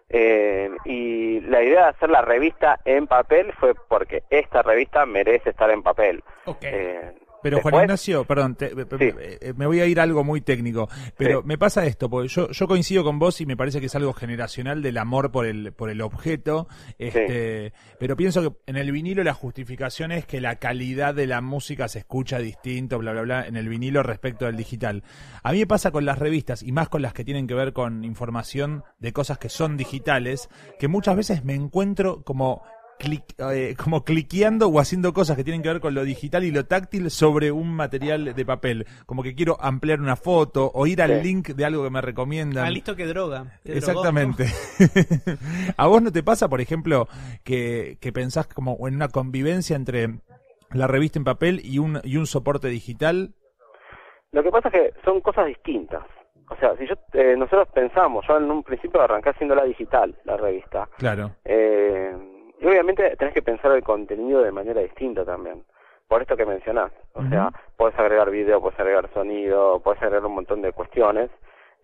Eh, 0.09 0.71
y 0.85 1.41
la 1.43 1.63
idea 1.63 1.85
de 1.85 1.89
hacer 1.91 2.11
la 2.11 2.23
revista 2.23 2.81
en 2.85 3.07
papel 3.07 3.53
fue 3.53 3.75
porque 3.75 4.25
esta 4.29 4.63
revista 4.63 5.07
merece 5.07 5.51
estar 5.51 5.71
en 5.71 5.83
papel. 5.83 6.25
Eh, 6.63 7.13
Pero 7.43 7.61
Juan 7.61 7.75
Ignacio, 7.83 8.25
perdón, 8.25 8.55
te- 8.55 8.71
Sí. 8.71 8.75
eh, 9.01 9.53
me 9.57 9.67
voy 9.67 9.81
a 9.81 9.87
ir 9.87 9.99
a 10.01 10.03
algo 10.03 10.25
muy 10.25 10.41
técnico, 10.41 10.89
pero 11.17 11.41
Sí. 11.41 11.47
me 11.47 11.57
pasa 11.59 11.87
esto, 11.87 12.11
porque 12.11 12.29
yo, 12.29 12.51
yo 12.51 12.67
coincido 12.69 13.03
con 13.05 13.19
vos 13.19 13.41
y 13.41 13.47
me 13.47 13.57
parece 13.57 13.81
que 13.81 13.87
es 13.87 13.95
algo 13.95 14.13
generacional 14.13 14.83
del 14.83 14.99
amor 14.99 15.31
por 15.31 15.47
el, 15.47 15.73
por 15.73 15.91
el 15.91 16.01
objeto, 16.03 16.69
este, 16.99 17.73
pero 17.99 18.17
pienso 18.17 18.43
que 18.43 18.57
en 18.67 18.77
el 18.77 18.93
vinilo 18.93 19.23
la 19.25 19.35
justificación 19.35 20.13
es 20.13 20.27
que 20.27 20.41
la 20.41 20.57
calidad 20.57 21.15
de 21.15 21.27
la 21.27 21.41
música 21.41 21.89
se 21.89 22.01
escucha 22.01 22.39
distinto, 22.39 22.99
bla, 22.99 23.13
bla, 23.13 23.23
bla, 23.23 23.47
en 23.47 23.57
el 23.57 23.69
vinilo 23.69 24.03
respecto 24.03 24.47
al 24.47 24.57
digital. 24.57 25.03
A 25.43 25.53
mí 25.53 25.59
me 25.61 25.67
pasa 25.67 25.91
con 25.91 26.05
las 26.05 26.19
revistas 26.19 26.63
y 26.63 26.73
más 26.73 26.89
con 26.89 27.03
las 27.03 27.15
que 27.15 27.25
tienen 27.25 27.47
que 27.47 27.55
ver 27.55 27.73
con 27.73 28.05
información 28.05 28.85
de 28.99 29.13
cosas 29.13 29.39
que 29.39 29.49
son 29.49 29.77
digitales, 29.77 30.49
que 30.79 30.89
muchas 30.89 31.17
veces 31.17 31.45
me 31.45 31.55
encuentro 31.55 32.23
como 32.23 32.63
clic- 33.01 33.35
eh, 33.53 33.75
como 33.83 34.05
cliqueando 34.05 34.69
o 34.69 34.79
haciendo 34.79 35.13
cosas 35.13 35.37
que 35.37 35.43
tienen 35.45 35.63
que 35.63 35.69
ver 35.71 35.81
con 35.81 35.95
lo 35.95 36.05
digital 36.05 36.45
y 36.45 36.51
lo 36.53 36.67
táctil 36.67 37.11
sobre 37.11 37.51
un 37.51 37.75
material 37.75 38.35
de 38.35 38.45
papel. 38.45 38.87
Como 39.07 39.23
que 39.23 39.35
quiero 39.35 39.57
ampliar 39.61 40.01
una 40.01 40.15
foto 40.17 40.71
o 40.75 40.87
ir 40.87 41.03
al 41.03 41.21
Sí. 41.21 41.25
link 41.29 41.49
de 41.49 41.65
algo 41.65 41.83
que 41.83 41.91
me 41.91 42.01
recomiendan. 42.01 42.67
Ah, 42.67 42.71
listo 42.71 42.95
que 42.95 43.07
droga. 43.07 43.47
Drogó, 43.65 43.79
Exactamente. 43.79 44.45
¿A 45.77 45.87
vos 45.87 46.03
no 46.03 46.13
te 46.13 46.23
pasa, 46.23 46.49
por 46.49 46.61
ejemplo, 46.61 47.09
que, 47.45 47.99
que 48.01 48.13
pensás 48.13 48.47
como 48.47 48.77
en 48.87 48.95
una 48.97 49.09
convivencia 49.09 49.77
entre 49.77 50.21
la 50.73 50.87
revista 50.87 51.19
en 51.19 51.25
papel 51.25 51.61
y 51.65 51.79
un, 51.79 52.01
y 52.05 52.17
un 52.17 52.27
soporte 52.27 52.69
digital? 52.69 53.35
Lo 54.33 54.43
que 54.43 54.51
pasa 54.51 54.69
es 54.69 54.75
que 54.75 54.93
son 55.05 55.21
cosas 55.21 55.47
distintas. 55.47 56.05
O 56.49 56.57
sea, 56.57 56.77
si 56.77 56.87
yo 56.87 56.95
eh, 57.13 57.37
nosotros 57.37 57.69
pensamos, 57.73 58.25
yo 58.29 58.37
en 58.37 58.51
un 58.51 58.63
principio 58.65 59.01
arranqué 59.01 59.31
haciéndola 59.31 59.65
digital, 59.65 60.17
la 60.25 60.37
revista. 60.37 60.89
Claro. 60.99 61.31
Eh, 61.45 62.13
y 62.61 62.67
obviamente 62.67 63.17
tenés 63.17 63.35
que 63.35 63.43
pensar 63.43 63.73
el 63.73 63.83
contenido 63.83 64.43
de 64.43 64.53
manera 64.53 64.81
distinta 64.81 65.25
también. 65.25 65.65
Por 66.07 66.23
esto 66.23 66.37
que 66.37 66.45
mencionás. 66.45 66.93
O 67.15 67.25
sea, 67.25 67.51
puedes 67.77 67.99
agregar 67.99 68.31
video, 68.31 68.61
puedes 68.61 68.79
agregar 68.79 69.09
sonido, 69.15 69.81
puedes 69.81 70.03
agregar 70.03 70.27
un 70.27 70.35
montón 70.35 70.61
de 70.61 70.73
cuestiones 70.73 71.31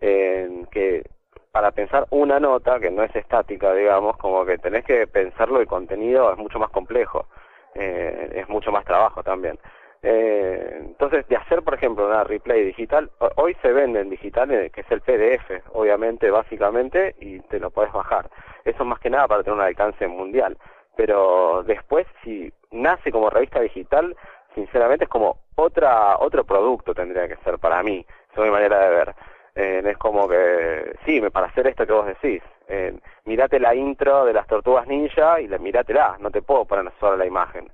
eh, 0.01 0.65
que 0.69 1.03
para 1.51 1.71
pensar 1.71 2.05
una 2.11 2.39
nota, 2.39 2.79
que 2.79 2.91
no 2.91 3.03
es 3.03 3.15
estática, 3.15 3.73
digamos, 3.73 4.17
como 4.17 4.45
que 4.45 4.57
tenés 4.57 4.85
que 4.85 5.07
pensarlo 5.07 5.59
el 5.59 5.67
contenido 5.67 6.31
es 6.31 6.37
mucho 6.37 6.59
más 6.59 6.69
complejo. 6.69 7.25
Eh, 7.73 8.31
es 8.35 8.49
mucho 8.49 8.71
más 8.71 8.85
trabajo 8.85 9.23
también. 9.23 9.57
Eh, 10.03 10.77
entonces, 10.79 11.27
de 11.27 11.35
hacer, 11.35 11.63
por 11.63 11.73
ejemplo, 11.73 12.05
una 12.05 12.23
replay 12.23 12.63
digital, 12.63 13.09
ho- 13.19 13.31
hoy 13.35 13.55
se 13.61 13.71
vende 13.73 13.99
en 14.01 14.09
digital, 14.09 14.51
eh, 14.51 14.69
que 14.69 14.81
es 14.81 14.91
el 14.91 15.01
PDF, 15.01 15.61
obviamente, 15.73 16.29
básicamente, 16.29 17.15
y 17.19 17.39
te 17.41 17.59
lo 17.59 17.71
podés 17.71 17.91
bajar. 17.91 18.29
Eso 18.63 18.85
más 18.85 18.99
que 18.99 19.09
nada 19.09 19.27
para 19.27 19.43
tener 19.43 19.57
un 19.57 19.65
alcance 19.65 20.07
mundial. 20.07 20.57
Pero 20.95 21.63
después, 21.63 22.05
si 22.23 22.51
nace 22.71 23.11
como 23.11 23.29
revista 23.29 23.59
digital, 23.59 24.15
sinceramente 24.55 25.05
es 25.05 25.09
como 25.09 25.37
otra 25.55 26.17
otro 26.19 26.43
producto 26.43 26.93
tendría 26.93 27.27
que 27.27 27.35
ser 27.43 27.57
para 27.59 27.81
mí, 27.83 28.05
es 28.31 28.37
mi 28.37 28.49
manera 28.49 28.79
de 28.79 28.89
ver. 28.89 29.15
Eh, 29.55 29.81
es 29.85 29.97
como 29.97 30.27
que, 30.27 30.95
sí, 31.05 31.19
para 31.31 31.47
hacer 31.47 31.67
esto 31.67 31.85
que 31.85 31.93
vos 31.93 32.05
decís, 32.05 32.41
eh, 32.67 32.93
mirate 33.25 33.59
la 33.59 33.73
intro 33.73 34.25
de 34.25 34.33
las 34.33 34.45
tortugas 34.47 34.87
ninja 34.87 35.39
y 35.41 35.47
la, 35.47 35.57
mirátela, 35.57 36.17
no 36.19 36.29
te 36.31 36.41
puedo 36.43 36.65
poner 36.65 36.91
solo 36.99 37.17
la 37.17 37.25
imagen. 37.25 37.69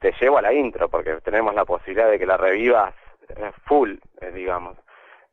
Te 0.00 0.12
llevo 0.20 0.38
a 0.38 0.42
la 0.42 0.52
intro 0.52 0.88
porque 0.88 1.16
tenemos 1.24 1.54
la 1.54 1.64
posibilidad 1.64 2.10
de 2.10 2.18
que 2.18 2.26
la 2.26 2.36
revivas 2.36 2.94
eh, 3.28 3.50
full, 3.66 3.94
eh, 4.20 4.30
digamos. 4.32 4.76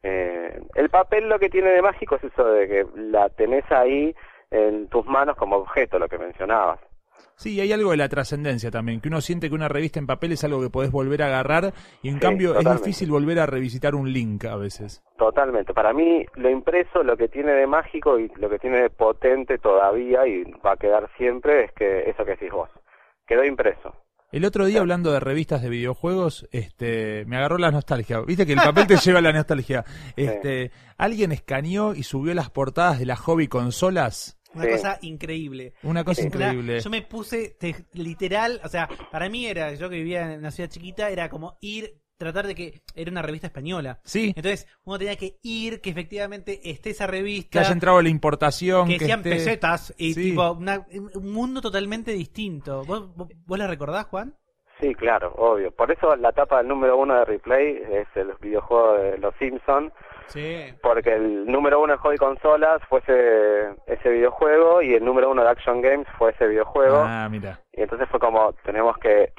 Eh, 0.04 0.62
el 0.76 0.90
papel 0.90 1.28
lo 1.30 1.40
que 1.40 1.50
tiene 1.50 1.70
de 1.70 1.82
mágico 1.82 2.16
es 2.16 2.24
eso 2.26 2.46
de 2.46 2.68
que 2.68 2.86
la 2.96 3.30
tenés 3.30 3.64
ahí 3.72 4.16
en 4.52 4.88
tus 4.90 5.06
manos 5.06 5.36
como 5.36 5.56
objeto, 5.58 5.98
lo 5.98 6.08
que 6.08 6.18
mencionabas. 6.20 6.80
Sí, 7.38 7.60
hay 7.60 7.74
algo 7.74 7.92
de 7.92 7.98
la 7.98 8.08
trascendencia 8.08 8.72
también, 8.72 9.02
que 9.02 9.10
uno 9.10 9.20
siente 9.20 9.50
que 9.50 9.56
una 9.56 9.68
revista 9.68 10.00
en 10.00 10.08
papel 10.08 10.32
es 10.34 10.44
algo 10.46 10.62
que 10.62 10.70
podés 10.70 10.92
volver 10.92 11.22
a 11.24 11.26
agarrar 11.26 11.74
y 12.02 12.08
en 12.08 12.16
Sí, 12.16 12.20
cambio 12.22 12.52
es 12.52 12.58
totalmente. 12.60 12.86
difícil 12.88 13.12
volver 13.12 13.40
a 13.40 13.46
revisitar 13.46 13.94
un 13.96 14.12
link 14.14 14.46
a 14.46 14.56
veces. 14.56 15.04
Totalmente. 15.18 15.74
Para 15.74 15.92
mí, 15.92 16.26
lo 16.36 16.50
impreso, 16.50 17.04
lo 17.04 17.18
que 17.18 17.28
tiene 17.28 17.52
de 17.54 17.68
mágico 17.68 18.20
y 18.20 18.30
lo 18.38 18.50
que 18.50 18.60
tiene 18.60 18.80
de 18.84 18.90
potente 18.90 19.58
todavía 19.58 20.26
y 20.28 20.44
va 20.66 20.74
a 20.74 20.78
quedar 20.78 21.10
siempre 21.18 21.66
es 21.66 21.72
que 21.74 22.10
eso 22.10 22.24
que 22.24 22.32
decís 22.32 22.52
vos. 22.52 22.70
Quedó 23.28 23.44
impreso. 23.44 23.94
El 24.36 24.44
otro 24.44 24.66
día 24.66 24.82
hablando 24.82 25.14
de 25.14 25.22
revistas 25.22 25.62
de 25.62 25.70
videojuegos, 25.70 26.46
este, 26.52 27.24
me 27.26 27.38
agarró 27.38 27.58
la 27.58 27.72
nostalgia. 27.72 28.20
Viste 28.20 28.46
que 28.46 28.52
el 28.52 28.60
papel 28.60 28.86
te 28.86 28.98
lleva 28.98 29.20
a 29.20 29.22
la 29.22 29.32
nostalgia. 29.32 29.86
Este, 30.18 30.72
alguien 30.98 31.32
escaneó 31.32 31.96
y 31.96 32.04
subió 32.04 32.34
las 32.34 32.50
portadas 32.50 33.00
de 33.00 33.06
las 33.06 33.18
hobby 33.22 33.48
consolas. 33.48 34.38
Una 34.54 34.66
Sí. 34.66 34.72
cosa 34.72 35.00
increíble. 35.04 35.74
Una 35.84 36.04
cosa 36.04 36.22
increíble. 36.24 36.82
yo 36.82 36.90
me 36.90 37.02
puse 37.02 37.56
te- 37.58 37.86
literal, 37.94 38.60
o 38.66 38.68
sea, 38.68 38.90
para 39.10 39.30
mí 39.30 39.46
era, 39.46 39.74
yo 39.76 39.90
que 39.90 39.96
vivía 39.96 40.34
en 40.34 40.40
una 40.40 40.52
ciudad 40.52 40.70
chiquita, 40.70 41.10
era 41.10 41.30
como 41.30 41.58
ir, 41.62 42.02
tratar 42.18 42.48
de 42.48 42.56
que 42.56 42.82
era 42.96 43.12
una 43.12 43.22
revista 43.22 43.48
española. 43.48 44.00
Sí, 44.04 44.34
Entonces 44.36 44.68
uno 44.86 44.98
tenía 44.98 45.16
que 45.16 45.38
ir, 45.44 45.82
que 45.82 45.90
efectivamente 45.90 46.60
esté 46.70 46.92
esa 46.92 47.06
que 47.06 47.12
revista, 47.12 47.60
haya 47.60 47.72
entrado 47.72 48.02
la 48.02 48.10
importación. 48.10 48.88
que 48.88 48.98
Que, 48.98 49.06
sean 49.06 49.20
esté- 49.20 49.30
pesetas 49.32 49.94
y 49.98 50.14
Sí. 50.14 50.30
tipo 50.32 50.52
una- 50.54 50.86
un 51.16 51.32
mundo 51.32 51.62
totalmente 51.62 52.12
distinto. 52.12 52.84
¿Vos, 52.86 53.16
vos, 53.16 53.28
vos 53.46 53.60
la 53.60 53.68
recordás, 53.68 54.06
Juan? 54.06 54.34
Sí, 54.82 54.94
claro, 54.94 55.34
obvio. 55.38 55.72
Por 55.72 55.90
eso 55.92 56.16
la 56.18 56.34
tapa 56.34 56.58
del 56.58 56.68
número 56.68 56.98
uno 56.98 57.16
de 57.16 57.24
Replay 57.26 57.82
es 57.92 58.08
el 58.16 58.34
videojuego 58.42 58.94
de 58.98 59.18
Los 59.20 59.34
Simpsons, 59.40 59.94
Sí. 60.28 60.66
porque 60.82 61.14
el 61.14 61.46
número 61.46 61.82
uno 61.82 61.94
en 61.94 62.00
hobby 62.00 62.18
consolas 62.18 62.82
fue 62.90 63.00
ese, 63.00 63.76
ese 63.88 64.10
videojuego 64.10 64.82
y 64.82 64.94
el 64.96 65.06
número 65.06 65.32
uno 65.32 65.44
de 65.44 65.50
Action 65.50 65.82
Games 65.82 66.08
fue 66.18 66.32
ese 66.32 66.48
videojuego. 66.48 66.98
Ah, 67.06 67.30
mira. 67.32 67.62
Y 67.72 67.84
entonces 67.84 68.08
fue 68.10 68.20
como, 68.20 68.52
tenemos 68.66 68.98
que, 68.98 69.32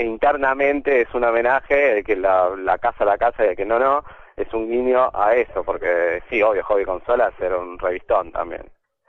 e 0.00 0.04
internamente 0.04 1.02
es 1.02 1.08
un 1.14 1.24
homenaje 1.24 1.94
de 1.96 2.04
que 2.04 2.16
la, 2.16 2.50
la 2.56 2.78
casa 2.78 3.04
la 3.04 3.18
casa 3.18 3.44
y 3.44 3.48
de 3.48 3.56
que 3.56 3.66
no, 3.66 3.78
no, 3.78 4.02
es 4.36 4.52
un 4.54 4.68
guiño 4.70 5.10
a 5.12 5.34
eso, 5.34 5.62
porque 5.64 6.22
sí, 6.30 6.40
obvio, 6.42 6.64
Hobby 6.64 6.84
Consolas 6.84 7.34
era 7.40 7.58
un 7.58 7.78
revistón 7.78 8.32
también. 8.32 8.62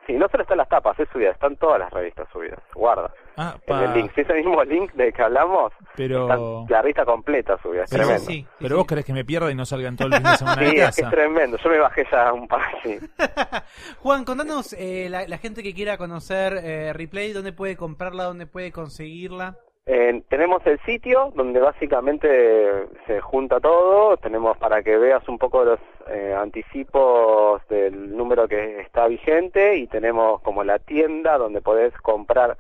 Sí, 0.08 0.14
no 0.14 0.28
solo 0.30 0.42
están 0.42 0.58
las 0.58 0.68
tapas, 0.68 1.00
es 1.00 1.08
subida, 1.14 1.30
están 1.30 1.56
todas 1.58 1.78
las 1.80 1.92
revistas 1.94 2.28
subidas, 2.34 2.60
guarda. 2.74 3.14
Ah, 3.38 3.56
En 3.68 3.78
el 3.78 3.94
link, 3.94 4.12
si 4.16 4.22
ese 4.22 4.34
mismo 4.34 4.62
link 4.64 4.92
del 4.94 5.14
que 5.14 5.22
hablamos, 5.22 5.72
Pero, 5.96 6.66
la 6.68 6.82
revista 6.82 7.06
completa 7.06 7.58
subida, 7.62 7.84
es 7.84 7.90
pero, 7.92 8.06
tremendo. 8.06 8.26
sí, 8.28 8.42
sí, 8.42 8.48
pero 8.58 8.70
sí. 8.70 8.76
vos 8.78 8.88
querés 8.88 9.06
que 9.06 9.14
me 9.14 9.24
pierda 9.24 9.52
y 9.52 9.56
no 9.56 9.64
salgan 9.64 9.96
todo 9.96 10.08
el 10.08 10.16
fin 10.16 10.24
de 10.24 10.38
semana 10.38 10.62
Sí, 10.64 10.76
de 10.76 10.82
casa. 10.82 11.02
es 11.04 11.10
tremendo, 11.12 11.58
yo 11.58 11.70
me 11.70 11.78
bajé 11.78 12.06
ya 12.12 12.34
un 12.34 12.48
par, 12.48 12.62
sí. 12.84 12.98
Juan, 14.00 14.26
contanos 14.26 14.74
eh, 14.74 15.08
la, 15.10 15.28
la 15.28 15.38
gente 15.38 15.62
que 15.64 15.74
quiera 15.74 15.98
conocer 15.98 16.54
eh, 16.64 16.94
Replay, 16.94 17.32
dónde 17.32 17.54
puede 17.54 17.78
comprarla, 17.78 18.24
dónde 18.24 18.48
puede 18.48 18.72
conseguirla. 18.72 19.56
Eh, 19.88 20.22
tenemos 20.30 20.64
el 20.68 20.80
sitio 20.82 21.32
donde 21.36 21.60
básicamente 21.60 22.88
se 23.08 23.20
junta 23.20 23.60
todo, 23.60 24.16
tenemos 24.18 24.56
para 24.58 24.84
que 24.84 24.96
veas 24.96 25.28
un 25.28 25.40
poco 25.40 25.66
los 25.66 25.80
eh, 26.08 26.36
anticipos 26.38 27.68
del 27.68 28.16
número 28.16 28.48
que 28.48 28.82
está 28.82 29.08
vigente 29.08 29.78
y 29.78 29.88
tenemos 29.88 30.40
como 30.42 30.64
la 30.64 30.78
tienda 30.78 31.40
donde 31.40 31.62
podés 31.62 31.98
comprar 32.02 32.58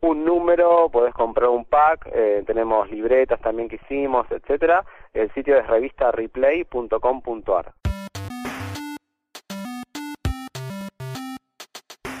un 0.00 0.24
número, 0.24 0.88
podés 0.90 1.12
comprar 1.12 1.50
un 1.50 1.66
pack, 1.66 2.08
eh, 2.12 2.42
tenemos 2.46 2.90
libretas 2.90 3.38
también 3.40 3.68
que 3.68 3.76
hicimos, 3.76 4.26
etcétera. 4.30 4.82
El 5.12 5.30
sitio 5.34 5.58
es 5.58 5.66
revistareplay.com.ar. 5.66 7.74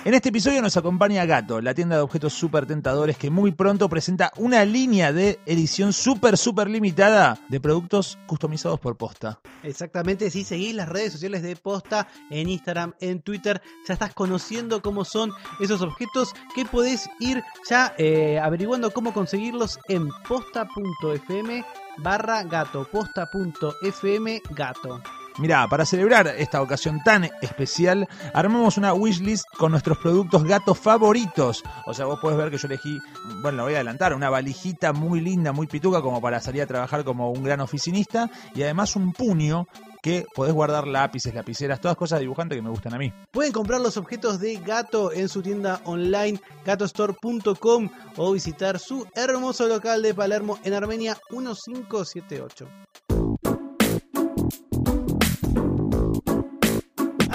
En 0.06 0.14
este 0.14 0.28
episodio 0.28 0.62
nos 0.62 0.76
acompaña 0.76 1.26
Gato, 1.26 1.60
la 1.60 1.74
tienda 1.74 1.96
de 1.96 2.02
objetos 2.02 2.32
super 2.32 2.64
tentadores 2.64 3.18
que 3.18 3.28
muy 3.28 3.50
pronto 3.50 3.88
presenta 3.88 4.30
una 4.36 4.64
línea 4.64 5.12
de 5.12 5.40
edición 5.46 5.92
super 5.92 6.38
super 6.38 6.70
limitada 6.70 7.40
de 7.48 7.58
productos 7.58 8.16
customizados 8.28 8.78
por 8.78 8.96
posta. 8.96 9.40
Exactamente, 9.64 10.30
si 10.30 10.44
seguís 10.44 10.76
las 10.76 10.88
redes 10.88 11.12
sociales 11.12 11.42
de 11.42 11.56
Posta 11.56 12.06
en 12.30 12.48
Instagram, 12.48 12.94
en 13.00 13.20
Twitter, 13.20 13.60
ya 13.88 13.94
estás 13.94 14.14
conociendo 14.14 14.80
cómo 14.80 15.04
son 15.04 15.32
esos 15.58 15.82
objetos 15.82 16.34
que 16.54 16.64
podés 16.64 17.10
ir 17.18 17.42
ya 17.68 17.92
eh, 17.98 18.38
averiguando 18.38 18.92
cómo 18.92 19.12
conseguirlos 19.12 19.80
en 19.88 20.08
posta.fm 20.28 21.64
barra 21.98 22.44
gato, 22.44 22.88
posta.fm 22.92 24.40
gato. 24.50 25.02
Mirá, 25.38 25.68
para 25.68 25.84
celebrar 25.84 26.28
esta 26.38 26.62
ocasión 26.62 27.02
tan 27.04 27.24
especial, 27.42 28.08
armamos 28.32 28.78
una 28.78 28.94
wishlist 28.94 29.44
con 29.58 29.70
nuestros 29.70 29.98
productos 29.98 30.44
gatos 30.44 30.78
favoritos. 30.78 31.62
O 31.84 31.92
sea, 31.92 32.06
vos 32.06 32.18
podés 32.20 32.38
ver 32.38 32.50
que 32.50 32.56
yo 32.56 32.66
elegí, 32.66 32.98
bueno, 33.42 33.58
lo 33.58 33.64
voy 33.64 33.74
a 33.74 33.76
adelantar, 33.76 34.14
una 34.14 34.30
valijita 34.30 34.94
muy 34.94 35.20
linda, 35.20 35.52
muy 35.52 35.66
pituca, 35.66 36.00
como 36.00 36.22
para 36.22 36.40
salir 36.40 36.62
a 36.62 36.66
trabajar 36.66 37.04
como 37.04 37.30
un 37.30 37.42
gran 37.42 37.60
oficinista, 37.60 38.30
y 38.54 38.62
además 38.62 38.96
un 38.96 39.12
puño 39.12 39.66
que 40.00 40.24
podés 40.34 40.54
guardar 40.54 40.86
lápices, 40.86 41.34
lapiceras, 41.34 41.80
todas 41.80 41.98
cosas 41.98 42.20
dibujantes 42.20 42.56
que 42.56 42.62
me 42.62 42.70
gustan 42.70 42.94
a 42.94 42.98
mí. 42.98 43.12
Pueden 43.30 43.52
comprar 43.52 43.82
los 43.82 43.98
objetos 43.98 44.40
de 44.40 44.56
Gato 44.56 45.12
en 45.12 45.28
su 45.28 45.42
tienda 45.42 45.82
online 45.84 46.40
gatostore.com 46.64 47.90
o 48.16 48.32
visitar 48.32 48.78
su 48.78 49.06
hermoso 49.14 49.68
local 49.68 50.00
de 50.00 50.14
Palermo 50.14 50.58
en 50.64 50.72
Armenia 50.72 51.18
1578. 51.30 52.66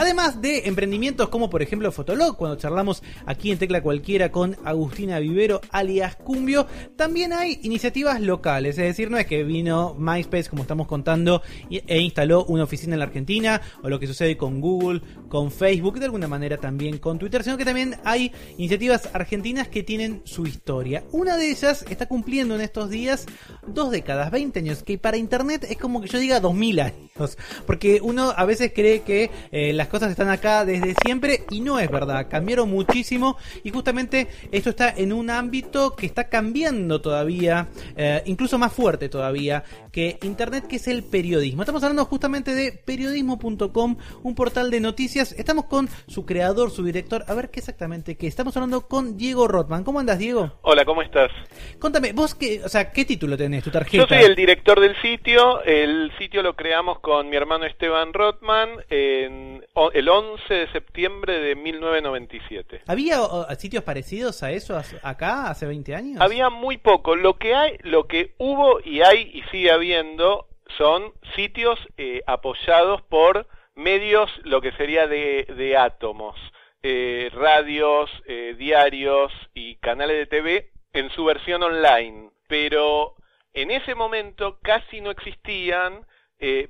Además 0.02 0.42
de 0.42 0.68
emprendimientos 0.68 1.30
como 1.30 1.52
por 1.52 1.62
ejemplo 1.62 1.92
Fotolog, 1.92 2.36
cuando 2.36 2.58
charlamos 2.58 3.04
aquí 3.28 3.52
en 3.52 3.60
Tecla 3.60 3.84
Cualquiera 3.84 4.32
con 4.32 4.58
Agustina 4.66 5.20
Vivero 5.20 5.62
alias 5.70 6.16
Cumbio, 6.16 6.66
también 6.96 7.34
hay 7.34 7.60
iniciativas 7.62 8.20
locales, 8.20 8.80
es 8.80 8.86
decir, 8.86 9.12
no 9.12 9.20
es 9.20 9.28
que 9.28 9.44
vino 9.44 9.94
MySpace 9.94 10.50
como 10.50 10.64
estamos 10.64 10.88
contando 10.88 11.44
e 11.70 12.00
instaló 12.00 12.46
una 12.46 12.64
oficina 12.64 12.96
en 12.96 13.00
la 13.00 13.06
Argentina 13.06 13.62
o 13.84 13.90
lo 13.90 14.00
que 14.00 14.08
sucede 14.08 14.38
con 14.38 14.60
Google, 14.60 15.02
con 15.30 15.52
Facebook, 15.52 16.00
de 16.00 16.06
alguna 16.06 16.28
manera 16.28 16.58
también 16.58 16.98
con 16.98 17.20
Twitter, 17.20 17.44
sino 17.44 17.56
que 17.56 17.66
también 17.66 17.96
hay 18.04 18.32
iniciativas 18.58 19.08
argentinas 19.14 19.68
que 19.68 19.84
tienen 19.84 20.24
su 20.24 20.48
historia. 20.48 21.04
Una 21.12 21.38
de 21.38 21.52
ellas 21.52 21.86
está 21.92 22.08
cumpliendo 22.08 22.56
en 22.56 22.62
estos 22.62 22.90
días 22.90 23.28
dos 23.68 23.92
décadas, 23.92 24.32
20 24.32 24.58
años, 24.58 24.82
que 24.82 24.98
para 24.98 25.18
Internet 25.18 25.68
es 25.70 25.78
como 25.78 26.02
que 26.02 26.08
yo 26.08 26.18
diga 26.18 26.40
2000 26.40 26.80
años, 26.80 27.38
porque 27.68 28.00
uno 28.02 28.34
a 28.36 28.46
veces 28.46 28.72
cree 28.74 29.02
que 29.02 29.30
eh, 29.52 29.74
las 29.74 29.91
cosas 29.92 30.10
están 30.10 30.30
acá 30.30 30.66
desde 30.66 30.96
siempre 31.04 31.44
y 31.52 31.60
no 31.60 31.78
es 31.78 31.92
verdad, 31.92 32.28
cambiaron 32.30 32.70
muchísimo 32.70 33.38
y 33.64 33.70
justamente 33.70 34.28
esto 34.52 34.70
está 34.70 34.90
en 34.90 35.12
un 35.12 35.30
ámbito 35.30 35.96
que 35.96 36.06
está 36.06 36.30
cambiando 36.30 37.02
todavía, 37.02 37.68
eh, 37.98 38.24
incluso 38.26 38.58
más 38.58 38.74
fuerte 38.74 39.10
todavía 39.10 39.64
que 39.92 40.18
Internet, 40.24 40.68
que 40.68 40.78
es 40.78 40.88
el 40.88 41.04
periodismo. 41.04 41.62
Estamos 41.62 41.84
hablando 41.84 42.06
justamente 42.06 42.56
de 42.56 42.72
periodismo.com, 42.72 43.98
un 44.24 44.36
portal 44.36 44.72
de 44.72 44.80
noticias. 44.80 45.34
Estamos 45.34 45.66
con 45.66 45.90
su 46.08 46.26
creador, 46.26 46.72
su 46.72 46.84
director, 46.84 47.26
a 47.28 47.34
ver 47.34 47.50
qué 47.50 47.60
exactamente 47.60 48.16
qué. 48.16 48.28
Estamos 48.28 48.56
hablando 48.56 48.88
con 48.88 49.18
Diego 49.18 49.48
Rotman. 49.48 49.84
¿Cómo 49.84 50.00
andas, 50.00 50.18
Diego? 50.18 50.54
Hola, 50.62 50.86
¿cómo 50.86 51.02
estás? 51.02 51.32
Contame, 51.80 52.14
vos 52.14 52.36
qué, 52.36 52.62
o 52.64 52.70
sea, 52.70 52.92
¿qué 52.92 53.04
título 53.06 53.38
tenés, 53.38 53.64
tu 53.64 53.72
tarjeta? 53.72 54.04
Yo 54.04 54.08
soy 54.08 54.24
el 54.24 54.36
director 54.36 54.80
del 54.80 54.96
sitio. 55.02 55.62
El 55.64 56.12
sitio 56.18 56.42
lo 56.42 56.56
creamos 56.56 57.00
con 57.00 57.30
mi 57.30 57.36
hermano 57.36 57.66
Esteban 57.66 58.14
Rotman 58.14 58.70
en 58.90 59.66
el 59.92 60.08
11 60.08 60.54
de 60.54 60.72
septiembre 60.72 61.40
de 61.40 61.56
1997. 61.56 62.84
¿Había 62.86 63.18
sitios 63.58 63.84
parecidos 63.84 64.44
a 64.44 64.52
eso 64.52 64.80
acá 65.02 65.50
hace 65.50 65.66
20 65.66 65.96
años? 65.96 66.22
Había 66.22 66.50
muy 66.50 66.78
poco. 66.78 67.16
Lo 67.16 67.38
que 67.38 67.56
hay, 67.56 67.78
lo 67.82 68.06
que 68.06 68.36
hubo 68.38 68.80
y 68.84 69.02
hay 69.02 69.32
y 69.34 69.42
sigue 69.50 69.72
habiendo 69.72 70.48
son 70.78 71.14
sitios 71.36 71.80
eh, 71.98 72.22
apoyados 72.28 73.02
por 73.04 73.48
medios, 73.76 74.30
lo 74.44 74.62
que 74.62 74.72
sería 74.74 75.08
de, 75.08 75.76
átomos, 75.78 76.36
eh, 76.84 77.30
radios, 77.34 78.10
eh, 78.26 78.56
diarios 78.58 79.32
y 79.54 79.76
canales 79.78 80.18
de 80.18 80.26
TV 80.28 80.72
en 80.94 81.10
su 81.12 81.26
versión 81.26 81.64
online. 81.64 82.30
Pero 82.48 83.16
en 83.54 83.72
ese 83.72 83.96
momento 83.96 84.60
casi 84.62 85.02
no 85.02 85.12
existían 85.12 86.06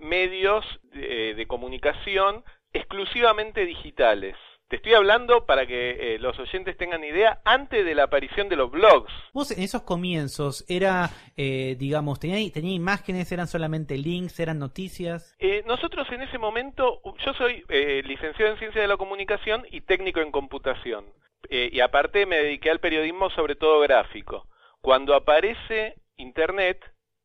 medios 0.02 0.66
de 0.92 1.46
comunicación 1.48 2.44
exclusivamente 2.74 3.66
digitales. 3.66 4.36
Te 4.72 4.78
estoy 4.78 4.94
hablando 4.94 5.46
para 5.46 5.66
que 5.68 6.16
eh, 6.16 6.20
los 6.20 6.40
oyentes 6.40 6.78
tengan 6.78 7.04
idea 7.04 7.42
antes 7.44 7.84
de 7.84 7.94
la 7.94 8.04
aparición 8.04 8.48
de 8.48 8.56
los 8.56 8.72
blogs. 8.72 9.12
Vos 9.34 9.52
en 9.52 9.62
esos 9.62 9.82
comienzos 9.82 10.64
era, 10.70 11.10
eh, 11.36 11.76
digamos, 11.78 12.22
tenía, 12.22 12.38
tenía 12.54 12.74
imágenes, 12.74 13.30
eran 13.34 13.48
solamente 13.48 13.98
links, 13.98 14.40
eran 14.40 14.60
noticias. 14.60 15.36
Eh, 15.40 15.62
nosotros 15.68 16.08
en 16.14 16.22
ese 16.22 16.38
momento, 16.38 17.02
yo 17.26 17.34
soy 17.34 17.66
licenciado 18.06 18.54
en 18.54 18.60
ciencia 18.60 18.82
de 18.82 18.88
la 18.88 18.96
comunicación 18.96 19.66
y 19.70 19.82
técnico 19.82 20.22
en 20.22 20.32
computación. 20.32 21.04
y 21.50 21.82
aparte 21.82 22.26
me 22.26 22.38
dediqué 22.38 22.72
al 22.72 22.80
periodismo, 22.80 23.30
sobre 23.32 23.56
todo 23.56 23.82
gráfico. 23.82 24.48
Cuando 24.80 25.16
aparece 25.16 25.96
Internet, 26.16 26.80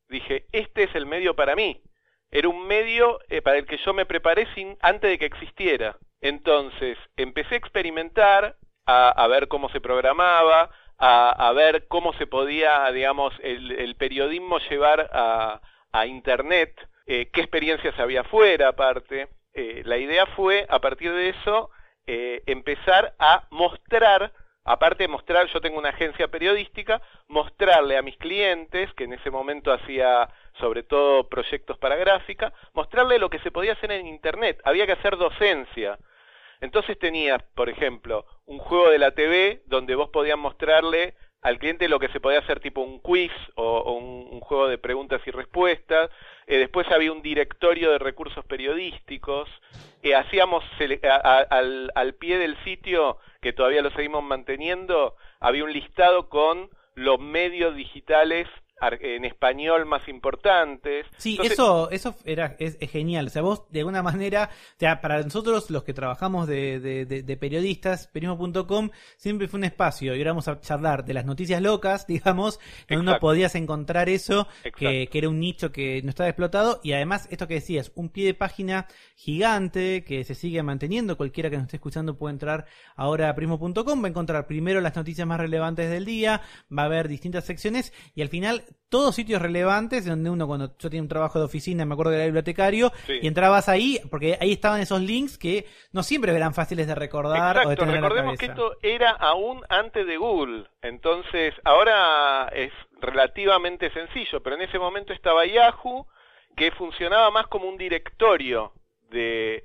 dije, 0.08 0.46
este 0.50 0.82
es 0.84 0.94
el 0.96 1.06
medio 1.06 1.36
para 1.36 1.54
mí. 1.54 1.80
Era 2.30 2.48
un 2.48 2.66
medio 2.66 3.18
para 3.44 3.58
el 3.58 3.66
que 3.66 3.78
yo 3.78 3.94
me 3.94 4.06
preparé 4.06 4.46
antes 4.80 5.10
de 5.10 5.18
que 5.18 5.26
existiera. 5.26 5.96
Entonces, 6.20 6.98
empecé 7.16 7.54
a 7.54 7.58
experimentar, 7.58 8.56
a, 8.86 9.26
ver 9.28 9.48
cómo 9.48 9.68
se 9.70 9.80
programaba, 9.80 10.70
a, 10.98 11.52
ver 11.54 11.86
cómo 11.88 12.12
se 12.14 12.26
podía, 12.26 12.90
digamos, 12.92 13.34
el, 13.42 13.94
periodismo 13.96 14.58
llevar 14.70 15.10
a, 15.12 15.60
Internet, 16.06 16.78
eh, 17.06 17.30
qué 17.32 17.40
experiencias 17.40 17.98
había 17.98 18.20
afuera 18.20 18.68
aparte. 18.68 19.28
Eh, 19.54 19.82
la 19.86 19.96
idea 19.96 20.26
fue, 20.26 20.66
a 20.68 20.78
partir 20.80 21.10
de 21.10 21.30
eso, 21.30 21.70
eh, 22.06 22.42
empezar 22.44 23.14
a 23.18 23.46
mostrar, 23.50 24.32
aparte 24.66 25.04
de 25.04 25.08
mostrar, 25.08 25.46
yo 25.46 25.60
tengo 25.60 25.78
una 25.78 25.90
agencia 25.90 26.28
periodística, 26.28 27.00
mostrarle 27.28 27.96
a 27.96 28.02
mis 28.02 28.16
clientes, 28.16 28.92
que 28.94 29.04
en 29.04 29.14
ese 29.14 29.30
momento 29.30 29.72
hacía 29.72 30.28
sobre 30.58 30.82
todo 30.82 31.28
proyectos 31.28 31.78
para 31.78 31.96
gráfica, 31.96 32.52
mostrarle 32.74 33.18
lo 33.18 33.30
que 33.30 33.38
se 33.38 33.50
podía 33.50 33.72
hacer 33.72 33.92
en 33.92 34.06
Internet. 34.06 34.60
Había 34.64 34.86
que 34.86 34.92
hacer 34.92 35.16
docencia. 35.16 35.98
Entonces 36.60 36.98
tenías, 36.98 37.42
por 37.54 37.68
ejemplo, 37.68 38.26
un 38.46 38.58
juego 38.58 38.90
de 38.90 38.98
la 38.98 39.12
TV 39.12 39.62
donde 39.66 39.94
vos 39.94 40.08
podías 40.08 40.38
mostrarle 40.38 41.14
al 41.42 41.58
cliente 41.58 41.88
lo 41.88 41.98
que 41.98 42.08
se 42.08 42.20
podía 42.20 42.40
hacer 42.40 42.60
tipo 42.60 42.80
un 42.80 42.98
quiz 42.98 43.32
o, 43.54 43.92
un, 43.92 44.40
juego 44.40 44.68
de 44.68 44.78
preguntas 44.78 45.20
y 45.26 45.30
respuestas. 45.30 46.10
Eh, 46.46 46.58
después 46.58 46.86
había 46.90 47.12
un 47.12 47.22
directorio 47.22 47.90
de 47.92 47.98
recursos 47.98 48.44
periodísticos. 48.44 49.48
Hacíamos 50.16 50.64
al, 51.50 51.90
al 51.94 52.14
pie 52.14 52.38
del 52.38 52.56
sitio, 52.62 53.18
que 53.40 53.52
todavía 53.52 53.82
lo 53.82 53.90
seguimos 53.90 54.22
manteniendo, 54.22 55.16
había 55.40 55.64
un 55.64 55.72
listado 55.72 56.28
con 56.28 56.70
los 56.94 57.18
medios 57.18 57.74
digitales 57.74 58.48
en 58.80 59.24
español 59.24 59.86
más 59.86 60.06
importantes. 60.08 61.06
Sí, 61.16 61.38
eso, 61.42 61.90
eso 61.90 62.14
era, 62.24 62.56
es, 62.58 62.76
genial. 62.90 63.26
O 63.26 63.30
sea, 63.30 63.42
vos 63.42 63.64
de 63.70 63.80
alguna 63.80 64.02
manera, 64.02 64.50
o 64.52 64.78
sea, 64.78 65.00
para 65.00 65.22
nosotros 65.22 65.70
los 65.70 65.82
que 65.82 65.94
trabajamos 65.94 66.46
de, 66.46 66.78
de, 66.80 67.06
de, 67.06 67.36
periodistas, 67.36 68.06
periodismo.com, 68.08 68.90
siempre 69.16 69.48
fue 69.48 69.58
un 69.58 69.64
espacio 69.64 70.14
y 70.14 70.20
íbamos 70.20 70.48
a 70.48 70.60
charlar 70.60 71.04
de 71.04 71.14
las 71.14 71.24
noticias 71.24 71.62
locas, 71.62 72.06
digamos, 72.06 72.60
donde 72.88 73.02
uno 73.02 73.18
podías 73.18 73.54
encontrar 73.54 74.08
eso, 74.08 74.46
que, 74.76 75.08
que, 75.10 75.18
era 75.18 75.28
un 75.28 75.40
nicho 75.40 75.72
que 75.72 76.02
no 76.02 76.10
estaba 76.10 76.28
explotado 76.28 76.80
y 76.82 76.92
además 76.92 77.28
esto 77.30 77.48
que 77.48 77.54
decías, 77.54 77.92
un 77.94 78.10
pie 78.10 78.26
de 78.26 78.34
página 78.34 78.88
gigante 79.16 80.04
que 80.04 80.24
se 80.24 80.34
sigue 80.34 80.62
manteniendo. 80.62 81.16
Cualquiera 81.16 81.48
que 81.48 81.56
nos 81.56 81.64
esté 81.64 81.76
escuchando 81.76 82.18
puede 82.18 82.34
entrar 82.34 82.66
ahora 82.94 83.30
a 83.30 83.34
primo.com, 83.34 84.02
va 84.02 84.06
a 84.06 84.10
encontrar 84.10 84.46
primero 84.46 84.80
las 84.82 84.94
noticias 84.96 85.26
más 85.26 85.40
relevantes 85.40 85.90
del 85.90 86.04
día, 86.04 86.42
va 86.76 86.82
a 86.82 86.86
haber 86.86 87.08
distintas 87.08 87.44
secciones 87.44 87.92
y 88.14 88.22
al 88.22 88.28
final 88.28 88.65
todos 88.88 89.14
sitios 89.14 89.42
relevantes 89.42 90.06
donde 90.06 90.30
uno 90.30 90.46
cuando 90.46 90.76
yo 90.78 90.88
tenía 90.88 91.02
un 91.02 91.08
trabajo 91.08 91.38
de 91.38 91.44
oficina 91.44 91.84
me 91.84 91.94
acuerdo 91.94 92.12
que 92.12 92.16
era 92.16 92.24
bibliotecario 92.26 92.92
y 93.08 93.26
entrabas 93.26 93.68
ahí 93.68 94.00
porque 94.10 94.38
ahí 94.40 94.52
estaban 94.52 94.80
esos 94.80 95.00
links 95.00 95.38
que 95.38 95.66
no 95.92 96.02
siempre 96.02 96.34
eran 96.34 96.54
fáciles 96.54 96.86
de 96.86 96.94
recordar 96.94 97.66
o 97.66 97.70
de 97.70 97.76
tener 97.76 97.96
recordemos 97.96 98.38
que 98.38 98.46
esto 98.46 98.76
era 98.82 99.10
aún 99.10 99.62
antes 99.68 100.06
de 100.06 100.16
Google. 100.16 100.66
Entonces 100.82 101.54
ahora 101.64 102.48
es 102.54 102.72
relativamente 103.00 103.90
sencillo 103.90 104.42
pero 104.42 104.56
en 104.56 104.62
ese 104.62 104.78
momento 104.78 105.12
estaba 105.12 105.44
Yahoo 105.46 106.06
que 106.56 106.70
funcionaba 106.70 107.30
más 107.30 107.48
como 107.48 107.68
un 107.68 107.76
directorio 107.76 108.72
de, 109.10 109.64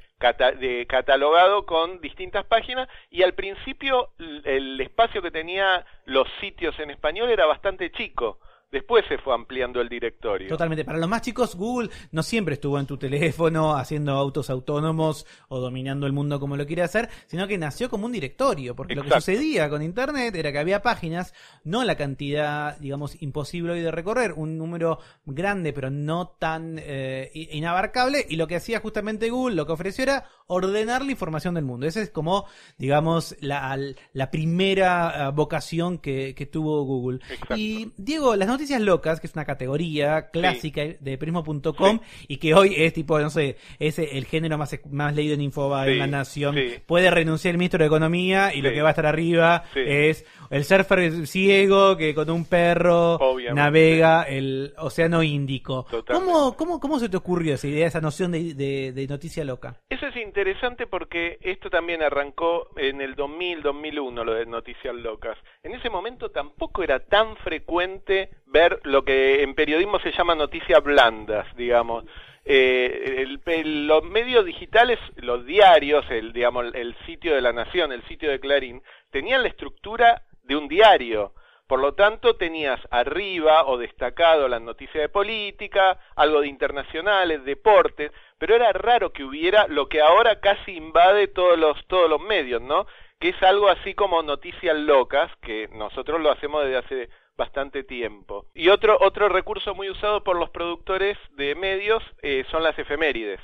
de, 0.59 0.85
catalogado 0.87 1.65
con 1.65 2.01
distintas 2.01 2.45
páginas 2.45 2.89
y 3.09 3.23
al 3.23 3.33
principio 3.33 4.09
el 4.43 4.79
espacio 4.81 5.21
que 5.21 5.31
tenía 5.31 5.85
los 6.05 6.27
sitios 6.39 6.77
en 6.79 6.91
español 6.91 7.29
era 7.29 7.45
bastante 7.45 7.91
chico 7.91 8.39
Después 8.71 9.03
se 9.09 9.17
fue 9.17 9.33
ampliando 9.33 9.81
el 9.81 9.89
directorio. 9.89 10.47
Totalmente. 10.47 10.85
Para 10.85 10.97
los 10.97 11.09
más 11.09 11.21
chicos, 11.21 11.55
Google 11.55 11.89
no 12.11 12.23
siempre 12.23 12.53
estuvo 12.53 12.79
en 12.79 12.85
tu 12.85 12.97
teléfono 12.97 13.75
haciendo 13.75 14.13
autos 14.13 14.49
autónomos 14.49 15.25
o 15.49 15.59
dominando 15.59 16.07
el 16.07 16.13
mundo 16.13 16.39
como 16.39 16.55
lo 16.55 16.65
quiere 16.65 16.81
hacer, 16.81 17.09
sino 17.27 17.47
que 17.47 17.57
nació 17.57 17.89
como 17.89 18.05
un 18.05 18.13
directorio. 18.13 18.73
Porque 18.73 18.95
lo 18.95 19.03
que 19.03 19.11
sucedía 19.11 19.69
con 19.69 19.81
Internet 19.81 20.33
era 20.35 20.53
que 20.53 20.59
había 20.59 20.81
páginas, 20.81 21.33
no 21.65 21.83
la 21.83 21.97
cantidad, 21.97 22.77
digamos, 22.77 23.21
imposible 23.21 23.73
hoy 23.73 23.81
de 23.81 23.91
recorrer, 23.91 24.31
un 24.33 24.57
número 24.57 24.99
grande 25.25 25.73
pero 25.73 25.89
no 25.89 26.29
tan 26.39 26.77
eh, 26.79 27.29
inabarcable. 27.33 28.25
Y 28.29 28.37
lo 28.37 28.47
que 28.47 28.55
hacía 28.55 28.79
justamente 28.79 29.29
Google, 29.29 29.55
lo 29.55 29.65
que 29.65 29.73
ofreció 29.73 30.03
era 30.03 30.25
ordenar 30.51 31.05
la 31.05 31.11
información 31.11 31.55
del 31.55 31.63
mundo. 31.63 31.87
Esa 31.87 32.01
es 32.01 32.09
como, 32.09 32.45
digamos, 32.77 33.35
la, 33.39 33.77
la 34.13 34.31
primera 34.31 35.29
eh, 35.29 35.31
vocación 35.33 35.97
que, 35.97 36.35
que 36.35 36.45
tuvo 36.45 36.83
Google. 36.83 37.19
Y 37.55 37.91
Diego, 37.97 38.35
las 38.35 38.47
noticias 38.47 38.81
locas, 38.81 39.19
que 39.19 39.27
es 39.27 39.33
una 39.33 39.45
categoría 39.45 40.29
clásica 40.29 40.81
de 40.99 41.17
prismo.com 41.17 41.99
y 42.27 42.37
que 42.37 42.53
hoy 42.53 42.75
es 42.77 42.93
tipo, 42.93 43.19
no 43.19 43.29
sé, 43.29 43.57
es 43.79 43.97
el 43.99 44.25
género 44.25 44.57
más, 44.57 44.77
más 44.89 45.15
leído 45.15 45.35
en 45.35 45.41
Infobae, 45.41 45.93
en 45.93 45.99
La 45.99 46.07
Nación. 46.07 46.55
Puede 46.85 47.09
renunciar 47.09 47.53
el 47.53 47.57
ministro 47.57 47.79
de 47.79 47.87
Economía 47.87 48.53
y 48.53 48.61
lo 48.61 48.71
que 48.71 48.81
va 48.81 48.89
a 48.89 48.91
estar 48.91 49.05
arriba 49.05 49.63
es 49.75 50.25
el 50.49 50.65
surfer 50.65 51.25
ciego 51.27 51.95
que 51.95 52.13
con 52.13 52.29
un 52.29 52.45
perro 52.45 53.17
navega 53.53 54.23
el 54.23 54.73
océano 54.77 55.23
Índico. 55.23 55.85
¿Cómo, 56.07 56.55
cómo, 56.57 56.79
¿Cómo 56.79 56.99
se 56.99 57.07
te 57.07 57.17
ocurrió 57.17 57.55
esa 57.55 57.67
idea, 57.67 57.87
esa 57.87 58.01
noción 58.01 58.31
de, 58.31 58.53
de, 58.53 59.07
noticia 59.07 59.43
loca? 59.45 59.79
Eso 59.89 60.07
es 60.07 60.15
interesante 60.17 60.40
porque 60.87 61.37
esto 61.41 61.69
también 61.69 62.01
arrancó 62.01 62.69
en 62.77 63.01
el 63.01 63.15
2000, 63.15 63.61
2001, 63.61 64.23
lo 64.23 64.33
de 64.33 64.45
noticias 64.45 64.93
locas. 64.95 65.37
En 65.63 65.73
ese 65.73 65.89
momento 65.89 66.29
tampoco 66.29 66.83
era 66.83 66.99
tan 66.99 67.35
frecuente 67.37 68.29
ver 68.45 68.79
lo 68.83 69.03
que 69.03 69.43
en 69.43 69.55
periodismo 69.55 69.99
se 69.99 70.11
llama 70.11 70.35
noticias 70.35 70.83
blandas, 70.83 71.45
digamos. 71.55 72.05
eh, 72.43 73.37
los 73.65 74.03
medios 74.03 74.45
digitales, 74.45 74.97
los 75.17 75.45
diarios, 75.45 76.05
el, 76.09 76.33
digamos, 76.33 76.73
el 76.73 76.95
sitio 77.05 77.35
de 77.35 77.41
la 77.41 77.53
Nación, 77.53 77.91
el 77.91 78.03
sitio 78.07 78.31
de 78.31 78.39
Clarín, 78.39 78.81
tenían 79.11 79.43
la 79.43 79.49
estructura 79.49 80.23
de 80.43 80.55
un 80.55 80.67
diario. 80.67 81.33
Por 81.71 81.79
lo 81.79 81.93
tanto, 81.93 82.35
tenías 82.35 82.81
arriba 82.91 83.65
o 83.65 83.77
destacado 83.77 84.49
las 84.49 84.61
noticias 84.61 85.03
de 85.03 85.07
política, 85.07 85.97
algo 86.17 86.41
de 86.41 86.49
internacionales, 86.49 87.45
deportes, 87.45 88.11
pero 88.37 88.55
era 88.55 88.73
raro 88.73 89.13
que 89.13 89.23
hubiera 89.23 89.67
lo 89.69 89.87
que 89.87 90.01
ahora 90.01 90.41
casi 90.41 90.73
invade 90.73 91.29
todos 91.29 91.57
los, 91.57 91.77
todos 91.87 92.09
los 92.09 92.19
medios, 92.19 92.61
¿no? 92.61 92.87
Que 93.21 93.29
es 93.29 93.41
algo 93.41 93.69
así 93.69 93.93
como 93.93 94.21
noticias 94.21 94.75
locas, 94.75 95.31
que 95.41 95.69
nosotros 95.69 96.19
lo 96.19 96.29
hacemos 96.29 96.65
desde 96.65 96.77
hace 96.77 97.09
bastante 97.37 97.85
tiempo. 97.85 98.47
Y 98.53 98.67
otro, 98.67 98.97
otro 98.99 99.29
recurso 99.29 99.73
muy 99.73 99.89
usado 99.89 100.25
por 100.25 100.37
los 100.37 100.49
productores 100.49 101.17
de 101.37 101.55
medios 101.55 102.03
eh, 102.21 102.43
son 102.51 102.63
las 102.63 102.77
efemérides. 102.77 103.39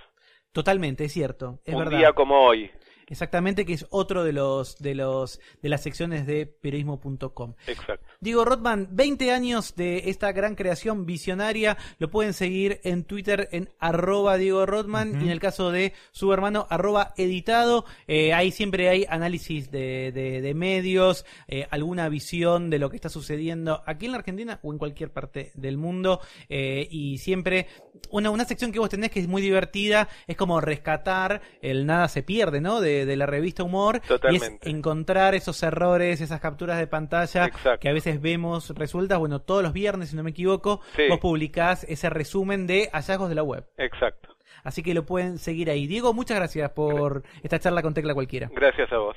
Totalmente, 0.52 1.06
es 1.06 1.14
cierto. 1.14 1.60
Es 1.64 1.74
un 1.74 1.86
verdad. 1.86 1.98
día 1.98 2.12
como 2.12 2.42
hoy. 2.42 2.74
Exactamente, 3.10 3.66
que 3.66 3.74
es 3.74 3.88
otro 3.90 4.26
de 4.26 4.34
los 4.34 4.78
de 4.80 4.94
los 4.94 5.40
de 5.62 5.70
las 5.70 5.82
secciones 5.82 6.28
de 6.28 6.46
periodismo.com. 6.46 7.54
Exacto. 7.66 8.06
Diego 8.20 8.46
Rothman, 8.46 8.88
20 8.92 9.32
años 9.32 9.76
de 9.76 10.10
esta 10.10 10.32
gran 10.32 10.56
creación 10.56 11.06
visionaria, 11.06 11.78
lo 12.00 12.10
pueden 12.10 12.34
seguir 12.34 12.80
en 12.84 13.04
Twitter 13.04 13.48
en 13.52 13.70
arroba 13.80 14.38
Diego 14.38 14.66
Rothman 14.66 15.10
Ujú. 15.12 15.20
y 15.20 15.24
en 15.26 15.30
el 15.30 15.40
caso 15.40 15.72
de 15.72 15.94
su 16.12 16.34
hermano 16.34 16.66
arroba 16.70 17.14
editado, 17.18 17.86
eh, 18.08 18.34
ahí 18.34 18.52
siempre 18.52 18.90
hay 18.90 19.06
análisis 19.10 19.70
de, 19.72 20.12
de- 20.12 20.42
de 20.42 20.54
medios, 20.54 21.26
eh, 21.48 21.68
alguna 21.70 22.10
visión 22.10 22.70
de 22.70 22.80
lo 22.80 22.90
que 22.90 22.96
está 22.96 23.10
sucediendo 23.10 23.82
aquí 23.86 24.06
en 24.06 24.12
la 24.14 24.18
Argentina 24.20 24.60
o 24.64 24.72
en 24.72 24.78
cualquier 24.80 25.12
parte 25.12 25.52
del 25.56 25.78
mundo 25.78 26.20
eh, 26.50 26.88
y 26.90 27.18
siempre 27.20 27.68
una, 28.10 28.30
una 28.32 28.46
sección 28.46 28.72
que 28.72 28.80
vos 28.80 28.90
tenés 28.90 29.12
que 29.12 29.20
es 29.20 29.28
muy 29.28 29.42
divertida, 29.42 30.08
es 30.28 30.38
como 30.38 30.62
rescatar 30.62 31.42
el 31.62 31.86
nada 31.86 32.08
se 32.08 32.24
pierde, 32.24 32.62
¿no? 32.62 32.80
De, 32.82 33.06
de 33.06 33.16
la 33.16 33.26
revista 33.26 33.64
Humor. 33.64 34.02
Y 34.04 34.08
Totalmente. 34.08 34.60
es 34.62 34.74
encontrar 34.74 35.36
esos 35.36 35.62
errores, 35.64 36.22
esas 36.22 36.40
capturas 36.40 36.78
de 36.80 36.88
pantalla 36.88 37.46
Exacto. 37.46 37.80
que 37.80 37.90
a 37.90 37.94
veces 37.94 38.07
vemos 38.22 38.70
resueltas. 38.72 39.20
Bueno, 39.20 39.42
todos 39.42 39.62
los 39.64 39.74
viernes, 39.74 40.10
si 40.10 40.16
no 40.16 40.24
me 40.24 40.32
equivoco, 40.32 40.82
Sí. 40.96 41.04
vos 41.10 41.20
publicás 41.20 41.84
ese 41.84 42.10
resumen 42.10 42.66
de 42.68 42.90
hallazgos 42.94 43.30
de 43.30 43.36
la 43.36 43.44
web. 43.44 43.66
Exacto. 43.78 44.30
Así 44.64 44.82
que 44.84 44.94
lo 44.94 45.06
pueden 45.06 45.38
seguir 45.38 45.70
ahí. 45.70 45.88
Diego, 45.88 46.14
muchas 46.14 46.38
gracias 46.38 46.72
por 46.72 47.24
esta 47.44 47.60
charla 47.60 47.82
con 47.82 47.94
Tecla 47.94 48.14
Cualquiera. 48.14 48.50
Gracias 48.54 48.92
a 48.92 48.98
vos. 48.98 49.16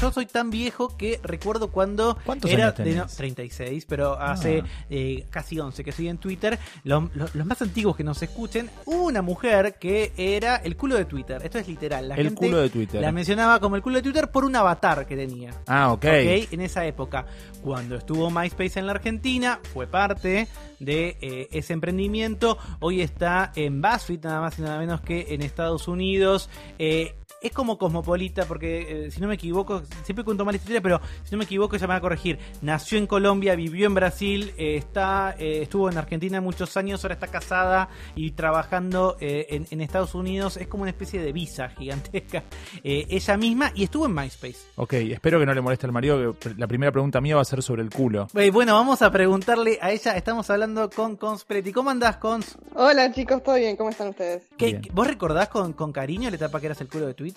Yo 0.00 0.12
soy 0.12 0.26
tan 0.26 0.50
viejo 0.50 0.96
que 0.96 1.18
recuerdo 1.24 1.72
cuando 1.72 2.16
¿Cuántos 2.24 2.48
era 2.52 2.66
años 2.68 2.78
de 2.78 2.94
no, 2.94 3.06
36, 3.06 3.84
pero 3.88 4.12
hace 4.16 4.60
Ah. 4.64 4.66
eh, 4.90 5.26
casi 5.28 5.58
11 5.58 5.82
que 5.82 5.90
estoy 5.90 6.06
en 6.08 6.18
Twitter. 6.18 6.56
Lo- 6.84 7.10
lo- 7.14 7.26
los 7.34 7.44
más 7.46 7.60
antiguos 7.62 7.96
que 7.96 8.04
nos 8.04 8.22
escuchen, 8.22 8.70
hubo 8.86 9.06
una 9.06 9.22
mujer 9.22 9.74
que 9.80 10.12
era 10.16 10.54
el 10.56 10.76
culo 10.76 10.94
de 10.94 11.04
Twitter. 11.04 11.40
Esto 11.42 11.58
es 11.58 11.66
literal. 11.66 12.08
La 12.08 12.14
El 12.14 12.26
gente 12.26 12.46
culo 12.46 12.58
de 12.58 12.70
Twitter. 12.70 13.00
La 13.00 13.10
mencionaba 13.10 13.58
como 13.58 13.74
el 13.74 13.82
culo 13.82 13.96
de 13.96 14.02
Twitter 14.02 14.30
por 14.30 14.44
un 14.44 14.54
avatar 14.54 15.04
que 15.04 15.16
tenía. 15.16 15.50
Ah, 15.66 15.90
ok. 15.92 16.04
Ok, 16.04 16.52
en 16.52 16.60
esa 16.60 16.86
época. 16.86 17.26
Cuando 17.60 17.96
estuvo 17.96 18.30
MySpace 18.30 18.78
en 18.78 18.86
la 18.86 18.92
Argentina, 18.92 19.58
fue 19.74 19.88
parte 19.88 20.46
de 20.78 21.16
eh, 21.20 21.48
ese 21.50 21.72
emprendimiento. 21.72 22.56
Hoy 22.78 23.00
está 23.00 23.50
en 23.56 23.82
BuzzFeed, 23.82 24.22
nada 24.22 24.40
más 24.42 24.56
y 24.60 24.62
nada 24.62 24.78
menos 24.78 25.00
que 25.00 25.34
en 25.34 25.42
Estados 25.42 25.88
Unidos. 25.88 26.48
Eh, 26.78 27.16
es 27.40 27.52
como 27.52 27.78
cosmopolita, 27.78 28.44
porque 28.46 29.06
eh, 29.06 29.10
si 29.10 29.20
no 29.20 29.28
me 29.28 29.34
equivoco, 29.34 29.82
siempre 30.04 30.24
cuento 30.24 30.44
mal 30.44 30.54
esta 30.54 30.64
historia, 30.64 30.80
pero 30.82 31.00
si 31.24 31.32
no 31.32 31.38
me 31.38 31.44
equivoco, 31.44 31.76
ella 31.76 31.86
me 31.86 31.92
va 31.94 31.96
a 31.96 32.00
corregir. 32.00 32.38
Nació 32.62 32.98
en 32.98 33.06
Colombia, 33.06 33.54
vivió 33.54 33.86
en 33.86 33.94
Brasil, 33.94 34.52
eh, 34.58 34.76
está, 34.76 35.34
eh, 35.38 35.62
estuvo 35.62 35.88
en 35.90 35.98
Argentina 35.98 36.40
muchos 36.40 36.76
años, 36.76 37.04
ahora 37.04 37.14
está 37.14 37.28
casada 37.28 37.88
y 38.16 38.32
trabajando 38.32 39.16
eh, 39.20 39.46
en, 39.50 39.66
en 39.70 39.80
Estados 39.80 40.14
Unidos. 40.14 40.56
Es 40.56 40.66
como 40.68 40.82
una 40.82 40.90
especie 40.90 41.20
de 41.20 41.32
visa 41.32 41.68
gigantesca. 41.70 42.42
Eh, 42.84 43.06
ella 43.10 43.36
misma 43.36 43.72
y 43.74 43.84
estuvo 43.84 44.06
en 44.06 44.14
MySpace. 44.14 44.56
Ok, 44.76 44.92
espero 44.94 45.38
que 45.40 45.46
no 45.46 45.52
le 45.54 45.60
moleste 45.60 45.86
al 45.86 45.92
marido, 45.92 46.38
que 46.38 46.54
la 46.56 46.66
primera 46.66 46.92
pregunta 46.92 47.20
mía 47.20 47.34
va 47.36 47.42
a 47.42 47.44
ser 47.44 47.62
sobre 47.62 47.82
el 47.82 47.90
culo. 47.90 48.28
Eh, 48.34 48.50
Bueno, 48.50 48.74
vamos 48.74 49.02
a 49.02 49.10
preguntarle 49.10 49.78
a 49.80 49.90
ella. 49.90 50.12
Estamos 50.16 50.48
hablando 50.50 50.88
con 50.90 51.16
Cons 51.16 51.44
Preti. 51.44 51.72
¿Cómo 51.72 51.90
andás, 51.90 52.16
Cons? 52.18 52.56
Hola 52.74 53.12
chicos, 53.12 53.42
¿todo 53.42 53.56
bien? 53.56 53.76
¿Cómo 53.76 53.90
están 53.90 54.08
ustedes? 54.08 54.42
¿Qué- 54.56 54.66
Bien. 54.66 54.82
¿Vos 54.92 55.06
recordás 55.06 55.48
con, 55.48 55.72
con 55.72 55.92
cariño 55.92 56.30
la 56.30 56.36
etapa 56.36 56.60
que 56.60 56.66
eras 56.66 56.80
el 56.80 56.88
culo 56.88 57.06
de 57.06 57.14
Twitter? 57.14 57.27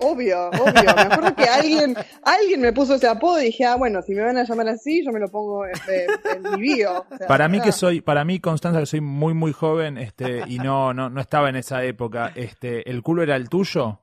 Obvio, 0.00 0.48
obvio. 0.50 0.94
Me 0.94 1.02
acuerdo 1.02 1.34
que 1.34 1.44
alguien, 1.44 1.96
alguien 2.22 2.60
me 2.60 2.72
puso 2.72 2.94
ese 2.94 3.08
apodo 3.08 3.40
y 3.40 3.46
dije, 3.46 3.64
ah, 3.64 3.76
bueno, 3.76 4.00
si 4.02 4.14
me 4.14 4.22
van 4.22 4.36
a 4.36 4.44
llamar 4.44 4.68
así, 4.68 5.04
yo 5.04 5.10
me 5.10 5.18
lo 5.18 5.28
pongo 5.28 5.66
este, 5.66 6.06
en 6.36 6.42
mi 6.54 6.60
bio. 6.60 7.04
O 7.10 7.16
sea, 7.16 7.26
Para 7.26 7.48
mí 7.48 7.60
que 7.60 7.72
soy, 7.72 8.00
para 8.00 8.24
mí 8.24 8.38
Constanza 8.38 8.80
que 8.80 8.86
soy 8.86 9.00
muy 9.00 9.34
muy 9.34 9.52
joven, 9.52 9.98
este, 9.98 10.44
y 10.46 10.58
no, 10.58 10.94
no, 10.94 11.10
no 11.10 11.20
estaba 11.20 11.48
en 11.48 11.56
esa 11.56 11.82
época, 11.84 12.32
este, 12.34 12.88
¿el 12.88 13.02
culo 13.02 13.22
era 13.22 13.34
el 13.36 13.48
tuyo? 13.48 14.00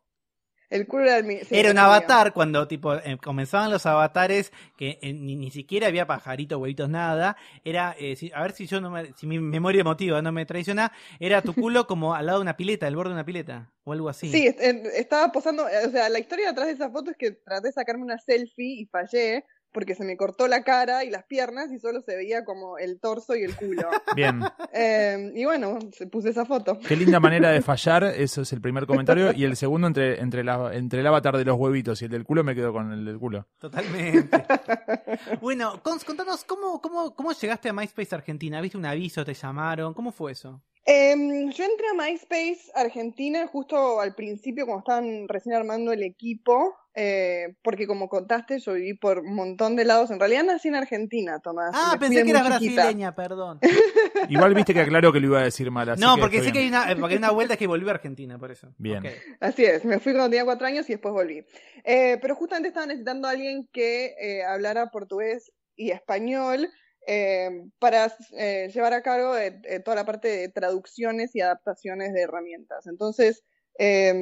El 0.69 0.87
culo 0.87 1.03
era 1.05 1.17
el 1.17 1.23
mi- 1.25 1.39
sí, 1.39 1.55
Era 1.55 1.69
un 1.69 1.69
el 1.69 1.73
mío. 1.75 1.83
avatar 1.85 2.33
cuando 2.33 2.67
tipo 2.67 2.95
eh, 2.95 3.17
comenzaban 3.21 3.69
los 3.71 3.85
avatares 3.85 4.51
que 4.77 4.97
eh, 5.01 5.13
ni, 5.13 5.35
ni 5.35 5.51
siquiera 5.51 5.87
había 5.87 6.07
pajaritos, 6.07 6.59
huevitos, 6.59 6.89
nada. 6.89 7.37
Era, 7.63 7.95
eh, 7.99 8.15
si- 8.15 8.31
a 8.33 8.41
ver 8.41 8.51
si 8.53 8.65
yo 8.67 8.81
no 8.81 8.89
me- 8.89 9.13
si 9.13 9.27
mi 9.27 9.39
memoria 9.39 9.81
emotiva 9.81 10.21
no 10.21 10.31
me 10.31 10.45
traiciona, 10.45 10.91
era 11.19 11.41
tu 11.41 11.53
culo 11.53 11.85
como 11.87 12.15
al 12.15 12.25
lado 12.25 12.39
de 12.39 12.43
una 12.43 12.57
pileta, 12.57 12.87
al 12.87 12.95
borde 12.95 13.09
de 13.09 13.15
una 13.15 13.25
pileta 13.25 13.71
o 13.83 13.93
algo 13.93 14.09
así. 14.09 14.29
Sí, 14.31 14.47
estaba 14.95 15.31
posando, 15.31 15.67
eh, 15.69 15.85
o 15.85 15.89
sea, 15.91 16.09
la 16.09 16.19
historia 16.19 16.47
detrás 16.49 16.67
de 16.67 16.73
esa 16.73 16.89
foto 16.89 17.11
es 17.11 17.17
que 17.17 17.31
traté 17.31 17.67
de 17.67 17.73
sacarme 17.73 18.03
una 18.03 18.17
selfie 18.17 18.81
y 18.81 18.85
fallé 18.87 19.45
porque 19.75 19.93
se 19.93 20.05
me 20.05 20.15
cortó 20.17 20.47
la 20.47 20.63
cara 20.63 21.03
y 21.03 21.09
las 21.11 21.25
piernas 21.25 21.69
y 21.71 21.79
solo 21.79 22.01
se 22.01 22.15
veía 22.15 22.45
como 22.45 22.77
el 22.79 22.99
torso 22.99 23.35
y 23.35 23.43
el 23.43 23.55
culo. 23.55 23.83
Bien, 24.15 24.41
Eh, 24.73 25.31
y 25.35 25.43
bueno, 25.45 25.77
se 25.91 26.07
puse 26.07 26.29
esa 26.29 26.45
foto. 26.45 26.79
qué 26.79 26.95
linda 26.95 27.19
manera 27.19 27.49
de 27.51 27.61
fallar, 27.61 28.05
eso 28.05 28.41
es 28.41 28.53
el 28.53 28.61
primer 28.61 28.85
comentario, 28.87 29.33
y 29.33 29.43
el 29.43 29.55
segundo 29.57 29.87
entre, 29.87 30.21
entre, 30.21 30.43
la, 30.43 30.73
entre 30.73 31.01
el 31.01 31.07
avatar 31.07 31.37
de 31.37 31.45
los 31.45 31.57
huevitos 31.57 32.01
y 32.01 32.05
el 32.05 32.11
del 32.11 32.23
culo 32.23 32.43
me 32.43 32.55
quedo 32.55 32.71
con 32.73 32.91
el 32.93 33.03
del 33.05 33.19
culo. 33.19 33.47
Totalmente. 33.59 34.45
bueno, 35.41 35.81
Cons, 35.83 36.03
contanos, 36.05 36.45
¿cómo, 36.45 36.81
cómo, 36.81 37.13
¿cómo 37.13 37.33
llegaste 37.33 37.69
a 37.69 37.73
MySpace 37.73 38.15
Argentina? 38.15 38.61
¿Viste 38.61 38.77
un 38.77 38.85
aviso? 38.85 39.25
¿Te 39.25 39.33
llamaron? 39.33 39.93
¿Cómo 39.93 40.11
fue 40.13 40.31
eso? 40.31 40.63
Em, 40.87 41.49
yo 41.49 41.63
entré 41.65 41.87
a 41.87 41.93
MySpace 41.95 42.71
Argentina 42.75 43.47
justo 43.47 43.99
al 43.99 44.13
principio, 44.13 44.67
cuando 44.67 44.79
estaban 44.79 45.27
recién 45.27 45.55
armando 45.55 45.91
el 45.91 46.03
equipo, 46.03 46.75
eh, 46.93 47.55
porque 47.63 47.87
como 47.87 48.07
contaste, 48.07 48.59
yo 48.59 48.73
viví 48.73 48.93
por 48.93 49.19
un 49.19 49.33
montón 49.33 49.75
de 49.75 49.83
lados. 49.83 50.11
En 50.11 50.19
realidad 50.19 50.43
nací 50.43 50.67
en 50.67 50.75
Argentina, 50.75 51.39
Tomás. 51.39 51.71
Ah, 51.73 51.97
pensé 51.99 52.17
que 52.17 52.31
chiquita. 52.31 52.43
brasileña, 52.43 53.15
perdón. 53.15 53.59
Igual 54.29 54.53
viste 54.53 54.75
que 54.75 54.81
aclaró 54.81 55.11
que 55.11 55.19
lo 55.19 55.27
iba 55.27 55.39
a 55.39 55.43
decir 55.45 55.71
mal, 55.71 55.89
así 55.89 56.01
no, 56.01 56.15
que 56.15 56.21
porque 56.21 56.43
sé 56.43 56.51
que 56.51 56.59
hay 56.59 56.67
una, 56.67 56.95
porque 56.99 57.15
hay 57.15 57.17
una 57.17 57.31
vuelta 57.31 57.57
que 57.57 57.65
volvió 57.65 57.89
a 57.89 57.93
Argentina, 57.93 58.37
por 58.37 58.51
eso. 58.51 58.71
Bien. 58.77 59.03
Así 59.39 59.65
es, 59.65 59.83
me 59.85 59.99
fui 59.99 60.13
cuando 60.13 60.29
tenía 60.29 60.45
cuatro 60.45 60.67
años 60.67 60.87
y 60.87 60.93
después 60.93 61.13
volví. 61.13 61.43
Eh, 61.83 62.19
pero 62.21 62.35
justamente 62.35 62.67
estaba 62.67 62.85
necesitando 62.85 63.27
a 63.27 63.31
alguien 63.31 63.67
que 63.73 64.13
eh, 64.19 64.43
hablara 64.43 64.91
portugués 64.91 65.51
y 65.75 65.89
español 65.89 66.69
eh, 67.07 67.49
para 67.79 68.11
eh, 68.37 68.69
llevar 68.73 68.93
a 68.93 69.01
cabo 69.01 69.33
de- 69.33 69.51
de 69.51 69.79
toda 69.79 69.95
la 69.95 70.05
parte 70.05 70.27
de 70.27 70.49
traducciones 70.49 71.35
y 71.35 71.41
adaptaciones 71.41 72.13
de 72.13 72.21
herramientas. 72.21 72.87
Entonces, 72.87 73.43
eh, 73.77 74.13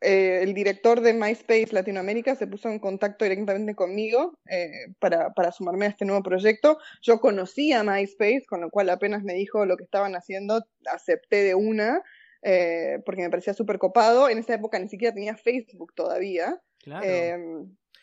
eh, 0.00 0.40
el 0.42 0.54
director 0.54 1.00
de 1.00 1.12
MySpace 1.12 1.72
Latinoamérica 1.72 2.36
se 2.36 2.46
puso 2.46 2.68
en 2.68 2.78
contacto 2.78 3.24
directamente 3.24 3.74
conmigo 3.74 4.38
eh, 4.48 4.70
para, 5.00 5.30
para 5.34 5.50
sumarme 5.50 5.86
a 5.86 5.88
este 5.88 6.04
nuevo 6.04 6.22
proyecto. 6.22 6.78
Yo 7.02 7.18
conocía 7.20 7.82
MySpace, 7.82 8.44
con 8.48 8.60
lo 8.60 8.70
cual 8.70 8.90
apenas 8.90 9.24
me 9.24 9.34
dijo 9.34 9.66
lo 9.66 9.76
que 9.76 9.84
estaban 9.84 10.14
haciendo, 10.14 10.64
acepté 10.86 11.42
de 11.42 11.54
una 11.56 12.02
eh, 12.42 13.00
porque 13.04 13.22
me 13.22 13.30
parecía 13.30 13.54
súper 13.54 13.78
copado. 13.78 14.28
En 14.28 14.38
esa 14.38 14.54
época 14.54 14.78
ni 14.78 14.88
siquiera 14.88 15.12
tenía 15.12 15.36
Facebook 15.36 15.92
todavía. 15.94 16.56
Claro. 16.78 17.04
Eh, 17.04 17.36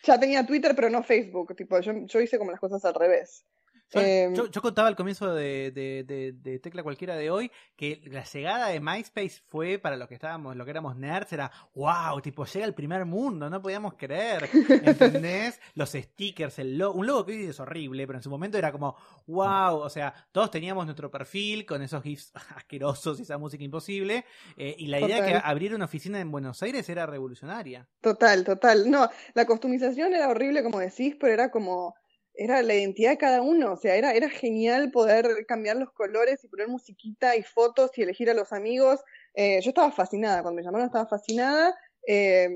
ya 0.04 0.20
tenía 0.20 0.46
Twitter, 0.46 0.76
pero 0.76 0.90
no 0.90 1.02
Facebook. 1.02 1.56
Tipo, 1.56 1.80
yo, 1.80 1.94
yo 2.06 2.20
hice 2.20 2.38
como 2.38 2.52
las 2.52 2.60
cosas 2.60 2.84
al 2.84 2.94
revés. 2.94 3.46
Yo, 3.92 4.02
Eh, 4.02 4.32
yo- 4.34 4.48
yo 4.48 4.62
contaba 4.62 4.88
al 4.88 4.96
comienzo 4.96 5.34
de, 5.34 5.72
de- 5.72 6.04
de- 6.04 6.32
de 6.34 6.60
Tecla 6.60 6.82
Cualquiera 6.82 7.16
de 7.16 7.30
hoy 7.30 7.52
que 7.76 8.02
la 8.06 8.24
llegada 8.24 8.68
de 8.70 8.80
MySpace 8.80 9.42
fue 9.48 9.78
para 9.78 9.96
los 9.96 10.08
que 10.08 10.16
estábamos, 10.16 10.56
lo 10.56 10.66
que 10.66 10.72
éramos 10.72 10.96
nerds, 10.96 11.32
era 11.34 11.52
wow, 11.76 12.20
tipo, 12.22 12.46
llega 12.46 12.66
el 12.66 12.74
primer 12.74 13.06
mundo, 13.06 13.50
no 13.50 13.62
podíamos 13.62 13.94
creer, 13.94 14.50
¿entendés? 15.24 15.60
los 15.76 15.92
stickers, 15.92 16.58
el 16.60 16.78
logo, 16.78 16.98
un 17.00 17.06
logo 17.06 17.26
que 17.26 17.34
hoy 17.34 17.46
es 17.46 17.60
horrible, 17.60 18.08
pero 18.08 18.18
en 18.20 18.24
su 18.24 18.30
momento 18.30 18.58
era 18.58 18.72
como 18.72 18.96
wow, 19.28 19.76
o 19.78 19.90
sea, 19.90 20.14
todos 20.32 20.50
teníamos 20.52 20.86
nuestro 20.86 21.12
perfil 21.12 21.66
con 21.66 21.82
esos 21.82 22.02
GIFs 22.02 22.32
asquerosos 22.56 23.20
y 23.20 23.22
esa 23.24 23.38
música 23.38 23.64
imposible, 23.64 24.26
eh, 24.58 24.76
y 24.80 24.88
la 24.88 25.00
idea 25.00 25.22
de 25.22 25.32
que 25.32 25.42
abrir 25.44 25.76
una 25.76 25.86
oficina 25.86 26.20
en 26.20 26.32
Buenos 26.32 26.62
Aires 26.64 26.88
era 26.90 27.06
revolucionaria. 27.06 27.88
Total, 28.02 28.44
total. 28.44 28.90
No, 28.90 29.10
la 29.36 29.46
customización 29.46 30.14
era 30.14 30.28
horrible, 30.30 30.64
como 30.64 30.80
decís, 30.80 31.16
pero 31.20 31.34
era 31.34 31.52
como, 31.52 31.96
era 32.38 32.62
la 32.62 32.76
identidad 32.76 33.12
de 33.12 33.18
cada 33.18 33.42
uno. 33.42 33.74
O 33.74 33.78
sea, 33.78 33.96
era, 33.96 34.14
era 34.14 34.30
genial 34.30 34.92
poder 34.92 35.46
cambiar 35.48 35.78
los 35.78 35.92
colores 35.92 36.44
y 36.44 36.48
poner 36.48 36.68
musiquita 36.68 37.36
y 37.36 37.44
fotos 37.44 37.92
y 37.98 38.04
elegir 38.04 38.30
a 38.30 38.34
los 38.34 38.54
amigos. 38.54 39.02
Eh, 39.34 39.60
yo 39.62 39.70
estaba 39.70 39.92
fascinada, 39.92 40.42
cuando 40.42 40.58
me 40.58 40.64
llamaron 40.64 40.88
estaba 40.88 41.08
fascinada. 41.08 41.76
Eh, 42.08 42.50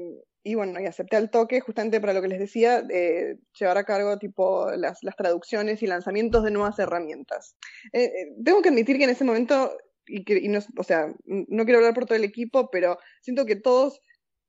y 0.44 0.56
bueno, 0.56 0.80
y 0.80 0.86
acepté 0.86 1.18
al 1.18 1.30
toque 1.30 1.60
justamente 1.60 2.00
para 2.00 2.14
lo 2.14 2.22
que 2.22 2.30
les 2.30 2.40
decía, 2.40 2.82
de 2.82 3.38
llevar 3.60 3.78
a 3.78 3.84
cargo 3.84 4.18
tipo 4.18 4.72
las, 4.72 5.04
las 5.04 5.16
traducciones 5.16 5.84
y 5.84 5.88
lanzamientos 5.88 6.44
de 6.44 6.52
nuevas 6.52 6.80
herramientas. 6.80 7.56
Eh, 7.94 8.10
tengo 8.44 8.62
que 8.62 8.70
admitir 8.70 8.98
que 8.98 9.04
en 9.04 9.10
ese 9.10 9.26
momento, 9.26 9.76
y 10.08 10.24
que, 10.24 10.38
y 10.38 10.48
no, 10.48 10.60
o 10.78 10.84
sea, 10.84 11.14
no 11.26 11.66
quiero 11.66 11.80
hablar 11.80 11.94
por 11.94 12.06
todo 12.06 12.18
el 12.18 12.24
equipo, 12.24 12.70
pero 12.72 12.98
siento 13.22 13.46
que 13.46 13.58
todos 13.58 14.02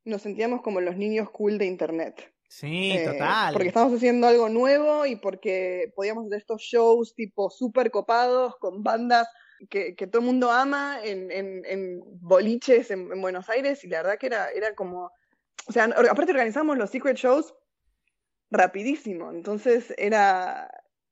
nos 0.05 0.23
sentíamos 0.23 0.63
como 0.63 0.81
los 0.81 0.97
niños 0.97 1.31
cool 1.31 1.59
de 1.59 1.67
Internet. 1.67 2.33
Sí, 2.53 2.91
Eh, 2.91 3.05
total. 3.05 3.53
Porque 3.53 3.69
estábamos 3.69 3.97
haciendo 3.97 4.27
algo 4.27 4.49
nuevo 4.49 5.07
y 5.07 5.15
porque 5.15 5.93
podíamos 5.95 6.27
hacer 6.27 6.39
estos 6.39 6.61
shows 6.61 7.15
tipo 7.15 7.49
súper 7.49 7.93
copados 7.93 8.57
con 8.57 8.83
bandas 8.83 9.29
que, 9.69 9.95
que 9.95 10.09
todo 10.09 10.21
el 10.21 10.27
mundo 10.27 10.51
ama 10.51 10.99
en, 11.05 11.31
en, 11.31 11.65
en 11.65 12.01
boliches 12.21 12.91
en, 12.91 13.13
en 13.13 13.21
Buenos 13.23 13.49
Aires 13.49 13.85
y 13.85 13.89
la 13.89 14.03
verdad 14.03 14.19
que 14.19 14.27
era, 14.27 14.51
era 14.51 14.75
como, 14.75 15.13
o 15.69 15.73
sea, 15.73 15.85
aparte 15.85 16.33
organizamos 16.33 16.77
los 16.77 16.91
secret 16.91 17.17
shows 17.17 17.55
rapidísimo, 18.51 19.31
entonces 19.31 19.95
era, 19.97 20.69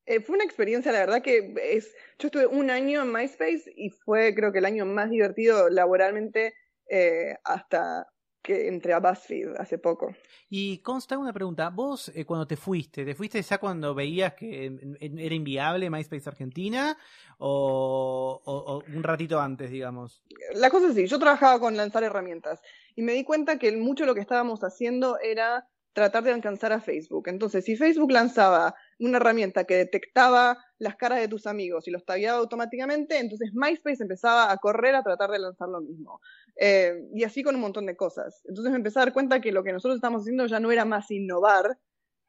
eh, 0.07 0.21
fue 0.21 0.35
una 0.35 0.45
experiencia, 0.45 0.91
la 0.91 0.99
verdad 0.99 1.23
que 1.23 1.55
es, 1.63 1.95
yo 2.19 2.27
estuve 2.27 2.49
un 2.49 2.69
año 2.69 3.03
en 3.03 3.13
MySpace 3.13 3.73
y 3.77 3.91
fue 3.91 4.35
creo 4.35 4.51
que 4.51 4.59
el 4.59 4.65
año 4.65 4.85
más 4.87 5.09
divertido 5.09 5.69
laboralmente 5.69 6.53
eh, 6.91 7.37
hasta 7.45 8.09
que 8.43 8.69
entré 8.69 8.93
a 8.95 9.01
BuzzFeed 9.01 9.57
hace 9.59 9.79
poco. 9.79 10.15
Y 10.49 10.79
consta 10.79 11.19
una 11.19 11.33
pregunta, 11.33 11.69
vos 11.71 12.11
eh, 12.15 12.25
cuando 12.25 12.47
te 12.47 12.57
fuiste, 12.57 13.05
¿te 13.05 13.15
fuiste 13.15 13.43
ya 13.43 13.59
cuando 13.59 13.95
veías 13.95 14.35
que 14.35 14.67
era 15.01 15.35
inviable 15.35 15.91
MySpace 15.91 16.29
Argentina 16.29 16.97
o, 17.39 18.41
o- 18.45 18.75
o 18.75 18.83
un 18.97 19.03
ratito 19.03 19.41
antes, 19.41 19.71
digamos? 19.71 20.23
la 20.55 20.71
cosa 20.71 20.87
es 20.87 20.93
así, 20.93 21.07
yo 21.07 21.19
trabajaba 21.19 21.61
con 21.61 21.77
lanzar 21.77 22.03
herramientas 22.05 22.61
y 22.97 23.03
me 23.03 23.13
di 23.13 23.25
cuenta 23.25 23.59
que 23.59 23.77
mucho 23.77 24.07
lo 24.07 24.15
que 24.15 24.21
estábamos 24.21 24.61
haciendo 24.65 25.19
era 25.21 25.69
tratar 25.93 26.23
de 26.25 26.33
alcanzar 26.33 26.73
a 26.73 26.81
Facebook. 26.81 27.29
Entonces, 27.29 27.65
si 27.65 27.77
Facebook 27.77 28.13
lanzaba 28.13 28.75
una 29.01 29.17
herramienta 29.19 29.65
que 29.65 29.75
detectaba 29.75 30.57
las 30.79 30.97
caras 30.97 31.21
de 31.21 31.29
tus 31.29 31.47
amigos 31.47 31.89
y 31.89 31.91
los 31.91 32.05
tagueaba 32.05 32.39
automáticamente, 32.39 33.19
entonces 33.19 33.51
MySpace 33.53 34.03
empezaba 34.03 34.51
a 34.51 34.57
correr 34.59 34.95
a 34.95 35.03
tratar 35.03 35.31
de 35.31 35.39
lanzar 35.39 35.69
lo 35.69 35.81
mismo. 35.81 36.21
Eh, 36.57 37.09
y 37.15 37.25
así 37.25 37.43
con 37.43 37.55
un 37.55 37.61
montón 37.61 37.87
de 37.87 37.97
cosas. 37.97 38.43
Entonces 38.47 38.71
me 38.71 38.79
empecé 38.79 38.99
a 38.99 39.05
dar 39.05 39.13
cuenta 39.13 39.41
que 39.41 39.53
lo 39.53 39.65
que 39.65 39.73
nosotros 39.73 39.97
estamos 39.97 40.23
haciendo 40.23 40.47
ya 40.47 40.61
no 40.61 40.71
era 40.71 40.85
más 40.85 41.11
innovar, 41.11 41.79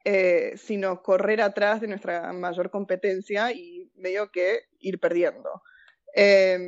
eh, 0.04 0.54
sino 0.56 1.02
correr 1.02 1.42
atrás 1.42 1.80
de 1.80 1.88
nuestra 1.88 2.32
mayor 2.32 2.70
competencia 2.70 3.52
y 3.52 3.90
medio 3.94 4.30
que 4.30 4.60
ir 4.78 4.98
perdiendo. 4.98 5.62
Eh, 6.14 6.58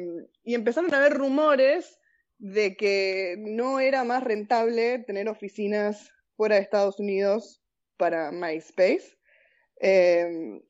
y 0.45 0.55
empezaron 0.55 0.93
a 0.95 0.99
haber 0.99 1.15
rumores 1.15 1.99
de 2.39 2.77
que 2.77 3.37
no 3.39 3.81
era 3.81 4.05
más 4.05 4.23
rentable 4.23 4.99
tener 5.01 5.29
oficinas 5.29 6.11
fuera 6.37 6.57
de 6.57 6.63
Estados 6.63 6.99
Unidos 6.99 7.63
para 7.97 8.33
MySpace. 8.33 9.17
Eh, 9.81 10.61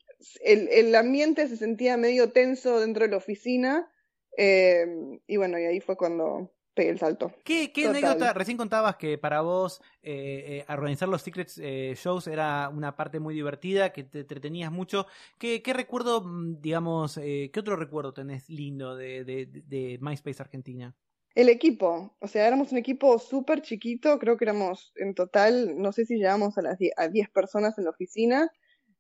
el, 0.45 0.69
el 0.69 0.95
ambiente 0.95 1.49
se 1.49 1.57
sentía 1.57 1.97
medio 1.97 2.33
tenso 2.33 2.81
dentro 2.81 3.05
de 3.05 3.11
la 3.11 3.17
oficina 3.17 3.93
eh, 4.37 4.87
y 5.27 5.37
bueno, 5.37 5.59
y 5.59 5.65
ahí 5.65 5.81
fue 5.81 5.97
cuando 5.97 6.51
pegué 6.75 6.91
el 6.91 6.99
salto. 6.99 7.33
¿Qué, 7.45 7.73
qué 7.73 7.87
anécdota? 7.87 8.33
Recién 8.33 8.57
contabas 8.57 8.97
que 8.97 9.19
para 9.19 9.43
vos 9.43 9.81
eh, 10.03 10.65
eh, 10.69 10.73
organizar 10.73 11.09
los 11.09 11.23
Secrets 11.23 11.59
eh, 11.63 11.95
Shows 11.97 12.27
era 12.27 12.71
una 12.71 12.97
parte 12.97 13.21
muy 13.21 13.35
divertida, 13.35 13.93
que 13.93 14.05
te 14.05 14.21
entretenías 14.21 14.73
mucho. 14.73 15.07
¿Qué, 15.39 15.63
qué 15.63 15.73
recuerdo, 15.73 16.23
mm, 16.23 16.61
digamos, 16.61 17.19
eh, 17.19 17.51
qué 17.53 17.61
otro 17.61 17.77
recuerdo 17.77 18.15
tenés 18.15 18.49
lindo 18.49 18.97
de, 18.97 19.25
de, 19.25 19.47
de 19.47 19.99
MySpace 20.01 20.43
Argentina? 20.43 20.97
El 21.35 21.49
equipo, 21.49 22.15
o 22.21 22.29
sea, 22.29 22.47
éramos 22.47 22.73
un 22.73 22.79
equipo 22.79 23.19
súper 23.19 23.63
chiquito, 23.63 24.19
creo 24.19 24.37
que 24.37 24.45
éramos 24.45 24.93
en 24.97 25.15
total, 25.15 25.79
no 25.79 25.91
sé 25.93 26.05
si 26.05 26.17
llegamos 26.17 26.59
a 26.59 26.63
las 26.63 26.79
a 26.97 27.09
10 27.09 27.31
personas 27.31 27.79
en 27.79 27.85
la 27.85 27.91
oficina, 27.91 28.51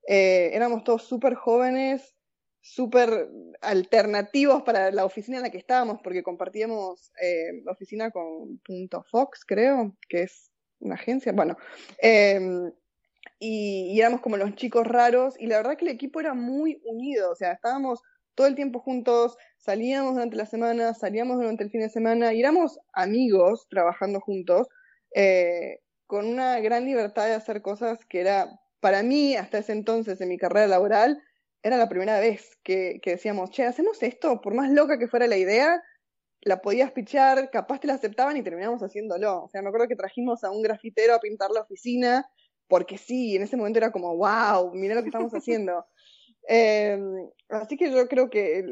Eh, 0.06 0.50
éramos 0.52 0.84
todos 0.84 1.04
súper 1.04 1.34
jóvenes, 1.34 2.14
súper 2.60 3.28
alternativos 3.60 4.62
para 4.62 4.90
la 4.90 5.04
oficina 5.04 5.38
en 5.38 5.42
la 5.44 5.50
que 5.50 5.58
estábamos, 5.58 6.00
porque 6.02 6.22
compartíamos 6.22 7.12
eh, 7.20 7.62
oficina 7.68 8.10
con 8.10 8.58
Punto 8.58 9.04
Fox, 9.10 9.44
creo, 9.44 9.96
que 10.08 10.22
es 10.22 10.50
una 10.78 10.94
agencia, 10.94 11.32
bueno, 11.32 11.56
eh, 12.00 12.40
y 13.38 13.98
éramos 13.98 14.20
como 14.20 14.36
los 14.36 14.54
chicos 14.54 14.86
raros, 14.86 15.34
y 15.38 15.46
la 15.46 15.56
verdad 15.56 15.76
que 15.76 15.84
el 15.84 15.90
equipo 15.90 16.20
era 16.20 16.34
muy 16.34 16.80
unido, 16.84 17.32
o 17.32 17.34
sea, 17.34 17.52
estábamos 17.52 18.00
todo 18.34 18.46
el 18.46 18.54
tiempo 18.54 18.78
juntos, 18.78 19.36
salíamos 19.58 20.14
durante 20.14 20.36
la 20.36 20.46
semana, 20.46 20.94
salíamos 20.94 21.38
durante 21.38 21.64
el 21.64 21.70
fin 21.70 21.80
de 21.80 21.90
semana, 21.90 22.32
y 22.32 22.40
éramos 22.40 22.78
amigos 22.92 23.66
trabajando 23.68 24.20
juntos, 24.20 24.68
eh, 25.14 25.80
con 26.06 26.26
una 26.26 26.60
gran 26.60 26.84
libertad 26.84 27.26
de 27.26 27.34
hacer 27.34 27.62
cosas 27.62 27.98
que 28.06 28.20
era, 28.20 28.60
para 28.82 29.04
mí, 29.04 29.36
hasta 29.36 29.58
ese 29.58 29.70
entonces 29.70 30.20
en 30.20 30.28
mi 30.28 30.36
carrera 30.36 30.66
laboral, 30.66 31.22
era 31.62 31.76
la 31.76 31.88
primera 31.88 32.18
vez 32.18 32.58
que, 32.64 32.98
que 33.00 33.10
decíamos, 33.12 33.50
che, 33.50 33.64
hacemos 33.64 34.02
esto, 34.02 34.40
por 34.40 34.54
más 34.54 34.72
loca 34.72 34.98
que 34.98 35.06
fuera 35.06 35.28
la 35.28 35.36
idea, 35.36 35.80
la 36.40 36.60
podías 36.60 36.90
pichar, 36.90 37.48
capaz 37.52 37.78
te 37.78 37.86
la 37.86 37.94
aceptaban 37.94 38.36
y 38.36 38.42
terminamos 38.42 38.82
haciéndolo. 38.82 39.44
O 39.44 39.48
sea, 39.48 39.62
me 39.62 39.68
acuerdo 39.68 39.86
que 39.86 39.94
trajimos 39.94 40.42
a 40.42 40.50
un 40.50 40.62
grafitero 40.62 41.14
a 41.14 41.20
pintar 41.20 41.52
la 41.52 41.60
oficina, 41.60 42.26
porque 42.66 42.98
sí, 42.98 43.36
en 43.36 43.42
ese 43.42 43.56
momento 43.56 43.78
era 43.78 43.92
como, 43.92 44.16
wow, 44.16 44.74
mira 44.74 44.96
lo 44.96 45.02
que 45.02 45.10
estamos 45.10 45.32
haciendo. 45.32 45.86
Eh, 46.48 46.98
así 47.48 47.76
que 47.76 47.90
yo 47.92 48.08
creo 48.08 48.28
que, 48.30 48.64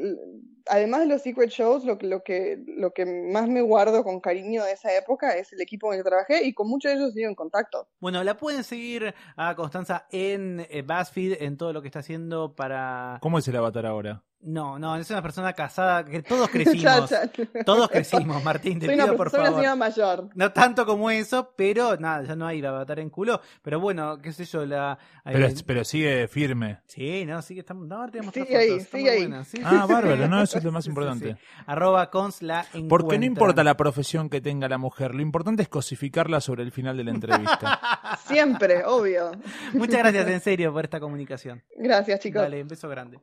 además 0.67 1.01
de 1.01 1.07
los 1.07 1.21
secret 1.21 1.49
shows, 1.49 1.85
lo, 1.85 1.97
que- 1.97 2.07
lo, 2.07 2.21
que, 2.23 2.57
lo 2.67 2.91
que 2.91 3.05
más 3.05 3.47
me 3.47 3.61
guardo 3.61 4.03
con 4.03 4.19
cariño 4.19 4.63
de 4.63 4.73
esa 4.73 4.95
época 4.95 5.37
es 5.37 5.51
el 5.53 5.61
equipo 5.61 5.87
en 5.87 5.99
el 5.99 6.03
que 6.03 6.09
trabajé 6.09 6.43
y 6.45 6.53
con 6.53 6.67
muchos 6.67 6.91
de 6.91 6.97
ellos 6.97 7.13
sigo 7.13 7.29
en 7.29 7.35
contacto. 7.35 7.87
Bueno, 7.99 8.23
la 8.23 8.37
pueden 8.37 8.63
seguir 8.63 9.13
a 9.35 9.55
Constanza 9.55 10.07
en 10.11 10.65
eh, 10.69 10.81
BuzzFeed, 10.81 11.41
en 11.41 11.57
todo 11.57 11.73
lo 11.73 11.81
que 11.81 11.87
está 11.87 11.99
haciendo 11.99 12.55
para... 12.55 13.19
¿Cómo 13.21 13.39
es 13.39 13.47
el 13.47 13.55
avatar 13.55 13.85
ahora? 13.85 14.23
No, 14.43 14.79
no, 14.79 14.95
es 14.95 15.09
una 15.11 15.21
persona 15.21 15.53
casada 15.53 16.03
que 16.03 16.23
todos 16.23 16.49
crecimos. 16.51 17.13
Todos 17.65 17.89
crecimos, 17.89 18.43
Martín, 18.43 18.79
te 18.79 18.87
Soy 18.87 18.95
pido 18.95 19.07
una, 19.07 19.15
por 19.15 19.29
soy 19.29 19.39
una 19.39 19.49
favor. 19.49 19.61
señora 19.61 19.75
mayor. 19.75 20.29
No 20.33 20.51
tanto 20.51 20.85
como 20.85 21.11
eso, 21.11 21.53
pero 21.55 21.95
nada, 21.97 22.23
ya 22.23 22.35
no 22.35 22.47
hay 22.47 22.65
avatar 22.65 22.99
en 22.99 23.09
culo. 23.11 23.39
Pero 23.61 23.79
bueno, 23.79 24.17
qué 24.19 24.33
sé 24.33 24.45
yo, 24.45 24.65
la. 24.65 24.97
Pero, 25.23 25.45
eh, 25.45 25.55
pero 25.65 25.83
sigue 25.83 26.27
firme. 26.27 26.79
Sí, 26.87 27.23
no, 27.25 27.41
sí 27.43 27.53
que 27.53 27.59
estamos. 27.59 27.87
No, 27.87 27.97
ahora 27.97 28.11
tenemos 28.11 28.33
Sigue 28.33 28.57
ahí, 28.57 28.69
fotos, 28.71 28.87
sigue 28.87 29.09
ahí. 29.11 29.31
sí, 29.45 29.61
Ah, 29.63 29.83
sí, 29.85 29.93
bárbaro, 29.93 30.23
sí. 30.23 30.29
no, 30.29 30.41
eso 30.41 30.57
es 30.57 30.63
lo 30.63 30.71
más 30.71 30.83
Sí, 30.85 30.85
sí, 30.85 30.89
importante. 30.89 31.33
sí. 31.33 31.39
Arroba 31.67 32.09
cons 32.09 32.41
la 32.41 32.65
Porque 32.89 33.19
no 33.19 33.25
importa 33.25 33.63
la 33.63 33.77
profesión 33.77 34.29
que 34.29 34.41
tenga 34.41 34.67
la 34.67 34.79
mujer, 34.79 35.13
lo 35.13 35.21
importante 35.21 35.61
es 35.63 35.69
cosificarla 35.69 36.41
sobre 36.41 36.63
el 36.63 36.71
final 36.71 36.97
de 36.97 37.03
la 37.03 37.11
entrevista. 37.11 37.79
Siempre, 38.25 38.83
obvio. 38.85 39.31
Muchas 39.73 39.99
gracias, 39.99 40.27
en 40.27 40.41
serio, 40.41 40.73
por 40.73 40.83
esta 40.85 40.99
comunicación. 40.99 41.61
Gracias, 41.77 42.19
chicos. 42.21 42.41
Dale, 42.41 42.61
un 42.63 42.67
beso 42.67 42.89
grande. 42.89 43.19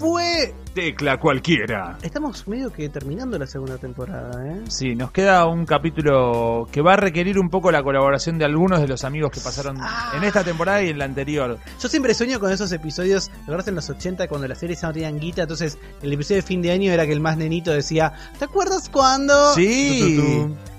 Esto 0.00 0.06
fue. 0.06 0.59
Tecla 0.74 1.18
cualquiera. 1.18 1.98
Estamos 2.00 2.46
medio 2.46 2.72
que 2.72 2.88
terminando 2.88 3.36
la 3.36 3.46
segunda 3.46 3.76
temporada, 3.76 4.46
¿eh? 4.46 4.60
Sí, 4.68 4.94
nos 4.94 5.10
queda 5.10 5.44
un 5.46 5.66
capítulo 5.66 6.68
que 6.70 6.80
va 6.80 6.92
a 6.92 6.96
requerir 6.96 7.40
un 7.40 7.50
poco 7.50 7.72
la 7.72 7.82
colaboración 7.82 8.38
de 8.38 8.44
algunos 8.44 8.80
de 8.80 8.86
los 8.86 9.02
amigos 9.02 9.32
que 9.32 9.40
pasaron 9.40 9.78
Ah. 9.80 10.12
en 10.16 10.22
esta 10.22 10.44
temporada 10.44 10.80
y 10.82 10.90
en 10.90 10.98
la 10.98 11.06
anterior. 11.06 11.58
Yo 11.80 11.88
siempre 11.88 12.14
sueño 12.14 12.38
con 12.38 12.52
esos 12.52 12.70
episodios, 12.70 13.30
¿te 13.30 13.42
acuerdas 13.42 13.66
en 13.66 13.74
los 13.74 13.90
80 13.90 14.28
cuando 14.28 14.46
las 14.46 14.58
series 14.58 14.80
no 14.84 14.92
tenían 14.92 15.18
guita? 15.18 15.42
Entonces, 15.42 15.76
el 16.02 16.12
episodio 16.12 16.36
de 16.36 16.42
fin 16.42 16.62
de 16.62 16.70
año 16.70 16.92
era 16.92 17.04
que 17.04 17.12
el 17.12 17.20
más 17.20 17.36
nenito 17.36 17.72
decía, 17.72 18.12
¿te 18.38 18.44
acuerdas 18.44 18.88
cuando? 18.88 19.54
Sí. 19.54 20.20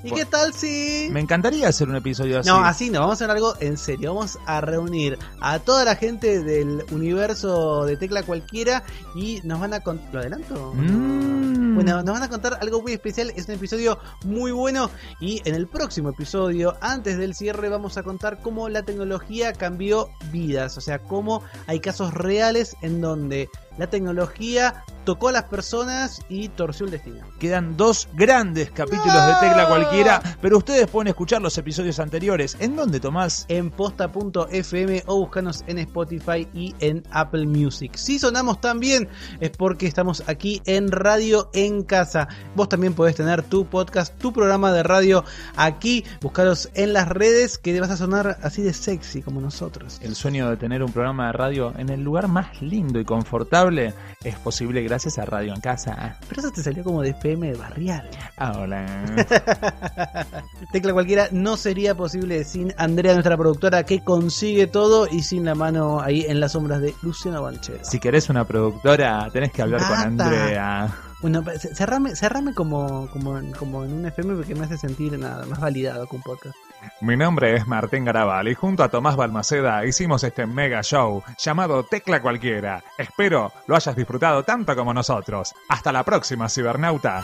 ¿Y 0.04 0.10
Bueno, 0.10 0.16
qué 0.16 0.26
tal 0.26 0.52
si...? 0.54 1.10
Me 1.12 1.20
encantaría 1.20 1.68
hacer 1.68 1.88
un 1.88 1.96
episodio 1.98 2.39
así. 2.39 2.50
No, 2.50 2.64
así 2.64 2.89
no, 2.89 3.02
vamos 3.02 3.22
a 3.22 3.26
hacer 3.26 3.30
algo 3.30 3.54
en 3.60 3.78
serio. 3.78 4.16
Vamos 4.16 4.39
a 4.48 4.60
reunir 4.62 5.20
a 5.42 5.60
toda 5.60 5.86
la 5.86 5.96
gente 5.96 6.42
del 6.44 6.84
universo 6.92 7.86
de 7.86 7.98
Tecla 7.98 8.24
Cualquiera 8.24 8.82
y 9.16 9.42
nos 9.44 9.60
van 9.60 9.76
a 9.76 9.80
contar. 9.82 10.13
¿Lo 10.13 10.19
adelanto? 10.19 10.73
Mm. 10.75 11.75
Bueno, 11.75 12.03
nos 12.03 12.13
van 12.13 12.23
a 12.23 12.29
contar 12.29 12.57
algo 12.61 12.82
muy 12.82 12.93
especial. 12.93 13.32
Es 13.36 13.47
un 13.47 13.55
episodio 13.55 13.99
muy 14.25 14.51
bueno. 14.51 14.89
Y 15.19 15.41
en 15.47 15.55
el 15.55 15.67
próximo 15.67 16.09
episodio, 16.09 16.75
antes 16.82 17.17
del 17.17 17.34
cierre, 17.34 17.69
vamos 17.69 17.97
a 17.97 18.03
contar 18.03 18.39
cómo 18.41 18.69
la 18.69 18.84
tecnología 18.84 19.53
cambió 19.53 20.09
vidas. 20.32 20.77
O 20.77 20.82
sea, 20.82 20.99
cómo 20.99 21.43
hay 21.67 21.79
casos 21.79 22.13
reales 22.13 22.75
en 22.82 23.01
donde 23.01 23.49
la 23.77 23.89
tecnología 23.89 24.84
tocó 25.04 25.30
a 25.30 25.32
las 25.32 25.43
personas 25.43 26.22
y 26.30 26.49
torció 26.49 26.86
el 26.86 26.91
destino. 26.91 27.26
Quedan 27.39 27.78
dos 27.78 28.08
grandes 28.14 28.72
capítulos 28.72 29.26
de 29.28 29.34
Tecla 29.39 29.68
Cualquiera, 29.68 30.22
pero 30.41 30.58
ustedes 30.58 30.88
pueden 30.88 31.10
escuchar 31.10 31.41
los 31.41 31.58
episodios 31.58 31.99
anteriores. 31.99 32.58
¿En 32.60 32.76
dónde, 32.76 32.99
Tomás? 32.99 33.45
En 33.47 33.72
posta.fm 33.72 35.04
o 35.08 35.18
buscanos 35.18 35.64
en 35.68 35.80
Spotify 35.80 36.47
y 36.54 36.76
en 36.80 37.04
Apple 37.12 37.45
Music. 37.45 37.95
Si 37.95 38.20
sonamos 38.20 38.62
tan 38.62 38.80
bien 38.80 39.10
es 39.39 39.52
porque 39.52 39.88
estamos 39.88 40.24
aquí 40.28 40.62
en 40.66 40.91
Radio 40.91 41.49
en 41.54 41.84
Casa. 41.84 42.28
Vos 42.56 42.70
también 42.70 42.93
podés 42.93 43.16
tener 43.16 43.43
tu 43.43 43.66
podcast, 43.66 44.18
tu 44.18 44.34
programa 44.34 44.72
de 44.72 44.84
radio 44.84 45.24
aquí. 45.56 46.06
Buscaros 46.22 46.70
en 46.74 46.93
las 46.93 47.08
redes 47.08 47.58
que 47.58 47.74
te 47.74 47.82
vas 47.82 47.91
a 47.91 47.97
sonar 47.97 48.38
así 48.41 48.62
de 48.62 48.74
sexy 48.74 49.22
como 49.22 49.41
nosotros. 49.41 49.99
El 50.02 50.16
sueño 50.16 50.49
de 50.49 50.58
tener 50.58 50.84
un 50.84 50.91
programa 50.91 51.28
de 51.28 51.34
radio 51.34 51.74
en 51.78 51.89
el 51.89 52.04
lugar 52.04 52.28
más 52.28 52.62
lindo 52.62 52.99
y 52.99 53.06
confortable 53.06 53.93
es 54.24 54.36
posible 54.36 54.84
gracias 54.92 55.18
a 55.20 55.26
Radio 55.26 55.54
en 55.54 55.62
Casa. 55.62 56.18
Pero 56.28 56.42
eso 56.42 56.52
te 56.52 56.62
salió 56.62 56.84
como 56.84 57.02
de 57.02 57.12
FM 57.12 57.54
barrial. 57.54 58.10
Ah, 58.38 58.58
hola. 58.60 58.86
Tecla 60.74 60.92
cualquiera 60.94 61.30
no 61.32 61.56
sería 61.58 61.96
posible 61.96 62.44
sin 62.44 62.74
Andrea, 62.78 63.14
nuestra 63.14 63.38
productora, 63.38 63.84
que 63.84 64.04
consigue 64.04 64.68
todo 64.68 65.08
y 65.10 65.24
sin 65.24 65.46
la 65.46 65.56
mano 65.56 66.02
ahí 66.02 66.26
en 66.28 66.39
las 66.42 66.52
sombras 66.52 66.82
de 66.82 66.94
Luciano 67.02 67.42
Banchero. 67.42 67.80
Si 67.84 68.00
querés 68.00 68.30
una 68.30 68.46
productora, 68.46 69.28
tenés 69.32 69.52
que 69.54 69.62
hablar 69.62 69.82
con. 69.88 69.98
Andrea. 69.98 70.94
Bueno, 71.22 71.44
cerrame, 71.76 72.16
cerrame 72.16 72.54
como, 72.54 73.08
como, 73.12 73.38
en- 73.38 73.52
como 73.54 73.84
en 73.86 73.94
un 73.94 74.06
FM 74.08 74.36
porque 74.36 74.56
me 74.56 74.66
hace 74.66 74.78
sentir 74.78 75.18
nada 75.20 75.46
más 75.46 75.60
validado 75.60 76.08
un 76.12 76.22
podcast. 76.22 76.56
Mi 77.01 77.17
nombre 77.17 77.55
es 77.55 77.67
Martín 77.67 78.05
Garabal 78.05 78.47
y 78.47 78.55
junto 78.55 78.84
a 78.84 78.89
Tomás 78.89 79.15
Balmaceda 79.15 79.86
hicimos 79.86 80.23
este 80.23 80.45
mega 80.45 80.82
show 80.84 81.23
llamado 81.38 81.84
Tecla 81.84 82.21
Cualquiera. 82.21 82.84
Espero 82.97 83.51
lo 83.67 83.75
hayas 83.75 83.95
disfrutado 83.95 84.43
tanto 84.43 84.75
como 84.75 84.93
nosotros. 84.93 85.53
Hasta 85.69 85.91
la 85.91 86.03
próxima, 86.03 86.49
cibernauta. 86.49 87.23